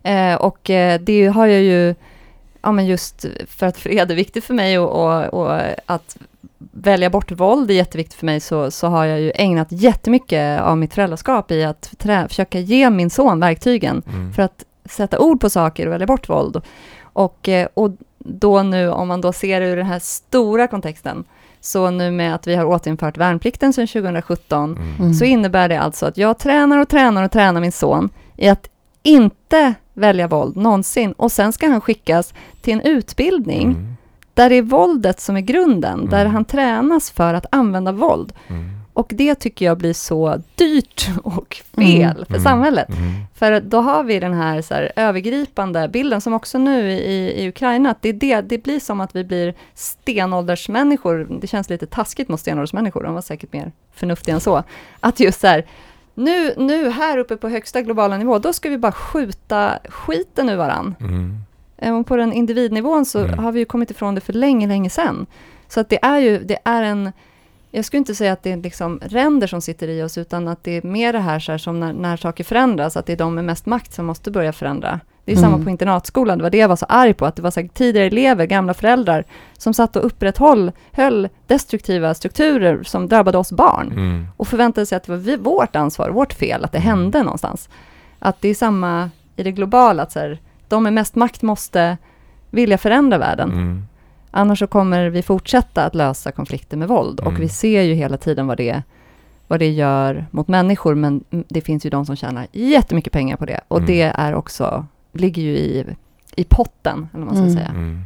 Eh, 0.02 0.34
och 0.34 0.70
eh, 0.70 1.00
det 1.00 1.26
har 1.26 1.46
jag 1.46 1.62
ju, 1.62 1.94
ja 2.62 2.72
men 2.72 2.86
just 2.86 3.24
för 3.46 3.66
att 3.66 3.76
fred 3.76 4.10
är 4.10 4.14
viktigt 4.24 4.44
för 4.44 4.54
mig 4.54 4.78
och, 4.78 4.90
och, 5.04 5.24
och 5.42 5.60
att 5.86 6.16
välja 6.72 7.10
bort 7.10 7.30
våld 7.32 7.70
är 7.70 7.74
jätteviktigt 7.74 8.18
för 8.18 8.26
mig 8.26 8.40
så, 8.40 8.70
så 8.70 8.86
har 8.86 9.04
jag 9.04 9.20
ju 9.20 9.32
ägnat 9.34 9.68
jättemycket 9.70 10.60
av 10.60 10.78
mitt 10.78 10.94
föräldraskap 10.94 11.50
i 11.50 11.64
att 11.64 11.90
trä, 11.98 12.28
försöka 12.28 12.58
ge 12.58 12.90
min 12.90 13.10
son 13.10 13.40
verktygen 13.40 14.02
Mm. 14.08 14.32
för 14.32 14.42
att 14.42 14.64
sätta 14.84 15.18
ord 15.18 15.40
på 15.40 15.50
saker 15.50 15.86
och 15.86 15.92
välja 15.92 16.06
bort 16.06 16.28
våld. 16.28 16.60
Och, 17.02 17.48
eh, 17.48 17.68
och 17.74 17.90
då 18.18 18.62
nu, 18.62 18.90
om 18.90 19.08
man 19.08 19.20
då 19.20 19.32
ser 19.32 19.60
det 19.60 19.66
ur 19.66 19.76
den 19.76 19.86
här 19.86 19.98
stora 19.98 20.66
kontexten, 20.66 21.24
Så 21.60 21.90
nu 21.90 22.10
med 22.10 22.34
att 22.34 22.46
vi 22.46 22.54
har 22.54 22.64
återinfört 22.64 23.16
värnplikten 23.16 23.72
sedan 23.72 23.86
2017, 23.86 24.76
Mm. 24.76 24.94
Mm. 24.98 25.14
så 25.14 25.24
innebär 25.24 25.68
det 25.68 25.80
alltså 25.80 26.06
att 26.06 26.16
jag 26.18 26.38
tränar 26.38 26.78
och 26.78 26.88
tränar 26.88 27.24
och 27.24 27.30
tränar 27.30 27.60
min 27.60 27.72
son 27.72 28.08
i 28.36 28.48
att 28.48 28.68
inte 29.02 29.74
välja 29.94 30.28
våld 30.28 30.56
någonsin. 30.56 31.12
Och 31.12 31.32
sen 31.32 31.52
ska 31.52 31.68
han 31.68 31.80
skickas 31.80 32.34
till 32.60 32.72
en 32.72 32.80
utbildning 32.80 33.62
Mm. 33.68 33.94
där 34.34 34.48
det 34.50 34.56
är 34.56 34.62
våldet 34.62 35.20
som 35.20 35.36
är 35.36 35.40
grunden, 35.40 36.06
där 36.10 36.20
Mm. 36.20 36.32
han 36.34 36.44
tränas 36.44 37.10
för 37.10 37.34
att 37.34 37.46
använda 37.50 37.92
våld. 37.92 38.32
Mm. 38.48 38.70
Och 38.92 39.10
det 39.14 39.34
tycker 39.34 39.66
jag 39.66 39.78
blir 39.78 39.92
så 39.92 40.42
dyrt 40.54 41.08
och 41.22 41.56
fel 41.74 42.02
Mm. 42.02 42.14
för 42.26 42.34
Mm. 42.34 42.42
samhället. 42.42 42.88
Mm. 42.88 43.12
För 43.34 43.60
då 43.60 43.80
har 43.80 44.04
vi 44.04 44.20
den 44.20 44.34
här, 44.34 44.62
så 44.62 44.74
här 44.74 44.92
övergripande 44.96 45.88
bilden 45.88 46.20
som 46.20 46.32
också 46.32 46.58
nu 46.58 46.92
i, 46.92 47.42
i 47.42 47.48
Ukraina, 47.48 47.90
att 47.90 48.02
det, 48.02 48.12
det, 48.12 48.40
det 48.40 48.58
blir 48.58 48.80
som 48.80 49.00
att 49.00 49.16
vi 49.16 49.24
blir 49.24 49.54
stenåldersmänniskor. 49.74 51.26
Det 51.40 51.46
känns 51.46 51.70
lite 51.70 51.86
taskigt 51.86 52.28
mot 52.28 52.40
stenåldersmänniskor, 52.40 53.02
de 53.02 53.14
var 53.14 53.20
säkert 53.22 53.52
mer 53.52 53.72
förnuftiga 53.94 54.34
än 54.34 54.40
så. 54.40 54.62
Att 55.00 55.20
just 55.20 55.40
så 55.40 55.46
här, 55.46 55.64
nu, 56.18 56.54
nu 56.56 56.90
här 56.90 57.18
uppe 57.18 57.36
på 57.36 57.48
högsta 57.48 57.82
globala 57.82 58.16
nivå, 58.18 58.38
då 58.38 58.52
ska 58.52 58.68
vi 58.68 58.78
bara 58.78 58.92
skjuta 58.92 59.78
skiten 59.88 60.48
ur 60.48 60.56
varann. 60.56 60.94
Mm. 61.00 62.00
Och 62.00 62.06
på 62.06 62.16
den 62.16 62.32
individnivån 62.32 63.04
så 63.04 63.18
Mm. 63.18 63.38
har 63.38 63.52
vi 63.52 63.58
ju 63.58 63.64
kommit 63.64 63.90
ifrån 63.90 64.14
det 64.14 64.20
för 64.20 64.32
länge, 64.32 64.66
länge 64.66 64.90
sedan. 64.90 65.26
Så 65.68 65.80
att 65.80 65.88
det 65.88 65.98
är 66.04 66.18
ju, 66.18 66.38
det 66.44 66.58
är 66.64 66.82
en, 66.82 67.12
jag 67.70 67.84
skulle 67.84 67.98
inte 67.98 68.14
säga 68.14 68.32
att 68.32 68.42
det 68.42 68.52
är 68.52 68.56
liksom 68.56 69.00
ränder 69.02 69.46
som 69.46 69.60
sitter 69.60 69.88
i 69.88 70.02
oss, 70.02 70.18
utan 70.18 70.48
att 70.48 70.64
det 70.64 70.70
är 70.76 70.82
mer 70.82 71.12
det 71.12 71.18
här, 71.18 71.38
så 71.40 71.52
här 71.52 71.58
som 71.58 71.80
när, 71.80 71.92
när 71.92 72.16
saker 72.16 72.44
förändras, 72.44 72.96
att 72.96 73.06
det 73.06 73.12
är 73.12 73.16
de 73.16 73.34
med 73.34 73.44
mest 73.44 73.66
makt 73.66 73.92
som 73.94 74.06
måste 74.06 74.30
börja 74.30 74.52
förändra. 74.52 75.00
Det 75.28 75.32
är 75.34 75.38
Mm. 75.38 75.50
samma 75.50 75.64
på 75.64 75.70
internatskolan, 75.70 76.38
det 76.38 76.42
var 76.42 76.50
det 76.50 76.58
jag 76.58 76.68
var 76.68 76.76
så 76.76 76.86
arg 76.88 77.14
på, 77.14 77.26
att 77.26 77.36
det 77.36 77.42
var 77.42 77.50
så 77.50 77.60
här, 77.60 77.68
tidigare 77.68 78.06
elever, 78.06 78.46
gamla 78.46 78.74
föräldrar, 78.74 79.24
som 79.58 79.74
satt 79.74 79.96
och 79.96 80.06
upprätthöll 80.06 80.72
höll 80.92 81.28
destruktiva 81.46 82.14
strukturer 82.14 82.82
som 82.82 83.08
drabbade 83.08 83.38
oss 83.38 83.52
barn 83.52 83.92
Mm. 83.92 84.26
och 84.36 84.48
förväntade 84.48 84.86
sig 84.86 84.96
att 84.96 85.02
det 85.04 85.12
var 85.12 85.18
vi, 85.18 85.36
vårt 85.36 85.76
ansvar, 85.76 86.10
vårt 86.10 86.32
fel, 86.32 86.64
att 86.64 86.72
det 86.72 86.78
Mm. 86.78 86.88
hände 86.88 87.22
någonstans. 87.22 87.68
Att 88.18 88.40
det 88.40 88.48
är 88.48 88.54
samma 88.54 89.10
i 89.36 89.42
det 89.42 89.52
globala, 89.52 90.02
att 90.02 90.12
så 90.12 90.18
här, 90.18 90.38
de 90.68 90.82
med 90.82 90.92
mest 90.92 91.14
makt 91.14 91.42
måste 91.42 91.96
vilja 92.50 92.78
förändra 92.78 93.18
världen. 93.18 93.50
Mm. 93.52 93.82
Annars 94.30 94.58
så 94.58 94.66
kommer 94.66 95.08
vi 95.08 95.22
fortsätta 95.22 95.84
att 95.84 95.94
lösa 95.94 96.32
konflikter 96.32 96.76
med 96.76 96.88
våld. 96.88 97.20
Mm. 97.20 97.32
Och 97.34 97.40
vi 97.42 97.48
ser 97.48 97.82
ju 97.82 97.94
hela 97.94 98.16
tiden 98.16 98.46
vad 98.46 98.56
det, 98.56 98.82
vad 99.48 99.58
det 99.58 99.70
gör 99.70 100.26
mot 100.30 100.48
människor, 100.48 100.94
men 100.94 101.24
det 101.30 101.60
finns 101.60 101.86
ju 101.86 101.90
de 101.90 102.06
som 102.06 102.16
tjänar 102.16 102.46
jättemycket 102.52 103.12
pengar 103.12 103.36
på 103.36 103.46
det. 103.46 103.60
Och 103.68 103.78
Mm. 103.78 103.86
det 103.86 104.02
är 104.02 104.34
också, 104.34 104.86
ligger 105.18 105.42
ju 105.42 105.56
i, 105.56 105.84
i 106.36 106.44
potten, 106.44 107.08
eller 107.14 107.24
vad 107.26 107.34
man 107.34 107.36
ska 107.36 107.42
Mm. 107.42 107.54
säga. 107.56 107.68
Mm. 107.68 108.00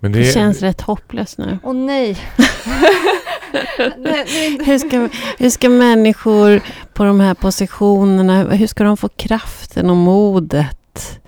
Men 0.00 0.12
Det 0.12 0.18
det, 0.18 0.32
känns 0.32 0.60
rätt 0.62 0.80
hopplöst 0.80 1.38
nu. 1.38 1.58
Åh 1.62 1.74
nej! 1.74 2.18
nej. 3.98 4.58
Hur 4.64 4.78
ska, 4.78 5.08
hur 5.38 5.50
ska 5.50 5.68
människor 5.68 6.60
på 6.94 7.04
de 7.04 7.20
här 7.20 7.34
positionerna, 7.34 8.42
hur 8.42 8.66
ska 8.66 8.84
de 8.84 8.96
få 8.96 9.08
kraften 9.08 9.90
och 9.90 9.96
modet 9.96 11.20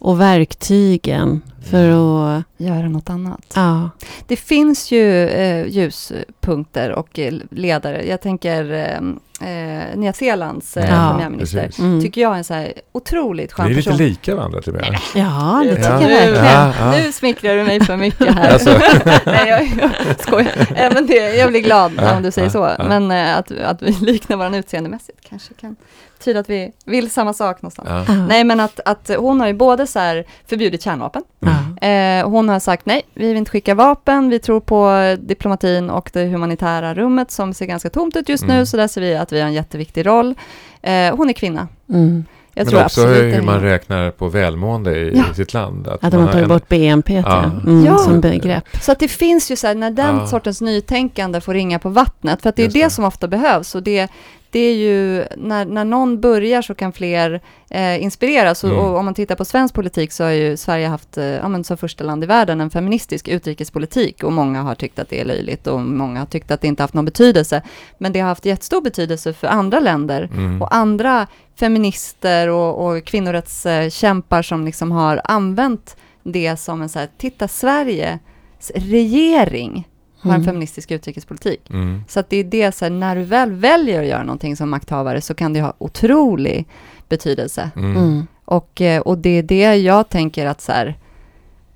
och 0.00 0.20
verktygen 0.20 1.42
för 1.70 1.88
att... 1.88 2.44
Göra 2.56 2.88
något 2.88 3.10
annat. 3.10 3.52
Ja. 3.54 3.90
Det 4.26 4.36
finns 4.36 4.92
ju 4.92 5.28
eh, 5.28 5.66
ljuspunkter 5.66 6.90
och 6.92 7.18
eh, 7.18 7.34
ledare. 7.50 8.06
Jag 8.08 8.20
tänker 8.20 8.72
eh, 8.72 9.00
eh, 9.42 9.96
Nya 9.98 10.12
Zeelands 10.12 10.76
eh, 10.76 10.90
Ja, 10.90 11.10
premiärminister. 11.10 11.70
Mm. 11.78 12.02
Tycker 12.02 12.20
jag 12.20 12.32
är 12.32 12.36
en 12.38 12.44
så 12.44 12.54
här 12.54 12.72
otroligt 12.92 13.50
Vi 13.50 13.54
skön 13.54 13.66
är 13.66 13.70
lite 13.70 13.90
person. 13.90 14.06
lika 14.06 14.34
varandra 14.36 14.60
till 14.62 14.74
och 14.74 14.80
med. 14.80 14.98
ja, 15.14 15.62
det 15.64 15.76
tycker 15.76 15.90
Ja. 15.90 16.00
jag 16.02 16.08
verkligen. 16.08 16.44
Ja, 16.44 16.72
ja. 16.80 16.90
Nu 16.90 17.12
smickrar 17.12 17.56
du 17.56 17.64
mig 17.64 17.80
för 17.84 17.96
mycket 17.96 18.34
här. 18.34 18.52
Alltså. 18.52 18.70
Nej, 19.26 19.48
jag, 19.48 19.62
jag 20.08 20.20
skojar. 20.20 20.90
Men 20.94 21.06
det, 21.06 21.34
jag 21.36 21.50
blir 21.50 21.60
glad 21.60 21.92
Ja, 21.96 22.16
om 22.16 22.22
du 22.22 22.30
säger 22.30 22.46
ja, 22.48 22.52
så. 22.52 22.74
ja. 22.78 22.84
Men 22.88 23.10
eh, 23.10 23.36
att, 23.38 23.50
att 23.50 23.82
vi 23.82 23.90
liknar 23.92 24.36
varandra 24.36 24.58
utseendemässigt 24.58 25.18
kanske 25.28 25.54
kan 25.54 25.76
betyda 26.22 26.40
att 26.40 26.50
vi 26.50 26.72
vill 26.84 27.10
samma 27.10 27.32
sak 27.32 27.62
någonstans. 27.62 27.88
Ja. 28.08 28.14
Nej, 28.14 28.44
men 28.44 28.60
att, 28.60 28.80
att 28.84 29.10
hon 29.18 29.40
har 29.40 29.46
ju 29.46 29.52
både 29.54 29.86
så 29.86 29.98
här 29.98 30.24
förbjudit 30.48 30.82
kärnvapen. 30.82 31.22
Ja. 31.40 31.88
Eh, 31.88 32.28
hon 32.28 32.48
har 32.48 32.60
sagt 32.60 32.86
nej, 32.86 33.02
vi 33.14 33.28
vill 33.28 33.36
inte 33.36 33.50
skicka 33.50 33.74
vapen, 33.74 34.28
vi 34.30 34.38
tror 34.38 34.60
på 34.60 34.90
diplomatin 35.20 35.90
och 35.90 36.10
det 36.12 36.24
humanitära 36.24 36.94
rummet 36.94 37.30
som 37.30 37.54
ser 37.54 37.66
ganska 37.66 37.90
tomt 37.90 38.16
ut 38.16 38.28
just 38.28 38.44
nu, 38.44 38.52
Mm. 38.54 38.66
så 38.66 38.76
där 38.76 38.88
ser 38.88 39.00
vi 39.00 39.16
att 39.16 39.32
vi 39.32 39.40
har 39.40 39.46
en 39.46 39.52
jätteviktig 39.54 40.06
roll. 40.06 40.34
Eh, 40.82 41.16
hon 41.16 41.28
är 41.28 41.32
kvinna. 41.32 41.68
Mm. 41.88 42.24
Jag 42.54 42.64
Men 42.64 42.70
tror 42.70 42.84
också 42.84 43.00
absolut 43.00 43.34
hur 43.36 43.42
man 43.42 43.60
räknar 43.60 44.10
på 44.10 44.28
välmående 44.28 44.98
i, 44.98 45.16
Ja. 45.16 45.34
sitt 45.34 45.54
land. 45.54 45.88
Att 45.88 46.00
de 46.00 46.10
man 46.16 46.20
har 46.26 46.32
tagit 46.32 46.42
en- 46.42 46.48
bort 46.48 46.68
BNP 46.68 47.14
Ja. 47.26 47.44
mm, 47.66 47.84
Ja. 47.84 47.98
som 47.98 48.20
begrepp. 48.20 48.64
Så 48.80 48.92
att 48.92 48.98
det 48.98 49.08
finns 49.08 49.50
ju 49.50 49.56
så 49.56 49.66
här, 49.66 49.74
när 49.74 49.90
den 49.90 50.16
Ja. 50.18 50.26
sortens 50.26 50.60
nytänkande 50.60 51.40
får 51.40 51.54
ringa 51.54 51.78
på 51.78 51.88
vattnet, 51.88 52.42
för 52.42 52.48
att 52.48 52.56
det 52.56 52.64
är 52.64 52.68
det, 52.68 52.82
det. 52.84 52.90
som 52.90 53.04
ofta 53.04 53.28
behövs. 53.28 53.74
Och 53.74 53.82
det, 53.82 54.08
det 54.52 54.58
är 54.60 54.74
ju, 54.74 55.24
när, 55.36 55.64
när 55.64 55.84
någon 55.84 56.20
börjar 56.20 56.62
så 56.62 56.74
kan 56.74 56.92
fler 56.92 57.40
eh, 57.70 58.02
inspireras. 58.02 58.64
Och, 58.64 58.70
Mm. 58.70 58.84
och 58.84 58.98
om 58.98 59.04
man 59.04 59.14
tittar 59.14 59.34
på 59.34 59.44
svensk 59.44 59.74
politik 59.74 60.12
så 60.12 60.24
har 60.24 60.30
ju 60.30 60.56
Sverige 60.56 60.86
haft, 60.88 61.18
eh, 61.18 61.24
ja, 61.24 61.48
men 61.48 61.64
som 61.64 61.76
första 61.76 62.04
land 62.04 62.24
i 62.24 62.26
världen, 62.26 62.60
en 62.60 62.70
feministisk 62.70 63.28
utrikespolitik. 63.28 64.24
Och 64.24 64.32
många 64.32 64.62
har 64.62 64.74
tyckt 64.74 64.98
att 64.98 65.08
det 65.08 65.20
är 65.20 65.24
löjligt 65.24 65.66
och 65.66 65.80
många 65.80 66.18
har 66.18 66.26
tyckt 66.26 66.50
att 66.50 66.60
det 66.60 66.66
inte 66.68 66.82
haft 66.82 66.94
någon 66.94 67.04
betydelse. 67.04 67.62
Men 67.98 68.12
det 68.12 68.20
har 68.20 68.28
haft 68.28 68.46
jättestor 68.46 68.80
betydelse 68.80 69.32
för 69.32 69.48
andra 69.48 69.80
länder 69.80 70.30
Mm. 70.32 70.62
och 70.62 70.74
andra 70.74 71.26
feminister 71.60 72.48
och, 72.48 72.86
och 72.86 73.04
kvinnorättskämpar 73.04 74.42
som 74.42 74.64
liksom 74.64 74.92
har 74.92 75.20
använt 75.24 75.96
det 76.22 76.56
som 76.56 76.82
en 76.82 76.88
så 76.88 76.98
här, 76.98 77.08
titta 77.18 77.48
Sveriges 77.48 78.70
regering 78.74 79.88
har 80.22 80.30
en 80.30 80.34
Mm. 80.36 80.44
feministisk 80.46 80.90
utrikespolitik. 80.90 81.70
Mm. 81.70 82.04
Så 82.08 82.20
att 82.20 82.30
det 82.30 82.36
är 82.36 82.44
det, 82.44 82.74
så 82.74 82.84
här, 82.84 82.90
när 82.90 83.16
du 83.16 83.22
väl 83.22 83.52
väljer 83.52 84.00
att 84.02 84.08
göra 84.08 84.22
någonting 84.22 84.56
som 84.56 84.70
makthavare 84.70 85.20
så 85.20 85.34
kan 85.34 85.52
det 85.52 85.60
ha 85.60 85.72
otrolig 85.78 86.66
betydelse. 87.08 87.70
Mm. 87.76 87.96
Mm. 87.96 88.26
Och, 88.44 88.80
eh, 88.80 89.00
och 89.00 89.18
det 89.18 89.30
är 89.38 89.42
det 89.42 89.74
jag 89.76 90.08
tänker 90.08 90.46
att 90.46 90.60
så 90.60 90.72
här, 90.72 90.94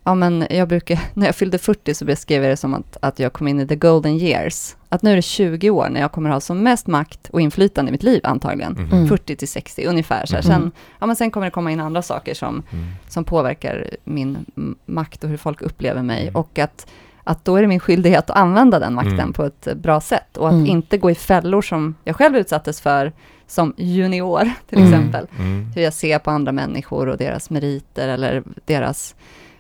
ja 0.05 0.15
men 0.15 0.47
jag 0.51 0.69
brukar, 0.69 1.01
när 1.15 1.27
jag 1.27 1.35
fyllde 1.37 1.59
40 1.59 1.95
så 1.95 2.05
beskrev 2.05 2.43
jag 2.43 2.53
det 2.53 2.57
som 2.57 2.75
att, 2.75 2.97
att 3.03 3.19
jag 3.19 3.33
kom 3.33 3.49
in 3.49 3.61
i 3.61 3.67
the 3.67 3.77
golden 3.77 4.13
years. 4.17 4.77
Att 4.89 5.03
nu 5.03 5.11
är 5.13 5.17
det 5.17 5.23
20 5.23 5.71
år 5.71 5.89
när 5.91 6.01
jag 6.01 6.13
kommer 6.13 6.31
ha 6.31 6.41
som 6.41 6.63
mest 6.63 6.87
makt 6.87 7.29
och 7.31 7.41
inflytande 7.41 7.89
i 7.89 7.93
mitt 7.93 8.03
liv 8.03 8.21
antagligen. 8.25 8.77
Mm. 8.77 8.93
Mm. 8.93 9.09
40 9.09 9.37
till 9.37 9.49
60 9.49 9.85
ungefär. 9.87 10.27
Så 10.27 10.37
här. 10.37 10.43
Mm. 10.43 10.61
Sen, 10.61 10.73
ja, 11.01 11.07
men 11.07 11.17
sen 11.17 11.31
kommer 11.31 11.47
det 11.47 11.51
komma 11.51 11.73
in 11.73 11.81
andra 11.81 12.03
saker 12.03 12.35
som, 12.35 12.63
Mm. 12.73 12.87
som 13.09 13.25
påverkar 13.25 13.91
min 14.05 14.39
makt 14.87 15.25
och 15.25 15.31
hur 15.31 15.37
folk 15.37 15.63
upplever 15.63 16.03
mig. 16.03 16.23
Mm. 16.23 16.37
Och 16.37 16.59
att, 16.59 16.87
att 17.27 17.45
då 17.45 17.57
är 17.57 17.63
det 17.63 17.69
min 17.69 17.81
skyldighet 17.81 18.31
att 18.31 18.37
använda 18.37 18.79
den 18.79 18.95
makten 18.95 19.13
Mm. 19.21 19.33
på 19.33 19.45
ett 19.45 19.69
bra 19.77 20.01
sätt. 20.01 20.37
Och 20.37 20.49
att 20.49 20.55
Mm. 20.55 20.67
inte 20.67 20.99
gå 20.99 21.11
i 21.11 21.15
fällor 21.15 21.63
som 21.63 21.95
jag 22.05 22.17
själv 22.17 22.37
utsattes 22.37 22.81
för 22.81 23.13
som 23.47 23.75
junior 23.77 24.51
till 24.69 24.79
Mm. 24.79 24.93
exempel. 24.93 25.27
Mm. 25.39 25.73
Hur 25.75 25.83
jag 25.83 25.93
ser 25.93 26.19
på 26.19 26.31
andra 26.31 26.53
människor 26.53 27.09
och 27.09 27.17
deras 27.17 27.51
meriter 27.51 28.09
eller 28.09 28.43
deras... 28.65 29.15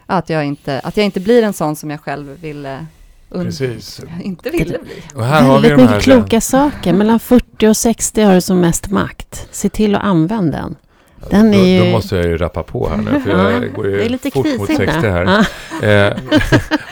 Att 0.06 0.30
jag 0.30 0.44
inte, 0.44 0.80
att 0.80 0.96
jag 0.96 1.06
inte 1.06 1.20
blir 1.20 1.42
en 1.42 1.52
sån 1.52 1.76
som 1.76 1.90
jag 1.90 2.00
själv 2.00 2.40
ville... 2.40 2.86
Precis. 3.32 4.00
Inte 4.22 4.50
ville 4.50 4.78
bli. 4.78 5.02
Och 5.14 5.24
här 5.24 5.42
har 5.42 5.60
vi 5.60 5.68
de 5.68 5.74
mycket 5.76 5.90
här... 5.90 6.00
kloka 6.00 6.40
saker. 6.40 6.92
Mellan 6.92 7.20
40 7.20 7.66
och 7.68 7.76
60 7.76 8.22
har 8.22 8.34
du 8.34 8.40
som 8.40 8.60
mest 8.60 8.90
makt. 8.90 9.48
Se 9.50 9.68
till 9.68 9.94
att 9.94 10.02
använda 10.04 10.58
den. 10.58 10.76
Den 11.30 11.52
då, 11.52 11.58
är 11.58 11.64
ju... 11.64 11.78
då 11.84 11.86
måste 11.90 12.16
jag 12.16 12.24
ju 12.24 12.36
rappa 12.38 12.62
på 12.62 12.88
här 12.88 12.96
nu, 12.96 13.20
för 13.20 13.30
Ja, 13.38 13.50
jag 13.50 13.72
går 13.72 13.86
ju 13.86 13.96
det 13.96 14.04
är 14.04 14.08
lite 14.08 14.30
fort 14.30 14.46
mot 14.58 14.68
krisigt 14.68 14.76
60 14.92 15.00
där. 15.00 15.24
här. 15.26 15.46
Ja. 15.82 15.86
Eh, 15.88 16.16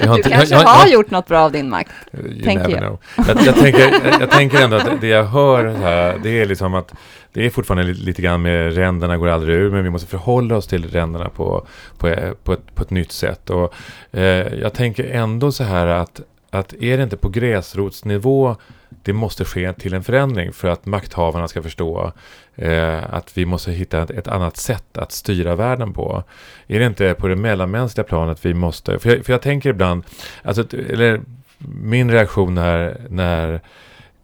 jag 0.07 0.17
Du 0.17 0.23
kanske 0.23 0.55
jag- 0.55 0.63
jag- 0.63 0.69
har 0.69 0.87
jag- 0.87 0.93
gjort 0.93 1.11
något 1.11 1.27
bra 1.27 1.41
av 1.41 1.53
din 1.53 1.69
makt. 1.71 1.91
You 2.13 2.43
tänker 2.45 2.69
never 2.69 2.71
jag. 2.71 2.81
know. 2.81 2.99
Jag, 3.29 3.47
jag, 3.47 3.55
tänker, 3.57 4.01
jag, 4.21 4.31
tänker 4.31 4.65
ändå 4.65 4.77
att 4.77 5.01
det 5.01 5.07
jag 5.07 5.25
hör 5.25 5.65
här, 5.65 6.19
det 6.23 6.41
är 6.41 6.47
liksom 6.47 6.75
att 6.75 6.93
det 7.33 7.47
är 7.47 7.51
fortfarande 7.51 7.85
lite, 7.93 8.01
lite 8.05 8.23
grann 8.23 8.43
med 8.43 8.75
ränderna 8.77 9.17
går 9.17 9.29
aldrig 9.29 9.57
ur, 9.57 9.71
men 9.71 9.85
vi 9.85 9.91
måste 9.91 10.09
förhålla 10.09 10.57
oss 10.57 10.67
till 10.67 10.91
ränderna 10.91 11.29
på, 11.29 11.67
på, 11.99 12.15
på, 12.45 12.53
ett, 12.53 12.75
på 12.75 12.83
ett 12.83 12.91
nytt 12.91 13.13
sätt. 13.13 13.51
Och, 13.51 13.75
eh, 14.13 14.55
jag 14.61 14.73
tänker 14.75 15.05
ändå 15.11 15.53
så 15.53 15.65
här 15.65 15.87
att, 15.87 16.21
att 16.51 16.73
är 16.81 16.97
det 16.97 17.03
inte 17.03 17.17
på 17.17 17.29
gräsrotsnivå 17.29 18.57
det 19.03 19.13
måste 19.13 19.45
ske 19.45 19.73
till 19.73 19.95
en 19.95 20.05
förändring 20.05 20.53
för 20.53 20.69
att 20.69 20.87
makthavarna 20.87 21.49
ska 21.49 21.63
förstå 21.63 22.13
eh, 22.57 23.15
att 23.15 23.39
vi 23.39 23.47
måste 23.47 23.73
hitta 23.73 24.03
ett, 24.03 24.11
ett 24.11 24.29
annat 24.29 24.57
sätt 24.57 24.99
att 24.99 25.13
styra 25.13 25.57
världen 25.57 25.93
på. 25.93 26.23
Är 26.67 26.79
det 26.79 26.87
inte 26.87 27.15
på 27.15 27.29
det 27.29 27.37
mellanmänskliga 27.37 28.05
planet 28.05 28.45
vi 28.47 28.55
måste... 28.55 28.99
För 28.99 29.11
jag, 29.11 29.25
för 29.25 29.33
jag 29.33 29.43
tänker 29.43 29.71
ibland, 29.71 30.05
alltså, 30.43 30.65
eller 30.77 31.21
min 31.59 32.11
reaktion 32.11 32.59
är 32.59 32.97
när, 33.09 33.61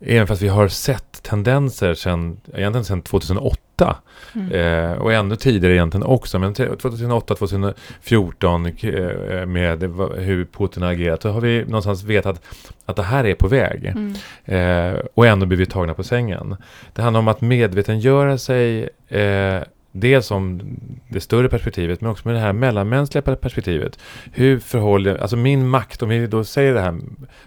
även 0.01 0.27
fast 0.27 0.43
vi 0.43 0.49
har 0.49 0.68
sett 0.68 1.10
tendenser 1.23 1.95
sedan, 1.95 2.41
egentligen 2.55 2.85
sedan 2.85 3.03
2008, 3.03 3.97
Mm. 4.35 4.53
eh, 4.53 4.93
och 4.99 5.12
ännu 5.12 5.37
tidigare 5.37 5.75
egentligen 5.75 6.07
också, 6.07 6.39
men 6.39 6.55
te- 6.55 6.77
2008, 6.77 7.35
2014 7.35 8.66
eh, 8.66 9.47
med 9.47 9.83
hur 10.18 10.45
Putin 10.45 10.83
har 10.83 10.91
agerat, 10.93 11.23
så 11.23 11.31
har 11.31 11.41
vi 11.41 11.64
någonstans 11.64 12.03
vetat 12.05 12.43
att 12.87 12.97
det 12.97 13.03
här 13.03 13.25
är 13.27 13.35
på 13.35 13.49
väg. 13.49 13.85
Mm. 13.87 14.14
Eh, 14.45 15.01
och 15.14 15.27
ändå 15.27 15.47
blir 15.47 15.59
vi 15.59 15.66
tagna 15.66 15.95
på 15.95 16.03
sängen. 16.03 16.57
Det 16.95 17.03
handlar 17.03 17.18
om 17.21 17.29
att 17.29 17.41
medvetengöra 17.41 18.39
sig 18.39 18.89
eh, 19.09 19.61
dels 19.93 20.30
om 20.30 20.61
det 21.09 21.20
större 21.20 21.49
perspektivet 21.49 22.01
men 22.01 22.11
också 22.11 22.28
med 22.28 22.34
det 22.36 22.41
här 22.41 22.53
mellanmänskliga 22.53 23.22
perspektivet. 23.22 23.99
Hur 24.32 24.59
förhåller, 24.59 25.16
alltså 25.16 25.36
min 25.36 25.68
makt, 25.68 26.03
om 26.03 26.09
vi 26.09 26.26
då 26.26 26.45
säger 26.45 26.74
det 26.74 26.80
här, 26.80 27.01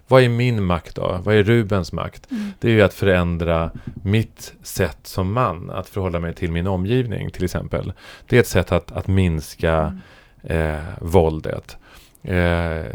vad 0.07 0.23
är 0.23 0.29
min 0.29 0.63
makt 0.63 0.95
då? 0.95 1.19
Vad 1.23 1.35
är 1.35 1.43
Rubens 1.43 1.93
makt? 1.93 2.31
Mm. 2.31 2.51
Det 2.59 2.67
är 2.67 2.71
ju 2.71 2.81
att 2.81 2.93
förändra 2.93 3.71
mitt 4.03 4.53
sätt 4.63 4.99
som 5.03 5.33
man 5.33 5.69
att 5.69 5.89
förhålla 5.89 6.19
mig 6.19 6.33
till 6.33 6.51
min 6.51 6.67
omgivning 6.67 7.31
till 7.31 7.43
exempel. 7.43 7.93
Det 8.27 8.35
är 8.35 8.39
ett 8.39 8.47
sätt 8.47 8.71
att, 8.71 8.91
att 8.91 9.07
minska 9.07 9.99
Mm. 10.45 10.75
eh, 10.75 10.81
våldet. 11.01 11.77
Eh, 12.23 12.85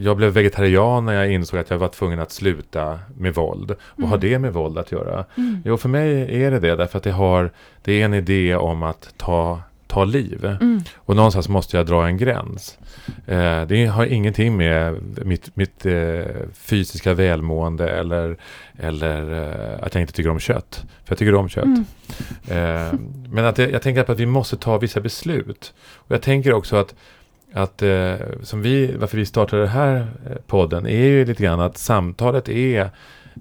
jag 0.00 0.16
blev 0.16 0.32
vegetarian 0.32 1.04
när 1.04 1.12
jag 1.12 1.30
insåg 1.32 1.60
att 1.60 1.70
jag 1.70 1.78
var 1.78 1.88
tvungen 1.88 2.20
att 2.20 2.30
sluta 2.32 2.98
med 3.16 3.34
våld. 3.34 3.68
Vad 3.68 3.98
Mm. 3.98 4.10
har 4.10 4.18
det 4.18 4.38
med 4.38 4.52
våld 4.52 4.78
att 4.78 4.92
göra? 4.92 5.24
Mm. 5.36 5.62
Jo, 5.64 5.76
för 5.76 5.88
mig 5.88 6.42
är 6.44 6.50
det 6.50 6.58
det, 6.60 6.76
därför 6.76 6.98
att 6.98 7.04
det, 7.04 7.10
har, 7.10 7.50
det 7.82 8.00
är 8.00 8.04
en 8.04 8.14
idé 8.14 8.56
om 8.56 8.82
att 8.82 9.14
ta, 9.16 9.60
ta 9.86 10.04
liv. 10.04 10.44
Mm. 10.44 10.80
Och 10.96 11.16
någonstans 11.16 11.48
måste 11.48 11.76
jag 11.76 11.86
dra 11.86 12.06
en 12.06 12.16
gräns. 12.16 12.78
Eh, 13.26 13.62
det 13.66 13.86
har 13.86 14.06
ingenting 14.06 14.56
med 14.56 14.94
mitt, 15.26 15.56
mitt 15.56 15.86
eh, 15.86 16.22
fysiska 16.54 17.14
välmående 17.14 17.88
eller, 17.90 18.36
eller 18.78 19.30
att 19.82 19.94
jag 19.94 20.00
inte 20.02 20.12
tycker 20.12 20.30
om 20.30 20.38
kött. 20.38 20.84
För 21.04 21.12
jag 21.12 21.18
tycker 21.18 21.34
om 21.34 21.48
kött. 21.48 21.64
Mm. 21.64 21.84
Men 23.30 23.44
att 23.44 23.58
jag, 23.58 23.70
jag 23.72 23.82
tänker 23.82 24.10
att 24.12 24.20
vi 24.20 24.26
måste 24.26 24.56
ta 24.56 24.78
vissa 24.78 25.00
beslut. 25.00 25.74
Och 25.94 26.14
jag 26.14 26.22
tänker 26.22 26.52
också 26.52 26.76
att, 26.76 26.94
att 27.54 27.82
eh, 27.82 28.14
som 28.42 28.62
vi, 28.62 28.96
varför 28.96 29.16
vi 29.16 29.26
startade 29.26 29.62
den 29.62 29.70
här 29.70 29.96
eh, 29.96 30.36
podden 30.46 30.86
är 30.86 31.06
ju 31.06 31.24
lite 31.24 31.42
grann 31.42 31.60
att 31.60 31.78
samtalet 31.78 32.48
är 32.48 32.90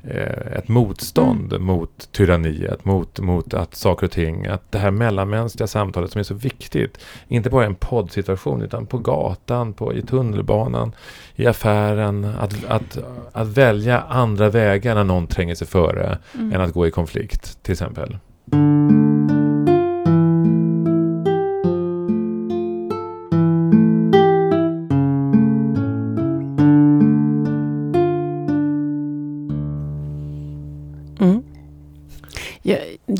eh, 0.03 0.57
ett 0.57 0.67
motstånd 0.67 1.59
mot 1.59 2.09
tyranniet, 2.11 2.85
mot, 2.85 3.19
mot 3.19 3.53
att 3.53 3.75
saker 3.75 4.05
och 4.05 4.11
ting, 4.11 4.47
att 4.47 4.71
det 4.71 4.77
här 4.77 4.91
mellanmänskliga 4.91 5.67
samtalet 5.67 6.11
som 6.11 6.19
är 6.19 6.23
så 6.23 6.33
viktigt, 6.33 6.97
inte 7.27 7.49
bara 7.49 7.63
i 7.63 7.67
en 7.67 7.75
poddsituation 7.75 8.61
utan 8.61 8.85
på 8.85 8.97
gatan, 8.97 9.73
på, 9.73 9.93
i 9.93 10.01
tunnelbanan, 10.01 10.91
i 11.35 11.47
affären, 11.47 12.25
att, 12.39 12.65
att, 12.67 12.97
att 13.31 13.47
välja 13.47 14.01
andra 14.01 14.49
vägar 14.49 14.95
när 14.95 15.03
någon 15.03 15.27
tränger 15.27 15.55
sig 15.55 15.67
före 15.67 16.17
Mm. 16.35 16.53
än 16.53 16.61
att 16.61 16.73
gå 16.73 16.87
i 16.87 16.91
konflikt 16.91 17.63
till 17.63 17.71
exempel. 17.71 18.17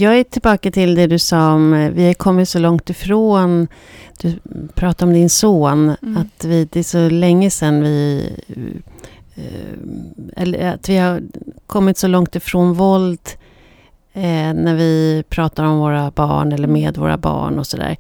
Jag, 0.04 0.20
är 0.20 0.24
tillbaka 0.24 0.72
till 0.72 0.96
det 0.96 1.08
du 1.08 1.20
sa 1.20 1.54
om, 1.54 1.74
eh, 1.74 1.92
vi 1.92 2.08
har 2.08 2.14
kommit 2.14 2.50
så 2.50 2.60
långt 2.60 2.90
ifrån, 2.90 3.68
du 4.22 4.34
pratade 4.76 5.10
om 5.10 5.14
din 5.14 5.30
son, 5.30 5.96
Mm. 6.02 6.18
att 6.18 6.46
vi, 6.46 6.66
det 6.72 6.80
är 6.80 6.84
så 6.84 7.10
länge 7.10 7.50
sedan 7.50 7.82
vi, 7.84 8.30
eh, 9.36 10.42
eller 10.42 10.74
att 10.74 10.90
vi 10.90 10.98
har 10.98 11.22
kommit 11.68 11.98
så 11.98 12.08
långt 12.08 12.36
ifrån 12.36 12.74
våld 12.74 13.20
eh, 14.14 14.54
när 14.54 14.76
vi 14.76 15.24
pratar 15.30 15.64
om 15.64 15.78
våra 15.80 16.12
barn 16.12 16.52
eller 16.52 16.68
med 16.68 16.98
våra 16.98 17.18
barn 17.18 17.60
och 17.60 17.68
sådär. 17.68 17.98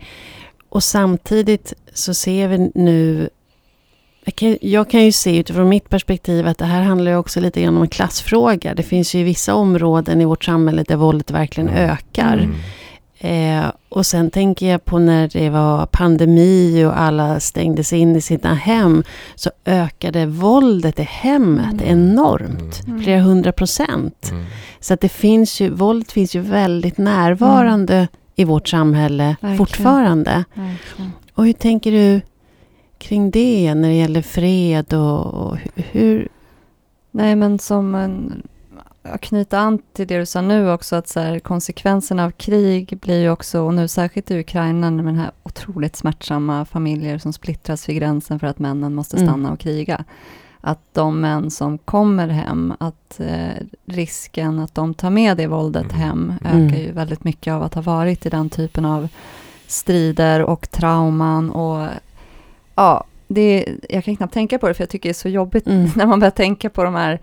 Och 0.69 0.83
samtidigt 0.83 1.73
så 1.93 2.13
ser 2.13 2.47
vi 2.47 2.71
nu 2.75 3.29
jag 4.25 4.35
kan, 4.35 4.57
jag 4.61 4.89
kan 4.89 5.03
ju 5.05 5.11
se 5.11 5.37
utifrån 5.39 5.69
mitt 5.69 5.89
perspektiv 5.89 6.47
att 6.47 6.57
det 6.57 6.65
här 6.65 6.81
handlar 6.81 7.11
ju 7.11 7.17
också 7.17 7.39
lite 7.39 7.61
grann 7.61 7.75
om 7.77 7.81
en 7.81 7.87
klassfråga. 7.89 8.73
Det 8.75 8.83
finns 8.83 9.13
ju 9.15 9.23
vissa 9.23 9.55
områden 9.55 10.21
i 10.21 10.25
vårt 10.25 10.43
samhälle 10.43 10.83
där 10.87 10.95
våldet 10.95 11.31
verkligen 11.31 11.69
Mm. 11.69 11.89
ökar. 11.89 12.33
Mm. 12.37 12.55
Eh, 13.19 13.71
och 13.89 14.05
sen 14.05 14.29
tänker 14.31 14.67
jag 14.71 14.85
på 14.85 14.99
när 14.99 15.27
det 15.33 15.49
var 15.49 15.85
pandemi 15.85 16.85
och 16.85 16.99
alla 16.99 17.39
stängdes 17.39 17.93
in 17.93 18.15
i 18.15 18.21
sina 18.21 18.53
hem. 18.53 19.03
Så 19.35 19.49
ökade 19.65 20.25
våldet 20.25 20.99
i 20.99 21.03
hemmet 21.03 21.73
Mm. 21.81 21.85
enormt. 21.99 22.81
Mm. 22.87 23.01
Flera 23.03 23.21
hundra 23.21 23.51
procent. 23.51 24.29
Mm. 24.31 24.45
Så 24.79 24.93
att 24.93 25.01
det 25.01 25.09
finns 25.09 25.61
ju, 25.61 25.69
våldet 25.69 26.11
finns 26.11 26.35
ju 26.35 26.39
väldigt 26.39 26.97
närvarande 26.97 28.07
i 28.35 28.43
vårt 28.43 28.67
samhälle 28.67 29.23
Verkligen. 29.25 29.57
fortfarande. 29.57 30.43
Verkligen. 30.53 31.11
Och 31.33 31.45
hur 31.45 31.53
tänker 31.53 31.91
du 31.91 32.21
kring 33.03 33.31
det 33.31 33.75
när 33.75 33.87
det 33.89 33.95
gäller 33.95 34.21
fred 34.21 34.93
och, 34.93 35.25
och 35.33 35.57
hu- 35.57 35.83
hur... 35.91 36.27
Nej, 37.11 37.35
men 37.35 37.59
som 37.59 37.95
en, 37.95 38.43
att 39.03 39.21
knyta 39.21 39.59
an 39.59 39.79
till 39.93 40.07
det 40.07 40.17
du 40.19 40.25
sa 40.25 40.41
nu 40.41 40.71
också, 40.71 40.95
att 40.95 41.07
så 41.07 41.19
här, 41.19 41.39
konsekvenserna 41.39 42.25
av 42.25 42.31
krig 42.31 42.97
blir 43.01 43.21
ju 43.21 43.29
också, 43.29 43.61
och 43.61 43.73
nu 43.73 43.87
särskilt 43.87 44.31
i 44.31 44.39
Ukraina, 44.39 44.91
med 44.91 45.05
den 45.05 45.15
här 45.15 45.31
otroligt 45.43 45.95
smärtsamma 45.95 46.65
familjer 46.65 47.17
som 47.17 47.33
splittras 47.33 47.89
vid 47.89 47.95
gränsen 47.95 48.39
för 48.39 48.47
att 48.47 48.59
männen 48.59 48.93
måste 48.95 49.17
Mm. 49.17 49.27
stanna 49.29 49.51
och 49.51 49.59
kriga. 49.59 50.03
Att 50.61 50.79
de 50.93 51.21
män 51.21 51.51
som 51.51 51.77
kommer 51.77 52.27
hem, 52.27 52.73
att 52.79 53.19
eh, 53.19 53.63
risken 53.85 54.59
att 54.59 54.75
de 54.75 54.93
tar 54.93 55.09
med 55.09 55.37
det 55.37 55.47
våldet 55.47 55.91
Mm. 55.93 55.95
hem 56.01 56.33
Mm. 56.45 56.67
ökar 56.67 56.77
ju 56.79 56.91
väldigt 56.91 57.23
mycket 57.23 57.53
av 57.53 57.63
att 57.63 57.73
ha 57.73 57.81
varit 57.81 58.25
i 58.25 58.29
den 58.29 58.49
typen 58.49 58.85
av 58.85 59.07
strider 59.67 60.41
och 60.43 60.71
trauman 60.71 61.49
och 61.51 61.87
ja, 62.75 63.03
det, 63.27 63.65
jag 63.89 64.03
kan 64.03 64.15
knappt 64.15 64.33
tänka 64.33 64.59
på 64.59 64.67
det 64.67 64.73
för 64.73 64.81
jag 64.81 64.89
tycker 64.89 65.09
det 65.09 65.11
är 65.11 65.13
så 65.13 65.29
jobbigt 65.29 65.67
Mm. 65.67 65.89
när 65.95 66.05
man 66.05 66.19
börjar 66.19 66.31
tänka 66.31 66.69
på 66.69 66.83
de 66.83 66.95
här 66.95 67.19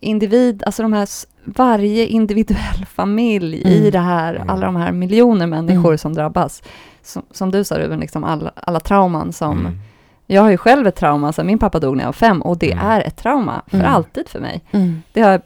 individ, 0.00 0.62
alltså 0.66 0.82
de 0.82 0.92
här, 0.92 1.08
varje 1.44 2.06
individuell 2.06 2.86
familj 2.94 3.56
i 3.56 3.78
Mm. 3.78 3.90
det 3.90 3.98
här, 3.98 4.44
alla 4.48 4.66
de 4.66 4.76
här 4.76 4.92
miljoner 4.92 5.46
människor 5.46 5.86
Mm. 5.88 5.98
som 5.98 6.14
drabbas. 6.14 6.62
Som, 7.02 7.22
som 7.30 7.50
du 7.50 7.64
sa 7.64 7.78
Ruben, 7.78 8.00
liksom 8.00 8.24
alla, 8.24 8.52
alla 8.54 8.80
trauman 8.80 9.32
som, 9.32 9.60
Mm. 9.60 9.78
jag 10.26 10.42
har 10.42 10.50
ju 10.50 10.56
själv 10.56 10.86
ett 10.86 10.96
trauma, 10.96 11.32
så 11.32 11.44
min 11.44 11.58
pappa 11.58 11.78
dog 11.80 11.96
när 11.96 12.02
jag 12.04 12.08
var 12.08 12.12
fem 12.12 12.42
och 12.42 12.58
det 12.58 12.72
Mm. 12.72 12.86
är 12.86 13.00
ett 13.00 13.16
trauma 13.16 13.62
för 13.66 13.78
Mm. 13.78 13.92
alltid 13.92 14.28
för 14.28 14.40
mig. 14.40 14.64
Mm. 14.70 15.02
Det 15.12 15.20
har, 15.20 15.40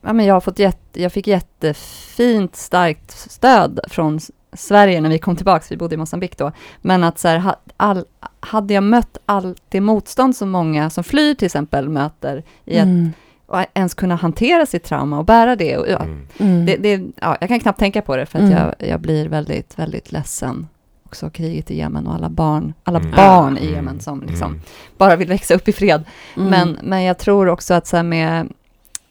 ja, 0.00 0.12
men 0.12 0.26
jag, 0.26 0.34
har 0.34 0.40
fått 0.40 0.58
jätte, 0.58 1.02
jag 1.02 1.12
fick 1.12 1.26
jättefint, 1.26 2.56
starkt 2.56 3.10
stöd 3.10 3.80
från 3.88 4.20
Sverige 4.58 5.00
när 5.00 5.08
vi 5.10 5.18
kom 5.18 5.36
tillbaka, 5.36 5.64
vi 5.70 5.76
bodde 5.76 5.94
i 5.94 5.98
Mosambik 5.98 6.36
då. 6.38 6.52
Men 6.82 7.04
att 7.04 7.18
så 7.18 7.28
här, 7.28 7.54
all, 7.76 8.04
hade 8.40 8.74
jag 8.74 8.82
mött 8.82 9.18
allt 9.26 9.62
det 9.68 9.80
motstånd 9.80 10.36
som 10.36 10.50
många 10.50 10.90
som 10.90 11.04
flyr 11.04 11.34
till 11.34 11.46
exempel 11.46 11.88
möter, 11.88 12.42
i 12.64 12.78
att 12.78 12.84
Mm. 12.84 13.12
och 13.46 13.58
ens 13.74 13.94
kunna 13.94 14.14
hantera 14.16 14.66
sitt 14.66 14.84
trauma 14.84 15.18
och 15.18 15.24
bära 15.24 15.56
det. 15.56 15.76
Och, 15.76 15.88
ja, 15.88 15.98
Mm. 16.02 16.26
Mm. 16.38 16.66
det, 16.66 16.76
det 16.76 17.02
ja, 17.20 17.36
jag 17.40 17.48
kan 17.48 17.60
knappt 17.60 17.78
tänka 17.78 18.02
på 18.02 18.16
det 18.16 18.26
för 18.26 18.38
att 18.38 18.44
Mm. 18.44 18.58
jag, 18.58 18.88
jag 18.88 19.00
blir 19.00 19.28
väldigt, 19.28 19.78
väldigt 19.78 20.12
ledsen. 20.12 20.66
Också 21.06 21.30
kriget 21.30 21.70
i 21.70 21.78
Jemen 21.78 22.06
och 22.06 22.14
alla 22.14 22.28
barn, 22.28 22.74
alla 22.84 22.98
Mm. 22.98 23.10
barn 23.10 23.58
i 23.58 23.62
Mm. 23.62 23.74
Jemen 23.74 24.00
som 24.00 24.22
liksom 24.22 24.50
Mm. 24.50 24.60
bara 24.98 25.16
vill 25.16 25.28
växa 25.28 25.54
upp 25.54 25.68
i 25.68 25.72
fred. 25.72 26.04
Mm. 26.36 26.48
Men, 26.50 26.78
men 26.82 27.02
jag 27.02 27.18
tror 27.18 27.48
också 27.48 27.74
att 27.74 27.86
så 27.86 27.96
här 27.96 28.02
med 28.02 28.48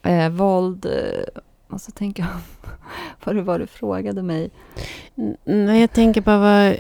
eh, 0.04 0.30
våld, 0.30 0.86
eh, 0.86 0.92
och 1.70 1.82
så 1.82 1.92
tänker 1.92 2.24
jag, 2.24 2.32
vad 3.24 3.36
det 3.36 3.42
var 3.42 3.60
du 3.60 3.68
frågade 3.68 4.24
mig. 4.24 4.50
Nej, 5.46 5.82
jag 5.82 5.94
tänker 5.94 6.22
på 6.22 6.38
vad... 6.38 6.76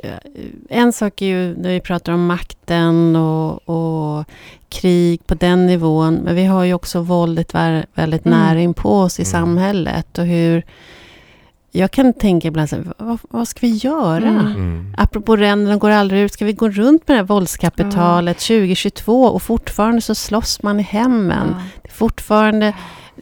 En 0.70 0.94
sak 0.94 1.22
är 1.22 1.26
ju 1.26 1.56
när 1.58 1.70
vi 1.70 1.80
pratar 1.82 2.14
om 2.14 2.26
makten 2.26 3.16
och, 3.16 3.70
och 3.70 4.26
krig 4.70 5.28
på 5.28 5.36
den 5.36 5.66
nivån. 5.66 6.14
Men 6.14 6.36
vi 6.36 6.46
har 6.46 6.64
ju 6.64 6.74
också 6.74 7.02
våldet 7.02 7.54
väldigt 7.94 8.26
Mm. 8.26 8.40
nära 8.40 8.60
in 8.60 8.74
på 8.74 9.00
oss 9.00 9.20
i 9.20 9.22
Mm. 9.24 9.32
samhället. 9.32 10.18
Och 10.18 10.26
hur... 10.26 10.64
Jag 11.72 11.92
kan 11.92 12.14
tänka 12.14 12.48
ibland 12.48 12.70
så 12.70 12.76
här, 12.76 12.86
vad, 12.98 13.20
vad 13.30 13.48
ska 13.48 13.60
vi 13.62 13.74
göra? 13.76 14.28
Mm. 14.28 14.46
Mm. 14.46 14.96
Apropå 14.98 15.36
ränderna 15.36 15.78
går 15.78 15.90
aldrig 15.90 16.22
ut. 16.22 16.34
Ska 16.34 16.46
vi 16.46 16.54
gå 16.54 16.70
runt 16.70 17.08
med 17.08 17.16
det 17.18 17.20
här 17.22 17.28
våldskapitalet 17.28 18.38
2022 18.40 19.24
och 19.24 19.42
fortfarande 19.42 20.02
så 20.02 20.16
slåss 20.16 20.64
man 20.64 20.80
i 20.80 20.84
hemmen? 20.84 21.48
Ja. 21.52 21.62
Det 21.82 21.90
är 21.90 21.94
fortfarande... 21.94 22.74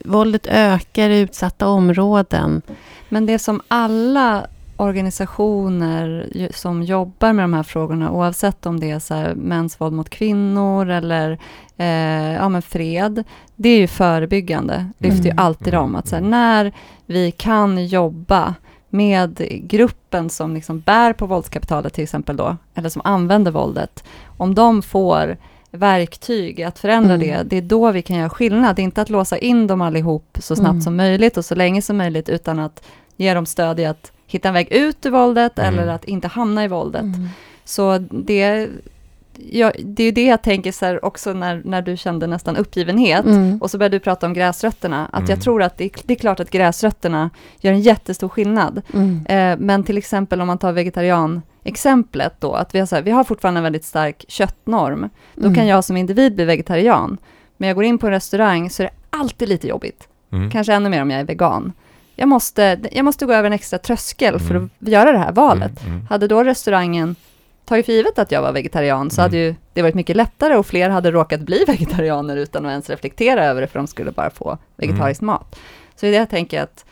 Våldet 0.04 0.46
ökar 0.46 1.10
i 1.10 1.20
utsatta 1.20 1.68
områden. 1.68 2.62
Men 3.08 3.26
det 3.26 3.38
som 3.38 3.60
alla 3.68 4.46
organisationer 4.76 6.28
som 6.54 6.82
jobbar 6.82 7.32
med 7.32 7.44
de 7.44 7.54
här 7.54 7.62
frågorna, 7.62 8.10
oavsett 8.10 8.66
om 8.66 8.80
det 8.80 8.90
är 8.90 8.98
så 8.98 9.14
här 9.14 9.34
mäns 9.34 9.80
våld 9.80 9.94
mot 9.94 10.10
kvinnor 10.10 10.90
eller 10.90 11.38
eh, 11.76 12.34
ja, 12.34 12.48
men 12.48 12.62
fred, 12.62 13.24
det 13.56 13.68
är 13.68 13.78
ju 13.78 13.86
förebyggande. 13.86 14.90
Lyfter 14.98 15.24
ju 15.24 15.30
Mm. 15.30 15.44
alltid 15.44 15.74
om 15.74 15.96
att 15.96 16.08
så 16.08 16.16
här, 16.16 16.22
när 16.22 16.72
vi 17.06 17.30
kan 17.30 17.86
jobba 17.86 18.54
med 18.88 19.42
gruppen 19.62 20.30
som 20.30 20.54
liksom 20.54 20.80
bär 20.80 21.12
på 21.12 21.26
våldskapitalet 21.26 21.94
till 21.94 22.04
exempel 22.04 22.36
då, 22.36 22.56
eller 22.74 22.88
som 22.88 23.02
använder 23.04 23.50
våldet, 23.50 24.04
om 24.36 24.54
de 24.54 24.82
får 24.82 25.36
verktyg 25.70 26.62
att 26.62 26.78
förändra 26.78 27.14
Mm. 27.14 27.26
det, 27.28 27.42
det 27.42 27.56
är 27.56 27.62
då 27.62 27.90
vi 27.92 28.02
kan 28.02 28.16
göra 28.16 28.30
skillnad. 28.30 28.76
Det 28.76 28.82
är 28.82 28.84
inte 28.84 29.02
att 29.02 29.10
låsa 29.10 29.38
in 29.38 29.66
dem 29.66 29.80
allihop 29.80 30.38
så 30.40 30.56
snabbt 30.56 30.70
Mm. 30.70 30.80
som 30.80 30.96
möjligt 30.96 31.36
och 31.36 31.44
så 31.44 31.54
länge 31.54 31.82
som 31.82 31.96
möjligt, 31.96 32.28
utan 32.28 32.58
att 32.58 32.84
ge 33.16 33.34
dem 33.34 33.46
stöd 33.46 33.80
i 33.80 33.84
att 33.84 34.12
hitta 34.26 34.48
en 34.48 34.54
väg 34.54 34.72
ut 34.72 35.06
ur 35.06 35.10
våldet 35.10 35.58
Mm. 35.58 35.78
eller 35.78 35.92
att 35.92 36.04
inte 36.04 36.28
hamna 36.28 36.64
i 36.64 36.68
våldet. 36.68 37.02
Mm. 37.02 37.28
Så 37.64 37.98
det, 38.10 38.68
jag, 39.50 39.72
det 39.84 40.04
är 40.04 40.12
det 40.12 40.24
jag 40.26 40.42
tänker 40.42 40.72
så 40.72 40.84
här 40.86 41.04
också 41.04 41.32
när, 41.32 41.62
när 41.64 41.82
du 41.82 41.96
kände 41.96 42.26
nästan 42.26 42.56
uppgivenhet. 42.56 43.24
Mm. 43.24 43.58
Och 43.62 43.70
så 43.70 43.78
började 43.78 43.96
du 43.96 44.00
prata 44.00 44.26
om 44.26 44.32
gräsrötterna. 44.34 45.06
Att 45.12 45.18
Mm. 45.20 45.30
jag 45.30 45.40
tror 45.40 45.62
att 45.62 45.78
det, 45.78 45.84
är- 45.84 45.90
det 46.04 46.14
är 46.14 46.18
klart 46.18 46.40
att 46.40 46.50
gräsrötterna 46.50 47.30
gör 47.60 47.72
en 47.72 47.80
jättestor 47.80 48.28
skillnad. 48.28 48.82
Mm. 48.94 49.26
Eh, 49.26 49.58
men 49.66 49.84
till 49.84 49.98
exempel 49.98 50.40
om 50.40 50.46
man 50.46 50.58
tar 50.58 50.72
vegetarian-exemplet 51.66 52.32
då, 52.40 52.54
att 52.54 52.74
vi 52.74 52.78
har, 52.78 52.86
så 52.86 52.94
här, 52.94 53.02
vi 53.02 53.10
har 53.10 53.24
fortfarande 53.24 53.58
en 53.58 53.62
väldigt 53.64 53.84
stark 53.84 54.24
köttnorm. 54.28 55.08
Då 55.34 55.42
Mm. 55.42 55.54
kan 55.54 55.66
jag 55.66 55.84
som 55.84 55.96
individ 55.96 56.34
bli 56.34 56.44
vegetarian. 56.44 57.18
Men 57.56 57.66
jag 57.68 57.74
går 57.76 57.84
in 57.84 57.98
på 57.98 58.06
en 58.06 58.12
restaurang 58.12 58.70
så 58.70 58.82
är 58.82 58.86
det 58.86 58.92
alltid 59.18 59.48
lite 59.48 59.68
jobbigt. 59.68 60.08
Mm. 60.32 60.50
Kanske 60.50 60.74
ännu 60.74 60.88
mer 60.88 61.02
om 61.02 61.10
jag 61.10 61.20
är 61.20 61.24
vegan. 61.24 61.72
Jag 62.16 62.28
måste, 62.28 62.78
jag 62.92 63.04
måste 63.04 63.26
gå 63.26 63.32
över 63.32 63.46
en 63.46 63.52
extra 63.52 63.78
tröskel 63.78 64.38
för 64.40 64.50
Mm. 64.54 64.70
att 64.82 64.88
göra 64.88 65.12
det 65.12 65.18
här 65.18 65.32
valet. 65.32 65.80
Mm. 65.82 65.92
Mm. 65.94 66.06
Hade 66.10 66.28
då 66.28 66.44
restaurangen 66.44 67.16
tagit 67.64 67.86
för 67.86 67.92
givet 67.92 68.18
att 68.18 68.32
jag 68.32 68.42
var 68.42 68.52
vegetarian 68.52 69.10
så 69.10 69.20
Mm. 69.20 69.24
hade 69.24 69.36
ju 69.36 69.54
det 69.72 69.82
varit 69.82 69.94
mycket 69.94 70.16
lättare 70.16 70.56
och 70.56 70.66
fler 70.66 70.90
hade 70.90 71.10
råkat 71.10 71.40
bli 71.40 71.64
vegetarianer 71.66 72.36
utan 72.36 72.66
att 72.66 72.70
ens 72.70 72.90
reflektera 72.90 73.44
över 73.44 73.60
det 73.60 73.66
för 73.66 73.78
de 73.78 73.86
skulle 73.86 74.10
bara 74.10 74.30
få 74.30 74.58
vegetarisk 74.76 75.20
mat. 75.20 75.56
Så 75.96 76.06
det 76.06 76.12
jag 76.12 76.30
tänker 76.30 76.62
att 76.62 76.84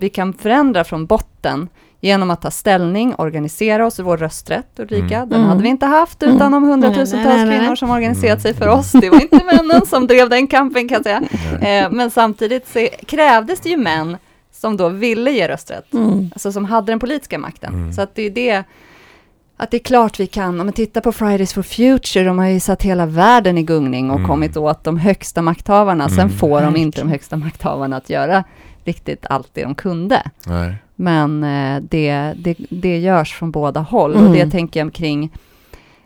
vi 0.00 0.08
kan 0.08 0.32
förändra 0.34 0.84
från 0.84 1.06
botten 1.06 1.68
genom 2.04 2.30
att 2.30 2.42
ta 2.42 2.50
ställning, 2.50 3.14
organisera 3.18 3.86
oss, 3.86 3.98
vår 3.98 4.16
rösträtt 4.16 4.78
Ulrika, 4.80 5.16
Mm. 5.16 5.28
den 5.28 5.38
Mm. 5.38 5.48
hade 5.48 5.62
vi 5.62 5.68
inte 5.68 5.86
haft 5.86 6.22
utan 6.22 6.36
Mm. 6.40 6.52
de 6.52 6.64
hundratusentals 6.64 7.36
Nej, 7.36 7.46
nej, 7.46 7.58
kvinnor 7.58 7.74
som 7.76 7.90
organiserat 7.90 8.30
Mm. 8.38 8.40
sig 8.40 8.54
för 8.54 8.68
oss. 8.68 8.92
Det 8.92 9.10
var 9.10 9.20
inte 9.22 9.44
männen 9.44 9.86
som 9.86 10.06
drev 10.06 10.28
den 10.28 10.46
kampen 10.46 10.88
kan 10.88 11.02
jag 11.04 11.22
säga. 11.60 11.84
Eh, 11.84 11.90
men 11.90 12.10
samtidigt 12.10 12.68
så 12.68 12.88
krävdes 13.06 13.60
det 13.60 13.68
ju 13.68 13.76
män 13.76 14.16
som 14.52 14.76
då 14.76 14.88
ville 14.88 15.30
ge 15.30 15.48
rösträtt 15.48 15.92
Mm. 15.94 16.30
alltså 16.34 16.52
som 16.52 16.64
hade 16.64 16.92
den 16.92 16.98
politiska 16.98 17.38
makten. 17.38 17.74
Mm. 17.74 17.92
Så 17.92 18.02
att 18.02 18.14
det 18.14 18.22
är 18.22 18.30
det, 18.30 18.64
att 19.56 19.70
det 19.70 19.76
är 19.76 19.78
klart 19.84 20.20
vi 20.20 20.26
kan, 20.26 20.60
om 20.60 20.66
man 20.66 20.72
tittar 20.72 21.00
på 21.00 21.12
Fridays 21.12 21.52
for 21.52 21.62
Future, 21.62 22.24
de 22.24 22.38
har 22.38 22.46
ju 22.46 22.60
satt 22.60 22.82
hela 22.82 23.06
världen 23.06 23.58
i 23.58 23.62
gungning 23.62 24.10
och 24.10 24.16
Mm. 24.16 24.28
kommit 24.28 24.56
åt 24.56 24.84
de 24.84 24.98
högsta 24.98 25.42
makthavarna. 25.42 26.08
Sen 26.08 26.18
Mm. 26.18 26.30
får 26.38 26.60
de 26.60 26.76
inte 26.76 27.00
de 27.00 27.08
högsta 27.08 27.36
makthavarna 27.36 27.96
att 27.96 28.10
göra 28.10 28.44
riktigt 28.84 29.26
allt 29.30 29.48
det 29.52 29.62
de 29.62 29.74
kunde. 29.74 30.22
Nej. 30.46 30.74
Men 31.02 31.44
eh, 31.44 31.82
det, 31.82 32.32
det, 32.36 32.56
det 32.70 32.98
görs 32.98 33.34
från 33.34 33.50
båda 33.50 33.80
håll 33.80 34.14
Mm. 34.14 34.26
och 34.26 34.32
det 34.34 34.50
tänker 34.50 34.80
jag 34.80 34.92
kring, 34.92 35.30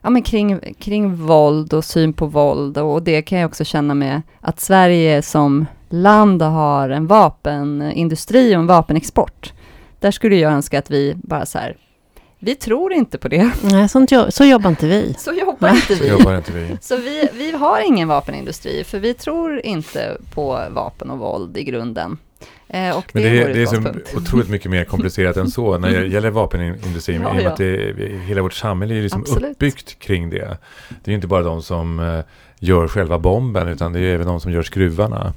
ja, 0.02 0.10
men 0.10 0.22
kring, 0.22 0.60
kring 0.78 1.16
våld 1.16 1.74
och 1.74 1.84
syn 1.84 2.12
på 2.12 2.26
våld 2.26 2.78
och 2.78 3.02
det 3.02 3.22
kan 3.22 3.38
jag 3.38 3.48
också 3.48 3.64
känna 3.64 3.94
med 3.94 4.22
att 4.40 4.60
Sverige 4.60 5.22
som 5.22 5.66
land 5.88 6.42
har 6.42 6.88
en 6.90 7.06
vapenindustri 7.06 8.56
och 8.56 8.60
en 8.60 8.66
vapenexport. 8.66 9.52
Där 10.00 10.10
skulle 10.10 10.36
jag 10.36 10.52
önska 10.52 10.78
att 10.78 10.90
vi 10.90 11.14
bara 11.16 11.46
så 11.46 11.58
här, 11.58 11.76
vi 12.38 12.54
tror 12.54 12.92
inte 12.92 13.18
på 13.18 13.28
det. 13.28 13.50
Nej, 13.62 13.88
sånt 13.88 14.12
jo- 14.12 14.26
så 14.30 14.44
jobbar 14.44 14.70
inte 14.70 14.86
vi. 14.86 15.14
Så 15.18 15.32
jobbar 15.32 15.68
inte 15.68 15.96
Så 15.96 16.02
vi. 16.04 16.08
jobbar 16.10 16.36
inte 16.36 16.52
vi. 16.52 16.76
Så 16.80 16.96
vi, 16.96 17.28
vi 17.32 17.52
har 17.52 17.80
ingen 17.86 18.08
vapenindustri, 18.08 18.84
för 18.84 18.98
vi 18.98 19.14
tror 19.14 19.60
inte 19.66 20.16
på 20.34 20.60
vapen 20.70 21.10
och 21.10 21.18
våld 21.18 21.56
i 21.56 21.64
grunden. 21.64 22.18
Eh, 22.68 23.02
Men 23.12 23.22
det, 23.22 23.42
är 23.42 23.54
det 23.54 23.62
är 23.62 23.66
så 23.66 24.16
otroligt 24.18 24.48
mycket 24.48 24.70
mer 24.70 24.84
komplicerat 24.84 25.36
än 25.36 25.50
så 25.50 25.78
när 25.78 25.90
det 25.90 26.06
gäller 26.06 26.30
vapenindustrin. 26.30 27.22
Ja, 27.22 27.28
I 27.28 27.38
och 27.38 27.42
med 27.42 27.46
att 27.46 27.56
det, 27.56 27.94
hela 28.26 28.42
vårt 28.42 28.54
samhälle 28.54 28.94
är 28.94 29.02
liksom 29.02 29.20
Absolut. 29.20 29.50
uppbyggt 29.50 29.98
kring 29.98 30.30
det. 30.30 30.58
Det 31.04 31.10
är 31.10 31.14
inte 31.14 31.26
bara 31.26 31.42
de 31.42 31.62
som 31.62 32.00
eh, 32.00 32.20
gör 32.58 32.88
själva 32.88 33.18
bomben 33.18 33.68
utan 33.68 33.92
det 33.92 34.00
är 34.00 34.14
även 34.14 34.26
de 34.26 34.40
som 34.40 34.52
gör 34.52 34.62
skruvarna. 34.62 35.32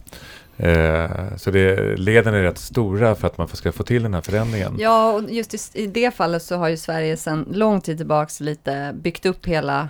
Eh, 0.57 1.09
så 1.37 1.51
det, 1.51 1.95
leden 1.97 2.33
är 2.33 2.41
rätt 2.41 2.57
stora 2.57 3.15
för 3.15 3.27
att 3.27 3.37
man 3.37 3.47
ska 3.47 3.71
få 3.71 3.83
till 3.83 4.03
den 4.03 4.13
här 4.13 4.21
förändringen. 4.21 4.75
Ja, 4.79 5.11
och 5.13 5.23
just 5.29 5.75
i, 5.75 5.81
i 5.83 5.87
det 5.87 6.15
fallet 6.15 6.43
så 6.43 6.55
har 6.55 6.69
ju 6.69 6.77
Sverige 6.77 7.17
sedan 7.17 7.45
lång 7.51 7.81
tid 7.81 7.97
tillbaks 7.97 8.39
lite 8.39 8.91
byggt 9.01 9.25
upp 9.25 9.45
hela 9.45 9.89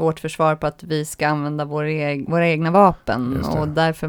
vårt 0.00 0.20
försvar 0.20 0.54
på 0.56 0.66
att 0.66 0.82
vi 0.82 1.04
ska 1.04 1.28
använda 1.28 1.64
våra, 1.64 1.90
eg 1.90 2.30
våra 2.30 2.48
egna 2.48 2.70
vapen. 2.70 3.44
Och 3.44 3.68
därför 3.68 4.08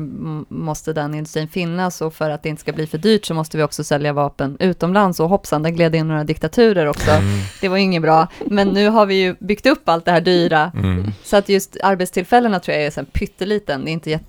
måste 0.53 0.93
den 0.93 1.13
industrin 1.13 1.47
finnas. 1.47 2.01
Och 2.01 2.13
för 2.13 2.29
att 2.29 2.43
det 2.43 2.49
inte 2.49 2.61
ska 2.61 2.73
bli 2.73 2.87
för 2.87 2.97
dyrt 2.97 3.25
så 3.25 3.33
måste 3.33 3.57
vi 3.57 3.63
också 3.63 3.83
sälja 3.83 4.13
vapen 4.13 4.57
utomlands. 4.59 5.19
Och 5.19 5.29
hoppsan, 5.29 5.63
där 5.63 5.69
gled 5.69 5.95
in 5.95 6.07
några 6.07 6.23
diktaturer 6.23 6.85
också. 6.85 7.11
Mm, 7.11 7.39
Det 7.61 7.67
var 7.69 7.77
inget 7.77 8.01
bra, 8.01 8.27
men 8.45 8.67
nu 8.67 8.89
har 8.89 9.05
vi 9.05 9.15
ju 9.15 9.35
byggt 9.39 9.65
upp 9.65 9.89
allt 9.89 10.05
det 10.05 10.11
här 10.11 10.21
dyra. 10.21 10.71
Mm, 10.75 11.11
så 11.23 11.37
att 11.37 11.49
just 11.49 11.77
arbetstillfällena 11.83 12.59
tror 12.59 12.77
jag 12.77 12.85
är 12.85 12.91
så 12.91 13.05
pytteliten. 13.05 13.85
Det 13.85 13.91
är 13.91 13.93
inte 13.93 14.19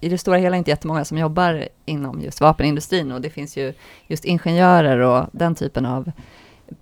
I 0.00 0.08
det 0.08 0.18
stora 0.18 0.36
hela 0.36 0.56
inte 0.56 0.70
jättemånga 0.70 1.04
som 1.04 1.18
jobbar 1.18 1.68
inom 1.84 2.20
just 2.20 2.40
vapenindustrin. 2.40 3.12
Och 3.12 3.20
det 3.20 3.30
finns 3.30 3.56
ju 3.56 3.72
just 4.06 4.24
ingenjörer 4.24 4.98
och 4.98 5.26
den 5.32 5.54
typen 5.54 5.86
av 5.86 6.10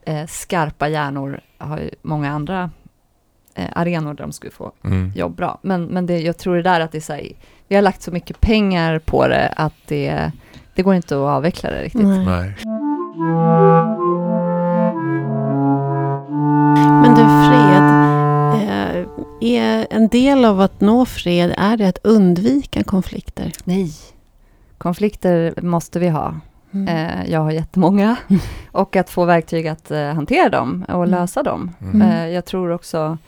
eh, 0.04 0.26
skarpa 0.26 0.88
hjärnor 0.88 1.40
har 1.58 1.78
ju 1.78 1.90
många 2.02 2.30
andra 2.30 2.70
arenor 3.72 4.14
där 4.14 4.24
de 4.24 4.32
skulle 4.32 4.52
få 4.52 4.72
mm. 4.84 5.12
jobb 5.14 5.36
bra. 5.36 5.58
Men, 5.62 5.84
men 5.84 6.06
det, 6.06 6.20
jag 6.20 6.38
tror 6.38 6.56
det 6.56 6.62
där 6.62 6.80
att 6.80 6.92
det 6.92 6.98
är 6.98 7.02
så 7.02 7.12
här, 7.12 7.28
vi 7.68 7.74
har 7.74 7.82
lagt 7.82 8.02
så 8.02 8.10
mycket 8.10 8.40
pengar 8.40 8.98
på 8.98 9.28
det 9.28 9.48
att 9.56 9.74
det, 9.86 10.32
det 10.74 10.82
går 10.82 10.94
inte 10.94 11.14
att 11.14 11.20
avveckla 11.20 11.70
det 11.70 11.82
riktigt. 11.82 12.02
Nej. 12.02 12.24
Nej. 12.26 12.54
Men 17.02 17.14
du, 17.14 17.22
fred. 17.22 18.12
Eh, 18.62 19.06
är 19.40 19.86
en 19.90 20.08
del 20.08 20.44
av 20.44 20.60
att 20.60 20.80
nå 20.80 21.06
fred, 21.06 21.54
är 21.58 21.76
det 21.76 21.88
att 21.88 21.98
undvika 22.02 22.84
konflikter? 22.84 23.52
Nej, 23.64 23.92
konflikter 24.78 25.54
måste 25.62 25.98
vi 25.98 26.08
ha. 26.08 26.34
Mm. 26.74 26.88
Eh, 26.88 27.30
jag 27.30 27.40
har 27.40 27.50
jättemånga. 27.50 28.16
Och 28.72 28.96
att 28.96 29.10
få 29.10 29.24
verktyg 29.24 29.68
att 29.68 29.90
eh, 29.90 30.12
hantera 30.12 30.48
dem 30.48 30.84
och 30.88 30.94
Mm. 30.94 31.10
lösa 31.10 31.42
dem. 31.42 31.70
Mm. 31.80 32.02
Eh, 32.02 32.28
jag 32.28 32.44
tror 32.44 32.70
också 32.70 33.18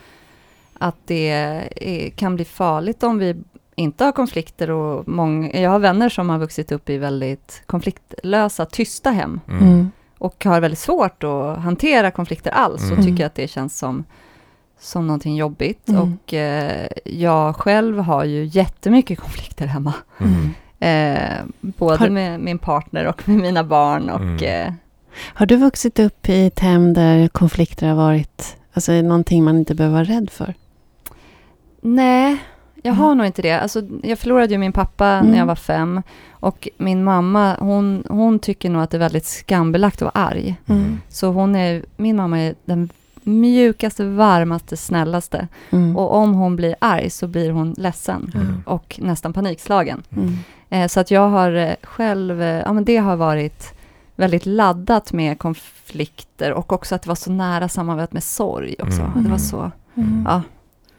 att 0.86 0.96
det 1.06 1.30
är, 1.30 2.10
kan 2.10 2.36
bli 2.36 2.44
farligt 2.44 3.02
om 3.02 3.18
vi 3.18 3.36
inte 3.76 4.04
har 4.04 4.12
konflikter. 4.12 4.70
Och 4.70 5.08
många, 5.08 5.60
jag 5.60 5.70
har 5.70 5.78
vänner 5.78 6.08
som 6.08 6.28
har 6.28 6.38
vuxit 6.38 6.72
upp 6.72 6.90
i 6.90 6.98
väldigt 6.98 7.62
konfliktlösa, 7.66 8.64
tysta 8.64 9.10
hem. 9.10 9.40
Mm. 9.48 9.62
Mm. 9.62 9.90
Och 10.18 10.44
har 10.44 10.60
väldigt 10.60 10.78
svårt 10.78 11.24
att 11.24 11.58
hantera 11.58 12.10
konflikter 12.10 12.50
alls. 12.50 12.82
Och 12.90 12.98
Mm. 12.98 13.04
tycker 13.06 13.26
att 13.26 13.34
det 13.34 13.48
känns 13.48 13.78
som, 13.78 14.04
som 14.80 15.06
någonting 15.06 15.36
jobbigt. 15.36 15.88
Mm. 15.88 16.00
Och 16.02 16.34
eh, 16.34 16.86
jag 17.04 17.56
själv 17.56 17.98
har 17.98 18.24
ju 18.24 18.44
jättemycket 18.44 19.20
konflikter 19.20 19.66
hemma. 19.66 19.94
Mm. 20.20 20.50
Eh, 20.80 21.44
både 21.60 21.96
Har- 21.96 22.08
med 22.08 22.40
min 22.40 22.58
partner 22.58 23.06
och 23.06 23.28
med 23.28 23.36
mina 23.36 23.64
barn. 23.64 24.10
Och, 24.10 24.20
Mm. 24.20 24.66
eh, 24.68 24.72
Har 25.34 25.46
du 25.46 25.56
vuxit 25.56 25.98
upp 25.98 26.28
i 26.28 26.46
ett 26.46 26.60
hem 26.60 26.94
där 26.94 27.28
konflikter 27.28 27.88
har 27.88 27.94
varit 27.96 28.56
alltså, 28.72 28.92
någonting 28.92 29.44
man 29.44 29.56
inte 29.58 29.74
behöver 29.74 29.94
vara 29.94 30.04
rädd 30.04 30.30
för? 30.30 30.54
Nej, 31.84 32.36
jag 32.82 32.92
har 32.92 33.04
Mm. 33.06 33.18
nog 33.18 33.26
inte 33.26 33.42
det. 33.42 33.52
Alltså, 33.60 33.82
jag 34.02 34.18
förlorade 34.18 34.52
ju 34.52 34.58
min 34.58 34.72
pappa 34.72 35.06
Mm. 35.06 35.30
när 35.30 35.38
jag 35.38 35.46
var 35.46 35.54
fem. 35.54 36.02
Och 36.30 36.68
min 36.78 37.04
mamma, 37.04 37.56
hon, 37.60 38.04
hon 38.08 38.38
tycker 38.38 38.70
nog 38.70 38.82
att 38.82 38.90
det 38.90 38.96
är 38.96 38.98
väldigt 38.98 39.26
skambelagt 39.26 40.02
att 40.02 40.14
vara 40.14 40.24
arg. 40.26 40.56
Mm. 40.66 41.00
Så 41.08 41.26
hon 41.28 41.56
är, 41.56 41.84
min 41.96 42.16
mamma 42.16 42.40
är 42.40 42.54
den 42.64 42.88
mjukaste, 43.22 44.04
varmaste, 44.04 44.76
snällaste. 44.76 45.48
Mm. 45.70 45.96
Och 45.96 46.14
om 46.14 46.34
hon 46.34 46.56
blir 46.56 46.74
arg 46.78 47.10
så 47.10 47.26
blir 47.26 47.50
hon 47.50 47.74
ledsen. 47.78 48.30
Mm. 48.34 48.62
Och 48.66 48.98
nästan 49.02 49.32
panikslagen. 49.32 50.02
Mm. 50.16 50.36
Eh, 50.70 50.88
så 50.88 51.00
att 51.00 51.10
jag 51.10 51.28
har 51.28 51.52
eh, 51.52 51.72
själv, 51.82 52.42
eh, 52.42 52.62
ja 52.66 52.72
men 52.72 52.84
det 52.84 52.96
har 52.96 53.16
varit 53.16 53.74
väldigt 54.16 54.46
laddat 54.46 55.12
med 55.12 55.38
konflikter 55.38 56.52
och 56.52 56.72
också 56.72 56.94
att 56.94 57.02
det 57.02 57.08
var 57.08 57.14
så 57.14 57.32
nära 57.32 57.68
sammanvävt 57.68 58.12
med 58.12 58.22
sorg 58.24 58.74
också. 58.78 59.00
Mm. 59.02 59.24
Det 59.24 59.30
var 59.30 59.38
så, 59.38 59.70
Mm. 59.96 60.24
ja. 60.28 60.42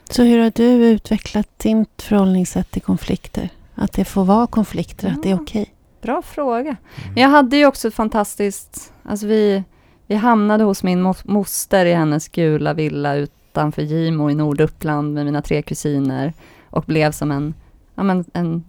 Så 0.09 0.23
hur 0.23 0.39
har 0.43 0.51
du 0.55 0.63
utvecklat 0.85 1.49
ditt 1.59 2.01
förhållningssätt 2.01 2.71
till 2.71 2.81
konflikter? 2.81 3.49
Att 3.75 3.93
det 3.93 4.05
får 4.05 4.25
vara 4.25 4.47
konflikter, 4.47 5.09
att 5.11 5.23
det 5.23 5.31
är 5.31 5.35
okej? 5.41 5.73
Bra 6.01 6.21
fråga. 6.21 6.61
Mm. 6.69 7.13
Men 7.13 7.23
jag 7.23 7.29
hade 7.29 7.57
ju 7.57 7.65
också 7.65 7.87
ett 7.87 7.93
fantastiskt, 7.93 8.93
alltså 9.03 9.27
vi, 9.27 9.63
vi 10.07 10.15
hamnade 10.15 10.63
hos 10.63 10.83
min 10.83 11.03
mo- 11.07 11.21
moster 11.31 11.85
i 11.85 11.93
hennes 11.93 12.27
gula 12.29 12.73
villa 12.73 13.15
utanför 13.15 13.81
Gimo 13.81 14.29
i 14.29 14.35
Norduppland 14.35 15.13
med 15.13 15.25
mina 15.25 15.41
tre 15.41 15.61
kusiner 15.61 16.33
och 16.69 16.83
blev 16.83 17.11
som 17.11 17.31
en, 17.31 17.53
ja 17.95 18.03
men 18.03 18.25
en, 18.33 18.63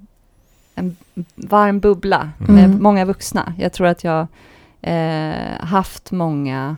en 0.75 0.97
varm 1.35 1.81
bubbla 1.81 2.31
Mm. 2.41 2.55
med 2.55 2.65
Mm. 2.65 2.83
många 2.83 3.05
vuxna. 3.05 3.55
Jag 3.59 3.73
tror 3.73 3.87
att 3.87 4.05
jag 4.05 4.27
eh, 4.83 5.35
haft 5.61 6.11
många 6.13 6.77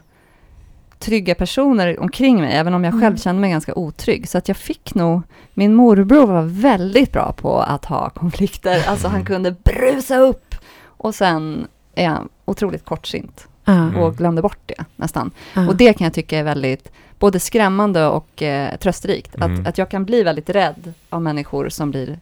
trygga 0.98 1.34
personer 1.34 2.00
omkring 2.00 2.40
mig, 2.40 2.52
även 2.56 2.74
om 2.74 2.84
jag 2.84 2.92
själv 2.92 3.04
Mm. 3.04 3.16
kände 3.18 3.40
mig 3.40 3.50
ganska 3.50 3.74
otrygg. 3.74 4.28
Så 4.28 4.38
att 4.38 4.48
jag 4.48 4.56
fick 4.56 4.94
nog, 4.94 5.22
min 5.54 5.74
morbror 5.74 6.26
var 6.26 6.42
väldigt 6.42 7.12
bra 7.12 7.32
på 7.32 7.58
att 7.60 7.84
ha 7.84 8.10
konflikter. 8.10 8.88
Alltså 8.88 9.08
han 9.08 9.24
kunde 9.24 9.50
brusa 9.64 10.18
upp 10.18 10.54
och 10.84 11.14
sen 11.14 11.66
är 11.94 12.08
han 12.08 12.28
otroligt 12.44 12.84
kortsint. 12.84 13.48
Mm. 13.64 13.96
och 13.96 14.16
glömde 14.16 14.42
bort 14.42 14.58
det 14.66 14.84
nästan. 14.96 15.30
ja. 15.54 15.68
Och 15.68 15.76
det 15.76 15.92
kan 15.92 16.04
jag 16.04 16.14
tycka 16.14 16.38
är 16.38 16.42
väldigt 16.42 16.92
både 17.18 17.40
skrämmande 17.40 18.06
och 18.06 18.42
eh, 18.42 18.76
trösterikt. 18.76 19.34
Mm. 19.36 19.60
Att, 19.60 19.66
att 19.68 19.78
jag 19.78 19.88
kan 19.90 20.04
bli 20.04 20.22
väldigt 20.22 20.50
rädd 20.50 20.92
av 21.10 21.22
människor 21.22 21.68
som 21.68 21.90
blir 21.90 22.20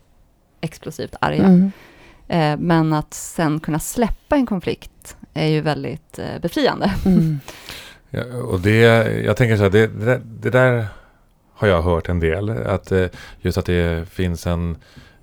explosivt 0.60 1.14
arga. 1.20 1.44
Mm. 1.44 1.72
Eh, 2.28 2.56
men 2.58 2.92
att 2.92 3.14
sen 3.14 3.60
kunna 3.60 3.78
släppa 3.78 4.36
en 4.36 4.46
konflikt 4.46 5.16
är 5.34 5.46
ju 5.46 5.60
väldigt 5.60 6.18
eh, 6.18 6.40
befriande. 6.42 6.94
Ja, 8.16 8.36
och 8.36 8.60
det, 8.60 8.78
jag 9.24 9.36
tänker 9.36 9.56
så 9.56 9.62
här, 9.62 9.70
det, 9.70 9.86
det, 9.86 10.04
där, 10.04 10.20
det 10.40 10.50
där 10.50 10.86
har 11.54 11.68
jag 11.68 11.82
hört 11.82 12.08
en 12.08 12.20
del. 12.20 12.50
Att, 12.50 12.92
eh, 12.92 13.06
just 13.40 13.58
att 13.58 13.66
det 13.66 14.08
finns 14.08 14.46
en, 14.46 14.76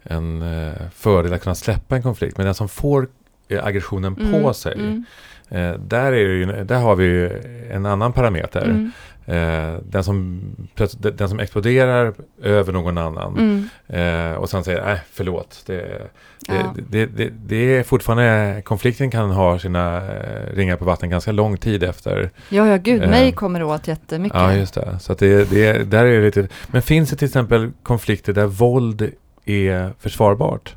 en 0.04 0.42
eh, 0.42 0.74
fördel 0.96 1.34
att 1.34 1.42
kunna 1.44 1.56
släppa 1.56 1.96
en 1.96 2.04
konflikt. 2.04 2.38
Men 2.38 2.46
den 2.46 2.56
som 2.56 2.70
får 2.70 3.08
eh, 3.48 3.66
aggressionen 3.66 4.16
Mm, 4.20 4.42
på 4.44 4.54
sig. 4.54 4.74
mm, 4.74 5.06
där, 5.88 6.06
är 6.14 6.28
det 6.28 6.34
ju, 6.34 6.64
där 6.64 6.80
har 6.80 6.96
vi 6.96 7.06
ju 7.06 7.30
en 7.72 7.86
annan 7.86 8.14
parameter. 8.14 8.62
mm, 8.66 8.92
Eh, 9.26 9.74
den, 9.86 10.04
som, 10.04 10.42
den 10.98 11.30
som 11.30 11.40
exploderar 11.40 12.14
över 12.42 12.74
någon 12.74 12.98
annan. 12.98 13.38
mm. 13.38 13.70
Eh, 14.32 14.36
och 14.38 14.50
sen 14.50 14.64
säger 14.64 14.86
nej 14.86 15.00
förlåt. 15.12 15.64
Det, 15.66 15.76
det, 15.78 16.08
Ja. 16.48 16.74
det, 16.90 17.06
det, 17.06 17.30
det 17.46 17.56
är 17.78 17.84
fortfarande, 17.84 18.62
konflikten 18.66 19.12
kan 19.12 19.32
ha 19.32 19.60
sina 19.60 19.98
eh, 19.98 20.56
ringar 20.56 20.76
på 20.78 20.86
vatten 20.86 21.10
ganska 21.10 21.32
lång 21.32 21.58
tid 21.58 21.84
efter. 21.84 22.30
Ja, 22.50 22.68
ja, 22.68 22.78
gud, 22.78 23.04
Eh. 23.04 23.10
mig 23.10 23.32
kommer 23.32 23.64
åt 23.64 23.88
jättemycket. 23.88 24.40
Ja, 24.40 24.54
just 24.54 24.74
det. 24.74 25.00
Så 25.00 25.14
det, 25.14 25.50
det, 25.50 25.92
där 25.92 26.06
är 26.06 26.22
lite, 26.22 26.48
men 26.68 26.82
finns 26.82 27.10
det 27.10 27.16
till 27.16 27.28
exempel 27.28 27.72
konflikter 27.84 28.34
där 28.34 28.46
våld 28.46 29.12
är 29.46 29.94
försvarbart? 30.00 30.76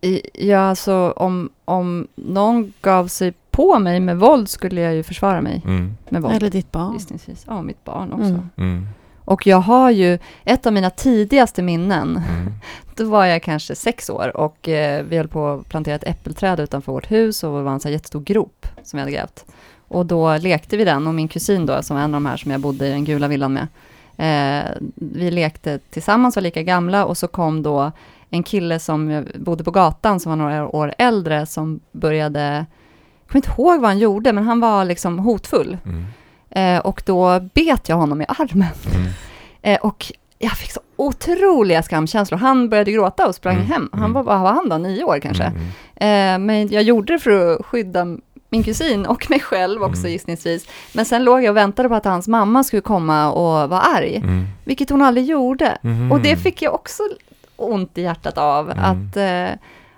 I, 0.00 0.46
ja, 0.48 0.58
alltså 0.58 1.10
om, 1.16 1.50
om 1.64 2.08
någon 2.14 2.72
gav 2.82 3.08
sig 3.08 3.32
på 3.56 3.78
mig 3.78 4.00
med 4.00 4.18
våld 4.18 4.48
skulle 4.48 4.80
jag 4.80 4.94
ju 4.94 5.02
försvara 5.02 5.40
mig 5.40 5.62
Mm, 5.64 5.96
med 6.08 6.22
våld. 6.22 6.34
Eller 6.34 6.50
ditt 6.50 6.72
barn. 6.72 6.92
Gissningsvis. 6.92 7.44
Ja, 7.48 7.62
mitt 7.62 7.84
barn 7.84 8.12
också. 8.12 8.24
Mm. 8.24 8.48
mm, 8.56 8.86
Och 9.24 9.46
jag 9.46 9.60
har 9.60 9.90
ju, 9.90 10.18
ett 10.44 10.66
av 10.66 10.72
mina 10.72 10.90
tidigaste 10.90 11.62
minnen, 11.62 12.22
mm, 12.28 12.52
då 12.96 13.04
var 13.04 13.24
jag 13.24 13.42
kanske 13.42 13.74
sex 13.74 14.10
år 14.10 14.36
och 14.36 14.68
eh, 14.68 15.04
vi 15.04 15.16
höll 15.16 15.28
på 15.28 15.48
att 15.48 15.68
plantera 15.68 15.94
ett 15.94 16.04
äppelträd 16.06 16.60
utanför 16.60 16.92
vårt 16.92 17.10
hus 17.10 17.44
och 17.44 17.56
det 17.56 17.62
var 17.62 17.72
en 17.72 17.80
så 17.80 17.88
här 17.88 17.92
jättestor 17.92 18.20
grop 18.20 18.66
som 18.82 18.96
vi 18.96 19.00
hade 19.00 19.12
grävt. 19.12 19.44
Och 19.88 20.06
då 20.06 20.36
lekte 20.36 20.76
vi 20.76 20.84
den 20.84 21.06
och 21.06 21.14
min 21.14 21.28
kusin 21.28 21.66
då, 21.66 21.82
som 21.82 21.96
var 21.96 22.04
en 22.04 22.14
av 22.14 22.20
de 22.22 22.26
här 22.26 22.36
som 22.36 22.50
jag 22.50 22.60
bodde 22.60 22.86
i 22.86 22.90
den 22.90 23.04
gula 23.04 23.28
villan 23.28 23.52
med, 23.52 23.68
eh, 24.16 24.70
vi 24.94 25.30
lekte 25.30 25.78
tillsammans, 25.90 26.36
var 26.36 26.42
lika 26.42 26.62
gamla 26.62 27.04
och 27.04 27.18
så 27.18 27.28
kom 27.28 27.62
då 27.62 27.92
en 28.30 28.42
kille 28.42 28.78
som 28.78 29.24
bodde 29.34 29.64
på 29.64 29.70
gatan 29.70 30.20
som 30.20 30.30
var 30.30 30.36
några 30.36 30.68
år 30.68 30.94
äldre 30.98 31.46
som 31.46 31.80
började, 31.92 32.66
jag 33.26 33.32
kommer 33.32 33.38
inte 33.46 33.62
ihåg 33.62 33.80
vad 33.80 33.90
han 33.90 33.98
gjorde, 33.98 34.32
men 34.32 34.44
han 34.44 34.60
var 34.60 34.84
liksom 34.84 35.18
hotfull. 35.18 35.78
mm, 35.84 36.04
Eh, 36.50 36.78
och 36.80 37.02
då 37.06 37.40
bet 37.54 37.88
jag 37.88 37.96
honom 37.96 38.22
i 38.22 38.24
armen. 38.28 38.68
mm, 38.94 39.08
Eh, 39.62 39.80
och 39.80 40.12
jag 40.38 40.52
fick 40.52 40.70
så 40.72 40.80
otroliga 40.96 41.82
skamkänslor. 41.82 42.38
Han 42.38 42.68
började 42.68 42.92
gråta 42.92 43.26
och 43.28 43.34
sprang 43.34 43.54
Mm, 43.56 43.66
hem. 43.66 43.88
Han 43.92 44.00
mm. 44.00 44.12
var, 44.12 44.22
vad 44.22 44.40
var 44.40 44.52
han 44.52 44.68
då, 44.68 44.76
nio 44.78 45.04
år 45.04 45.18
kanske? 45.18 45.44
mm, 45.44 45.62
Eh, 45.96 46.38
men 46.46 46.68
jag 46.68 46.82
gjorde 46.82 47.12
det 47.12 47.18
för 47.18 47.54
att 47.56 47.66
skydda 47.66 48.06
min 48.50 48.62
kusin 48.62 49.06
och 49.06 49.30
mig 49.30 49.40
själv 49.40 49.82
också 49.82 50.00
Mm. 50.00 50.12
gissningsvis. 50.12 50.66
Men 50.92 51.04
sen 51.04 51.24
låg 51.24 51.42
jag 51.44 51.50
och 51.50 51.56
väntade 51.56 51.88
på 51.88 51.94
att 51.94 52.04
hans 52.04 52.28
mamma 52.28 52.64
skulle 52.64 52.82
komma 52.82 53.32
och 53.32 53.70
vara 53.70 53.80
arg, 53.80 54.16
mm, 54.16 54.46
vilket 54.64 54.90
hon 54.90 55.02
aldrig 55.02 55.26
gjorde. 55.26 55.78
Och 56.12 56.20
det 56.20 56.36
fick 56.36 56.62
jag 56.62 56.74
också 56.74 57.02
ont 57.56 57.98
i 57.98 58.02
hjärtat 58.02 58.38
av, 58.38 58.70
att, 58.76 59.16
eh, 59.16 59.48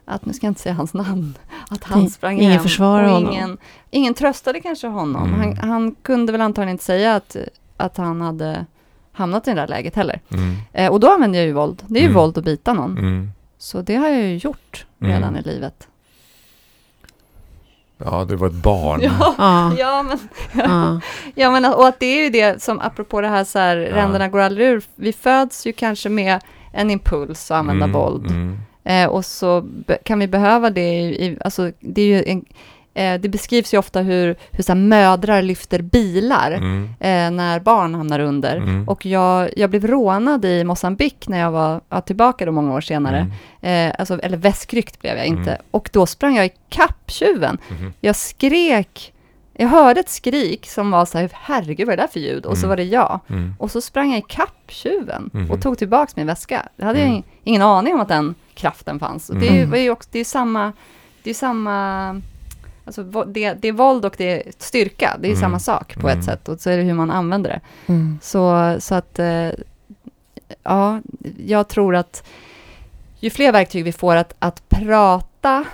att, 0.09 0.27
nu 0.27 0.33
ska 0.33 0.47
jag 0.47 0.51
inte 0.51 0.61
säga 0.61 0.75
hans 0.75 0.95
namn, 0.95 1.35
att 1.71 1.85
han 1.85 2.05
Det- 2.05 2.11
sprang 2.11 2.39
ingen 2.41 2.53
hem. 2.53 2.65
och 2.81 2.87
honom. 2.87 3.33
ingen, 3.33 3.59
ingen 3.91 4.15
tröstade 4.15 4.61
kanske 4.61 4.87
honom. 4.87 5.35
Mm. 5.35 5.41
Han, 5.59 5.71
han 5.71 5.95
kunde 6.03 6.33
väl 6.33 6.41
antagligen 6.41 6.73
inte 6.75 6.85
säga 6.85 7.15
att, 7.15 7.37
att 7.77 7.97
han 7.97 8.21
hade 8.21 8.67
hamnat 9.13 9.49
i 9.49 9.51
det 9.51 9.57
där 9.61 9.69
läget 9.69 9.95
heller. 9.97 10.21
Mm, 10.31 10.55
Eh, 10.73 10.93
och 10.93 11.01
då 11.01 11.11
använder 11.11 11.39
jag 11.39 11.47
ju 11.47 11.53
våld. 11.53 11.83
Det 11.87 11.99
är 11.99 12.03
ju 12.03 12.07
Mm. 12.09 12.17
våld 12.19 12.39
att 12.39 12.45
bita 12.45 12.73
någon. 12.73 12.99
mm. 12.99 13.31
Så 13.59 13.81
det 13.83 13.97
har 13.97 14.09
jag 14.09 14.21
ju 14.23 14.37
gjort 14.37 14.87
redan 14.99 15.23
Mm. 15.23 15.37
i 15.37 15.43
livet. 15.43 15.89
Ja, 18.05 18.25
du 18.29 18.37
var 18.37 18.47
ett 18.47 18.53
barn. 18.63 19.01
Ja, 19.03 19.35
Ja. 19.39 19.73
ja, 19.79 20.03
men, 20.03 20.19
ja. 20.53 21.01
ja, 21.35 21.51
men 21.51 21.65
och 21.65 21.87
att 21.89 22.01
det 22.01 22.07
är 22.07 22.25
ju 22.25 22.31
det 22.31 22.63
som, 22.63 22.81
apropå 22.81 23.21
det 23.21 23.29
här 23.29 23.45
så 23.45 23.59
här, 23.59 23.77
ränderna 23.77 24.29
går 24.29 24.39
aldrig 24.41 24.67
ur. 24.67 24.83
Vi 24.95 25.13
föds 25.13 25.67
ju 25.67 25.73
kanske 25.73 26.09
med 26.09 26.41
en 26.73 26.91
impuls 26.91 27.51
att 27.51 27.57
använda 27.59 27.85
Mm, 27.85 28.01
våld. 28.01 28.27
mm, 28.27 28.59
Eh, 28.89 29.07
och 29.07 29.25
så 29.25 29.69
kan 30.05 30.19
vi 30.19 30.27
behöva 30.29 30.71
det 30.71 30.81
i, 31.01 31.27
i 31.27 31.37
alltså 31.41 31.73
det 31.81 32.03
är 32.03 32.07
ju 32.07 32.25
en, 32.27 32.45
eh, 32.95 33.21
det 33.21 33.29
beskrivs 33.29 33.75
ju 33.75 33.79
ofta 33.79 34.01
hur, 34.01 34.37
hur 34.51 34.63
så 34.65 34.75
mödrar 34.75 35.43
lyfter 35.43 35.83
bilar 35.83 36.53
mm, 36.53 36.85
eh, 37.01 37.31
när 37.31 37.61
barn 37.61 37.95
hamnar 37.95 38.21
under. 38.21 38.57
Mm. 38.57 38.89
Och 38.89 39.07
jag, 39.07 39.51
jag 39.57 39.71
blev 39.71 39.87
rånad 39.87 40.45
i 40.45 40.65
Mosambik 40.65 41.29
när 41.29 41.39
jag 41.39 41.51
var 41.51 41.81
ja, 41.89 42.01
tillbaka 42.01 42.47
då 42.47 42.53
många 42.53 42.75
år 42.75 42.81
senare. 42.81 43.19
mm, 43.19 43.33
Eh, 43.61 43.95
alltså, 43.99 44.21
eller 44.21 44.37
väskryckt 44.37 45.01
blev 45.01 45.17
jag 45.17 45.27
inte. 45.27 45.51
Mm. 45.51 45.63
Och 45.71 45.91
då 45.93 46.07
sprang 46.07 46.37
jag 46.37 46.47
i 46.47 46.51
kapp 46.69 47.11
tjuven. 47.11 47.59
mhm, 47.69 47.93
Jag 48.01 48.17
skrek, 48.17 49.13
jag 49.61 49.69
hörde 49.69 50.01
ett 50.01 50.09
skrik 50.09 50.67
som 50.69 50.91
var 50.91 51.05
så 51.05 51.19
här, 51.19 51.31
herregud 51.33 51.87
vad 51.87 51.93
är 51.93 51.97
det 51.97 52.03
där 52.03 52.09
för 52.09 52.21
ljud? 52.21 52.47
Och 52.47 52.57
så 52.57 52.61
Mm. 52.61 52.69
var 52.69 52.77
det 52.77 52.83
jag. 52.85 53.21
mm, 53.29 53.55
Och 53.59 53.71
så 53.71 53.81
sprang 53.81 54.11
jag 54.11 54.19
i 54.19 54.25
kapp 54.29 54.65
tjuven 54.69 55.31
Mhm. 55.33 55.51
och 55.51 55.63
tog 55.63 55.79
tillbaks 55.79 56.17
min 56.17 56.27
väska. 56.27 56.69
Det 56.77 56.85
hade 56.85 57.01
Mm. 57.01 57.15
jag 57.15 57.23
ingen 57.45 57.63
aning 57.63 57.95
om 57.95 58.01
att 58.01 58.09
den 58.09 58.35
kraften 58.55 58.99
fanns. 58.99 59.31
Och 59.31 59.37
det 59.37 59.49
är 59.49 59.53
ju, 59.53 59.59
Mm. 59.59 59.71
var 59.71 59.79
ju 59.79 59.91
också, 59.91 60.09
det 60.13 60.19
är 60.19 60.25
samma, 60.25 60.73
det 61.23 61.31
är 61.31 61.35
samma, 61.35 62.09
alltså 62.85 63.03
det, 63.27 63.53
det 63.55 63.69
är 63.69 63.73
våld 63.73 64.05
och 64.05 64.15
det 64.19 64.25
är 64.47 64.53
styrka. 64.59 65.17
Det 65.21 65.27
är 65.27 65.31
ju 65.31 65.35
Mm. 65.37 65.41
samma 65.43 65.59
sak 65.59 65.95
på 65.95 66.09
Mm. 66.09 66.19
ett 66.19 66.25
sätt. 66.25 66.49
Och 66.49 66.61
så 66.61 66.71
är 66.71 66.77
det 66.77 66.83
hur 66.83 66.95
man 66.95 67.11
använder 67.11 67.51
det. 67.51 67.61
Mm. 67.93 68.19
Så, 68.23 68.77
så 68.81 68.95
att, 68.95 69.19
eh, 69.19 69.49
ja, 70.63 71.01
jag 71.47 71.69
tror 71.69 71.97
att 71.97 72.29
ju 73.21 73.31
fler 73.31 73.53
verktyg 73.53 73.85
vi 73.85 73.93
får 73.93 74.17
att, 74.17 74.35
att 74.39 74.69
prata 74.69 75.65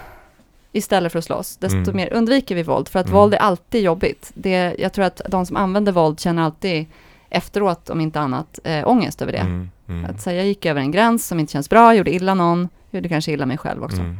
istället 0.74 1.12
för 1.12 1.18
att 1.18 1.24
slåss, 1.24 1.56
desto 1.56 1.76
Mm. 1.76 1.96
mer 1.96 2.12
undviker 2.12 2.54
vi 2.54 2.62
våld. 2.62 2.88
För 2.88 2.98
att 2.98 3.06
Mm. 3.06 3.18
våld 3.18 3.34
är 3.34 3.38
alltid 3.38 3.82
jobbigt. 3.82 4.30
Det, 4.34 4.74
jag 4.78 4.92
tror 4.92 5.04
att 5.04 5.20
de 5.28 5.46
som 5.46 5.56
använder 5.56 5.92
våld 5.92 6.20
känner 6.20 6.42
alltid 6.42 6.86
efteråt, 7.30 7.90
om 7.90 8.00
inte 8.00 8.20
annat, 8.20 8.58
äh, 8.64 8.88
ångest 8.88 9.22
över 9.22 9.32
det. 9.32 9.38
mm, 9.38 9.70
mm, 9.88 10.10
Att 10.10 10.20
säga, 10.22 10.36
jag 10.36 10.46
gick 10.46 10.66
över 10.66 10.80
en 10.80 10.90
gräns 10.90 11.26
som 11.26 11.40
inte 11.40 11.52
känns 11.52 11.70
bra, 11.70 11.94
gjorde 11.94 12.14
illa 12.14 12.34
någon, 12.34 12.68
gjorde 12.90 13.08
kanske 13.08 13.32
illa 13.32 13.46
mig 13.46 13.58
själv 13.58 13.84
också. 13.84 14.00
mm. 14.00 14.18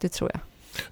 Det 0.00 0.08
tror 0.08 0.30
jag. 0.34 0.40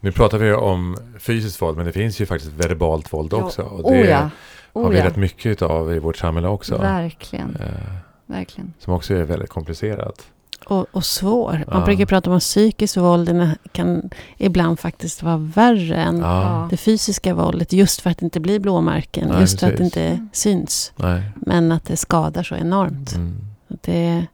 Nu 0.01 0.13
pratar 0.13 0.39
vi 0.39 0.53
om 0.53 0.97
fysiskt 1.19 1.63
våld, 1.63 1.77
men 1.77 1.87
det 1.87 1.93
finns 1.93 2.21
ju 2.21 2.27
faktiskt 2.27 2.53
verbalt 2.53 3.13
våld 3.13 3.33
också. 3.33 3.63
Och 3.63 3.83
det 3.93 4.01
oh 4.03 4.07
ja, 4.09 4.31
har 4.73 4.83
oh 4.83 4.89
vi 4.89 4.99
ja. 4.99 5.05
rätt 5.05 5.17
mycket 5.17 5.63
av 5.63 5.93
i 5.95 5.99
vårt 5.99 6.17
samhälle 6.17 6.49
också. 6.49 6.79
Verkligen, 6.79 7.57
Eh, 7.61 7.93
verkligen. 8.27 8.73
som 8.79 8.93
också 8.95 9.15
är 9.15 9.23
väldigt 9.23 9.51
komplicerat. 9.51 10.27
Och, 10.67 10.87
och 10.93 11.05
svår. 11.05 11.53
Man 11.53 11.79
Ja. 11.81 11.85
brukar 11.85 12.07
prata 12.07 12.31
om 12.31 12.37
att 12.37 12.43
psykiskt 12.43 12.97
våld 12.97 13.27
den 13.29 13.49
kan 13.73 14.11
ibland 14.37 14.79
faktiskt 14.81 15.23
vara 15.23 15.37
värre 15.37 15.97
än 15.97 16.19
Ja, 16.19 16.67
det 16.71 16.77
fysiska 16.77 17.35
våldet. 17.35 17.73
Just 17.73 18.01
för 18.01 18.11
att 18.11 18.19
det 18.19 18.25
inte 18.25 18.41
blir 18.41 18.59
blåmärken. 18.61 19.29
Nej, 19.29 19.41
just 19.41 19.61
för 19.61 19.67
att 19.67 19.73
det 19.73 19.77
precis. 19.79 19.97
inte 19.97 20.27
syns. 20.33 20.93
nej. 20.97 21.23
Men 21.37 21.73
att 21.73 21.85
det 21.85 21.97
skadar 21.97 22.43
så 22.43 22.55
enormt. 22.57 23.15
Mm. 23.15 23.37
Det, 23.69 24.27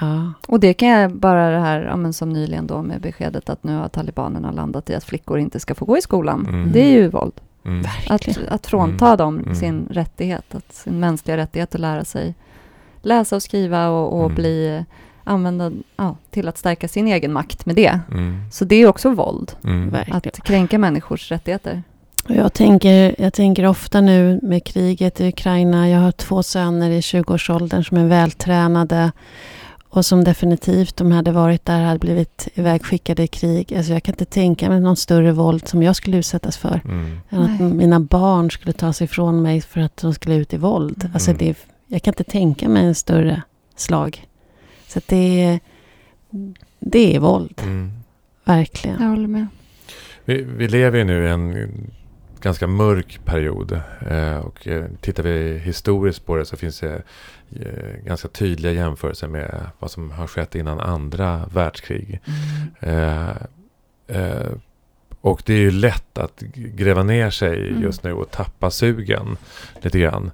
ja. 0.00 0.32
Och 0.48 0.60
det 0.60 0.74
kan 0.74 0.88
jag 0.88 1.14
bara 1.16 1.50
det 1.50 1.58
här, 1.58 1.80
ja, 1.82 1.96
men 1.96 2.12
som 2.12 2.30
nyligen 2.32 2.66
då 2.66 2.82
med 2.82 3.00
beskedet 3.00 3.50
att 3.50 3.64
nu 3.64 3.76
har 3.76 3.88
talibanerna 3.88 4.50
landat 4.50 4.90
i 4.90 4.94
att 4.94 5.04
flickor 5.04 5.38
inte 5.38 5.60
ska 5.60 5.74
få 5.74 5.84
gå 5.84 5.98
i 5.98 6.02
skolan. 6.02 6.46
Mm. 6.48 6.72
Det 6.72 6.80
är 6.80 6.90
ju 6.90 7.08
våld. 7.08 7.32
Mm. 7.64 7.84
Att, 8.08 8.28
att 8.48 8.66
frånta 8.66 9.16
dem 9.16 9.38
Mm. 9.38 9.54
sin 9.54 9.88
rättighet, 9.90 10.54
att, 10.54 10.72
sin 10.72 11.00
mänskliga 11.00 11.36
rättighet 11.36 11.74
att 11.74 11.80
lära 11.80 12.04
sig 12.04 12.34
läsa 13.08 13.36
och 13.36 13.42
skriva 13.42 13.88
och, 13.88 14.12
och 14.18 14.24
Mm. 14.24 14.34
bli 14.34 14.84
använda 15.24 15.72
ja, 15.96 16.16
till 16.30 16.48
att 16.48 16.58
stärka 16.58 16.88
sin 16.88 17.08
egen 17.08 17.32
makt 17.32 17.66
med 17.66 17.76
det. 17.76 18.00
Mm. 18.10 18.40
Så 18.52 18.64
det 18.64 18.76
är 18.76 18.86
också 18.88 19.10
våld, 19.10 19.52
Mm. 19.64 19.94
Att 20.10 20.44
kränka 20.44 20.78
människors 20.78 21.30
rättigheter. 21.30 21.82
Jag, 22.26 22.52
tänker, 22.52 23.14
jag 23.18 23.32
tänker 23.32 23.66
ofta 23.66 24.00
nu 24.00 24.40
med 24.42 24.64
kriget 24.64 25.20
i 25.20 25.28
Ukraina. 25.28 25.88
Jag 25.88 26.00
har 26.00 26.12
två 26.12 26.42
söner 26.42 26.90
i 26.90 27.00
20-årsåldern 27.00 27.84
som 27.84 27.96
är 27.96 28.06
vältränade. 28.06 29.12
Och 29.90 30.06
som 30.06 30.24
definitivt, 30.24 31.00
om 31.00 31.08
de 31.08 31.14
hade 31.14 31.32
varit 31.32 31.64
där, 31.64 31.82
hade 31.82 31.98
blivit 31.98 32.48
ivägskickade 32.54 33.22
i 33.22 33.26
krig. 33.26 33.74
Alltså 33.76 33.92
jag 33.92 34.02
kan 34.02 34.12
inte 34.12 34.24
tänka 34.24 34.68
mig 34.68 34.80
någon 34.80 34.96
större 34.96 35.32
våld 35.32 35.68
som 35.68 35.82
jag 35.82 35.96
skulle 35.96 36.16
utsättas 36.16 36.56
för. 36.56 36.80
Mm. 36.84 37.20
Än 37.30 37.42
att 37.42 37.60
Nej. 37.60 37.72
mina 37.72 38.00
barn 38.00 38.50
skulle 38.50 38.72
ta 38.72 38.92
sig 38.92 39.04
ifrån 39.04 39.42
mig 39.42 39.60
för 39.60 39.80
att 39.80 39.96
de 39.96 40.14
skulle 40.14 40.34
ut 40.34 40.52
i 40.54 40.56
våld. 40.56 41.00
Mm. 41.00 41.14
Alltså 41.14 41.32
det, 41.32 41.54
jag 41.88 42.02
kan 42.02 42.12
inte 42.12 42.24
tänka 42.24 42.68
mig 42.68 42.84
en 42.86 42.94
större 42.94 43.42
slag. 43.76 44.26
Så 44.86 44.98
att 44.98 45.08
det, 45.08 45.58
det 46.80 47.16
är 47.16 47.20
våld, 47.20 47.60
Mm. 47.62 47.90
verkligen. 48.44 49.02
Jag 49.02 49.08
håller 49.08 49.28
med. 49.28 49.46
Vi, 50.24 50.42
vi 50.42 50.68
lever 50.68 50.98
ju 50.98 51.04
nu 51.04 51.24
i 51.26 51.30
en 51.30 51.70
ganska 52.40 52.66
mörk 52.66 53.20
period. 53.24 53.80
Eh, 54.10 54.36
och 54.38 54.68
eh, 54.68 54.84
tittar 55.00 55.22
vi 55.22 55.58
historiskt 55.58 56.26
på 56.26 56.36
det 56.36 56.44
så 56.44 56.56
finns 56.56 56.80
det 56.80 57.02
eh, 57.60 58.04
ganska 58.04 58.28
tydliga 58.28 58.72
jämförelser 58.72 59.28
med 59.28 59.66
vad 59.78 59.90
som 59.90 60.10
har 60.10 60.26
skett 60.26 60.54
innan 60.54 60.80
andra 60.80 61.46
världskrig. 61.52 62.20
Eh, 62.80 63.28
eh, 64.06 64.46
och 65.20 65.42
det 65.46 65.54
är 65.54 65.58
ju 65.58 65.70
lätt 65.70 66.18
att 66.18 66.40
gräva 66.54 67.02
ner 67.02 67.30
sig 67.30 67.68
Mm. 67.68 67.82
just 67.82 68.02
nu 68.04 68.12
och 68.12 68.30
tappa 68.30 68.70
sugen 68.70 69.36
lite 69.82 69.98
grann. 69.98 70.30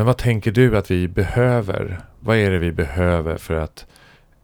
Men 0.00 0.06
vad 0.06 0.16
tänker 0.16 0.52
du 0.52 0.76
att 0.76 0.90
vi 0.90 1.08
behöver? 1.08 2.00
Vad 2.20 2.36
är 2.36 2.50
det 2.50 2.58
vi 2.58 2.72
behöver 2.72 3.36
för 3.36 3.54
att 3.54 3.86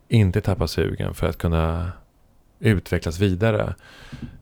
inte 0.09 0.41
tappa 0.41 0.67
sugen? 0.67 1.15
För 1.15 1.27
att 1.27 1.39
kunna 1.39 1.93
utvecklas 2.61 3.19
vidare. 3.19 3.75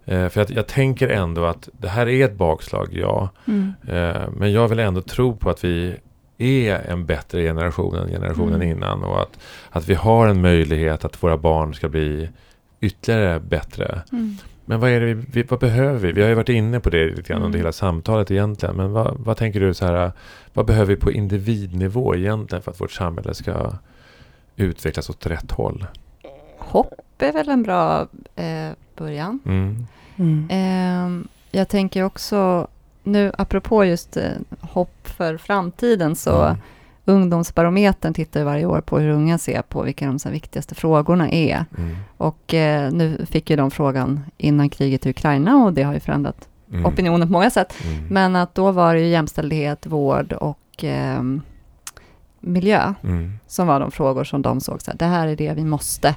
Eh, 0.04 0.28
för 0.28 0.40
jag, 0.40 0.50
jag 0.50 0.66
tänker 0.66 1.08
ändå 1.08 1.44
att 1.44 1.68
det 1.72 1.88
här 1.88 2.08
är 2.08 2.24
ett 2.24 2.34
bakslag, 2.34 2.88
ja. 2.92 3.28
Mm. 3.46 3.72
Eh, 3.88 4.28
men 4.36 4.52
jag 4.52 4.68
vill 4.68 4.78
ändå 4.78 5.00
tro 5.00 5.36
på 5.36 5.50
att 5.50 5.64
vi 5.64 5.96
är 6.38 6.90
en 6.90 7.06
bättre 7.06 7.42
generation 7.42 7.94
än 7.94 8.08
generationen 8.08 8.54
Mm. 8.54 8.70
innan. 8.70 9.04
Och 9.04 9.22
att, 9.22 9.38
att 9.70 9.88
vi 9.88 9.94
har 9.94 10.28
en 10.28 10.40
möjlighet 10.40 11.04
att 11.04 11.22
våra 11.22 11.36
barn 11.36 11.74
ska 11.74 11.88
bli 11.88 12.28
ytterligare 12.80 13.40
bättre. 13.40 14.02
Mm. 14.12 14.36
Men 14.66 14.80
vad 14.80 14.90
är 14.90 15.00
det 15.00 15.06
vi, 15.14 15.24
vi, 15.32 15.42
vad 15.42 15.60
behöver 15.60 15.98
vi? 15.98 16.12
Vi 16.12 16.22
har 16.22 16.28
ju 16.28 16.34
varit 16.34 16.48
inne 16.48 16.80
på 16.80 16.90
det 16.90 17.04
lite 17.04 17.22
grann 17.22 17.36
under 17.42 17.48
Mm. 17.48 17.60
hela 17.60 17.72
samtalet 17.72 18.30
egentligen. 18.30 18.76
Men 18.76 18.92
vad, 18.92 19.16
vad 19.18 19.36
tänker 19.36 19.60
du 19.60 19.74
så 19.74 19.86
här, 19.86 20.12
vad 20.52 20.66
behöver 20.66 20.94
vi 20.94 21.00
på 21.00 21.12
individnivå 21.12 22.14
egentligen 22.16 22.62
för 22.62 22.70
att 22.70 22.80
vårt 22.80 22.92
samhälle 22.92 23.34
ska 23.34 23.72
utvecklas 24.56 25.10
åt 25.10 25.26
rätt 25.26 25.50
håll? 25.50 25.86
Hopp 26.58 26.92
är 27.18 27.32
väl 27.32 27.48
en 27.48 27.62
bra 27.62 28.06
eh, 28.36 28.70
början. 28.96 29.40
Mm. 29.46 29.86
Mm. 30.16 30.48
Ehm, 30.50 31.28
jag 31.50 31.68
tänker 31.68 32.02
också, 32.02 32.66
nu 33.02 33.32
apropå 33.38 33.84
just 33.84 34.16
eh, 34.16 34.22
hopp 34.60 34.96
för 35.08 35.36
framtiden, 35.36 36.16
så 36.16 36.42
Mm. 36.42 36.56
Ungdomsbarometern 37.04 38.14
tittar 38.14 38.40
ju 38.40 38.46
varje 38.46 38.66
år 38.66 38.80
på 38.80 38.98
hur 38.98 39.08
unga 39.10 39.38
ser 39.38 39.62
på 39.62 39.82
vilka 39.82 40.06
de 40.06 40.18
så 40.18 40.30
viktigaste 40.30 40.74
frågorna 40.74 41.30
är. 41.30 41.64
Mm. 41.78 41.96
Och 42.16 42.54
eh, 42.54 42.92
nu 42.92 43.26
fick 43.30 43.50
ju 43.50 43.56
de 43.56 43.70
frågan 43.70 44.20
innan 44.38 44.68
kriget 44.68 45.06
i 45.06 45.10
Ukraina 45.10 45.56
och 45.64 45.72
det 45.72 45.82
har 45.82 45.94
ju 45.94 46.00
förändrat 46.00 46.48
Mm. 46.72 46.86
opinionen 46.86 47.28
på 47.28 47.32
många 47.32 47.50
sätt. 47.50 47.74
Mm. 47.84 48.06
Men 48.10 48.36
att 48.36 48.54
då 48.54 48.70
var 48.72 48.94
det 48.94 49.00
ju 49.00 49.06
jämställdhet, 49.06 49.86
vård 49.86 50.32
och 50.32 50.58
ehm, 50.82 51.40
miljö 52.40 52.94
Mm. 53.04 53.32
som 53.46 53.66
var 53.66 53.80
de 53.80 53.90
frågor 53.90 54.24
som 54.24 54.42
de 54.42 54.60
såg 54.60 54.82
så 54.82 54.90
här, 54.90 54.98
det 54.98 55.04
här 55.04 55.28
är 55.28 55.36
det 55.36 55.52
vi 55.54 55.64
måste 55.64 56.14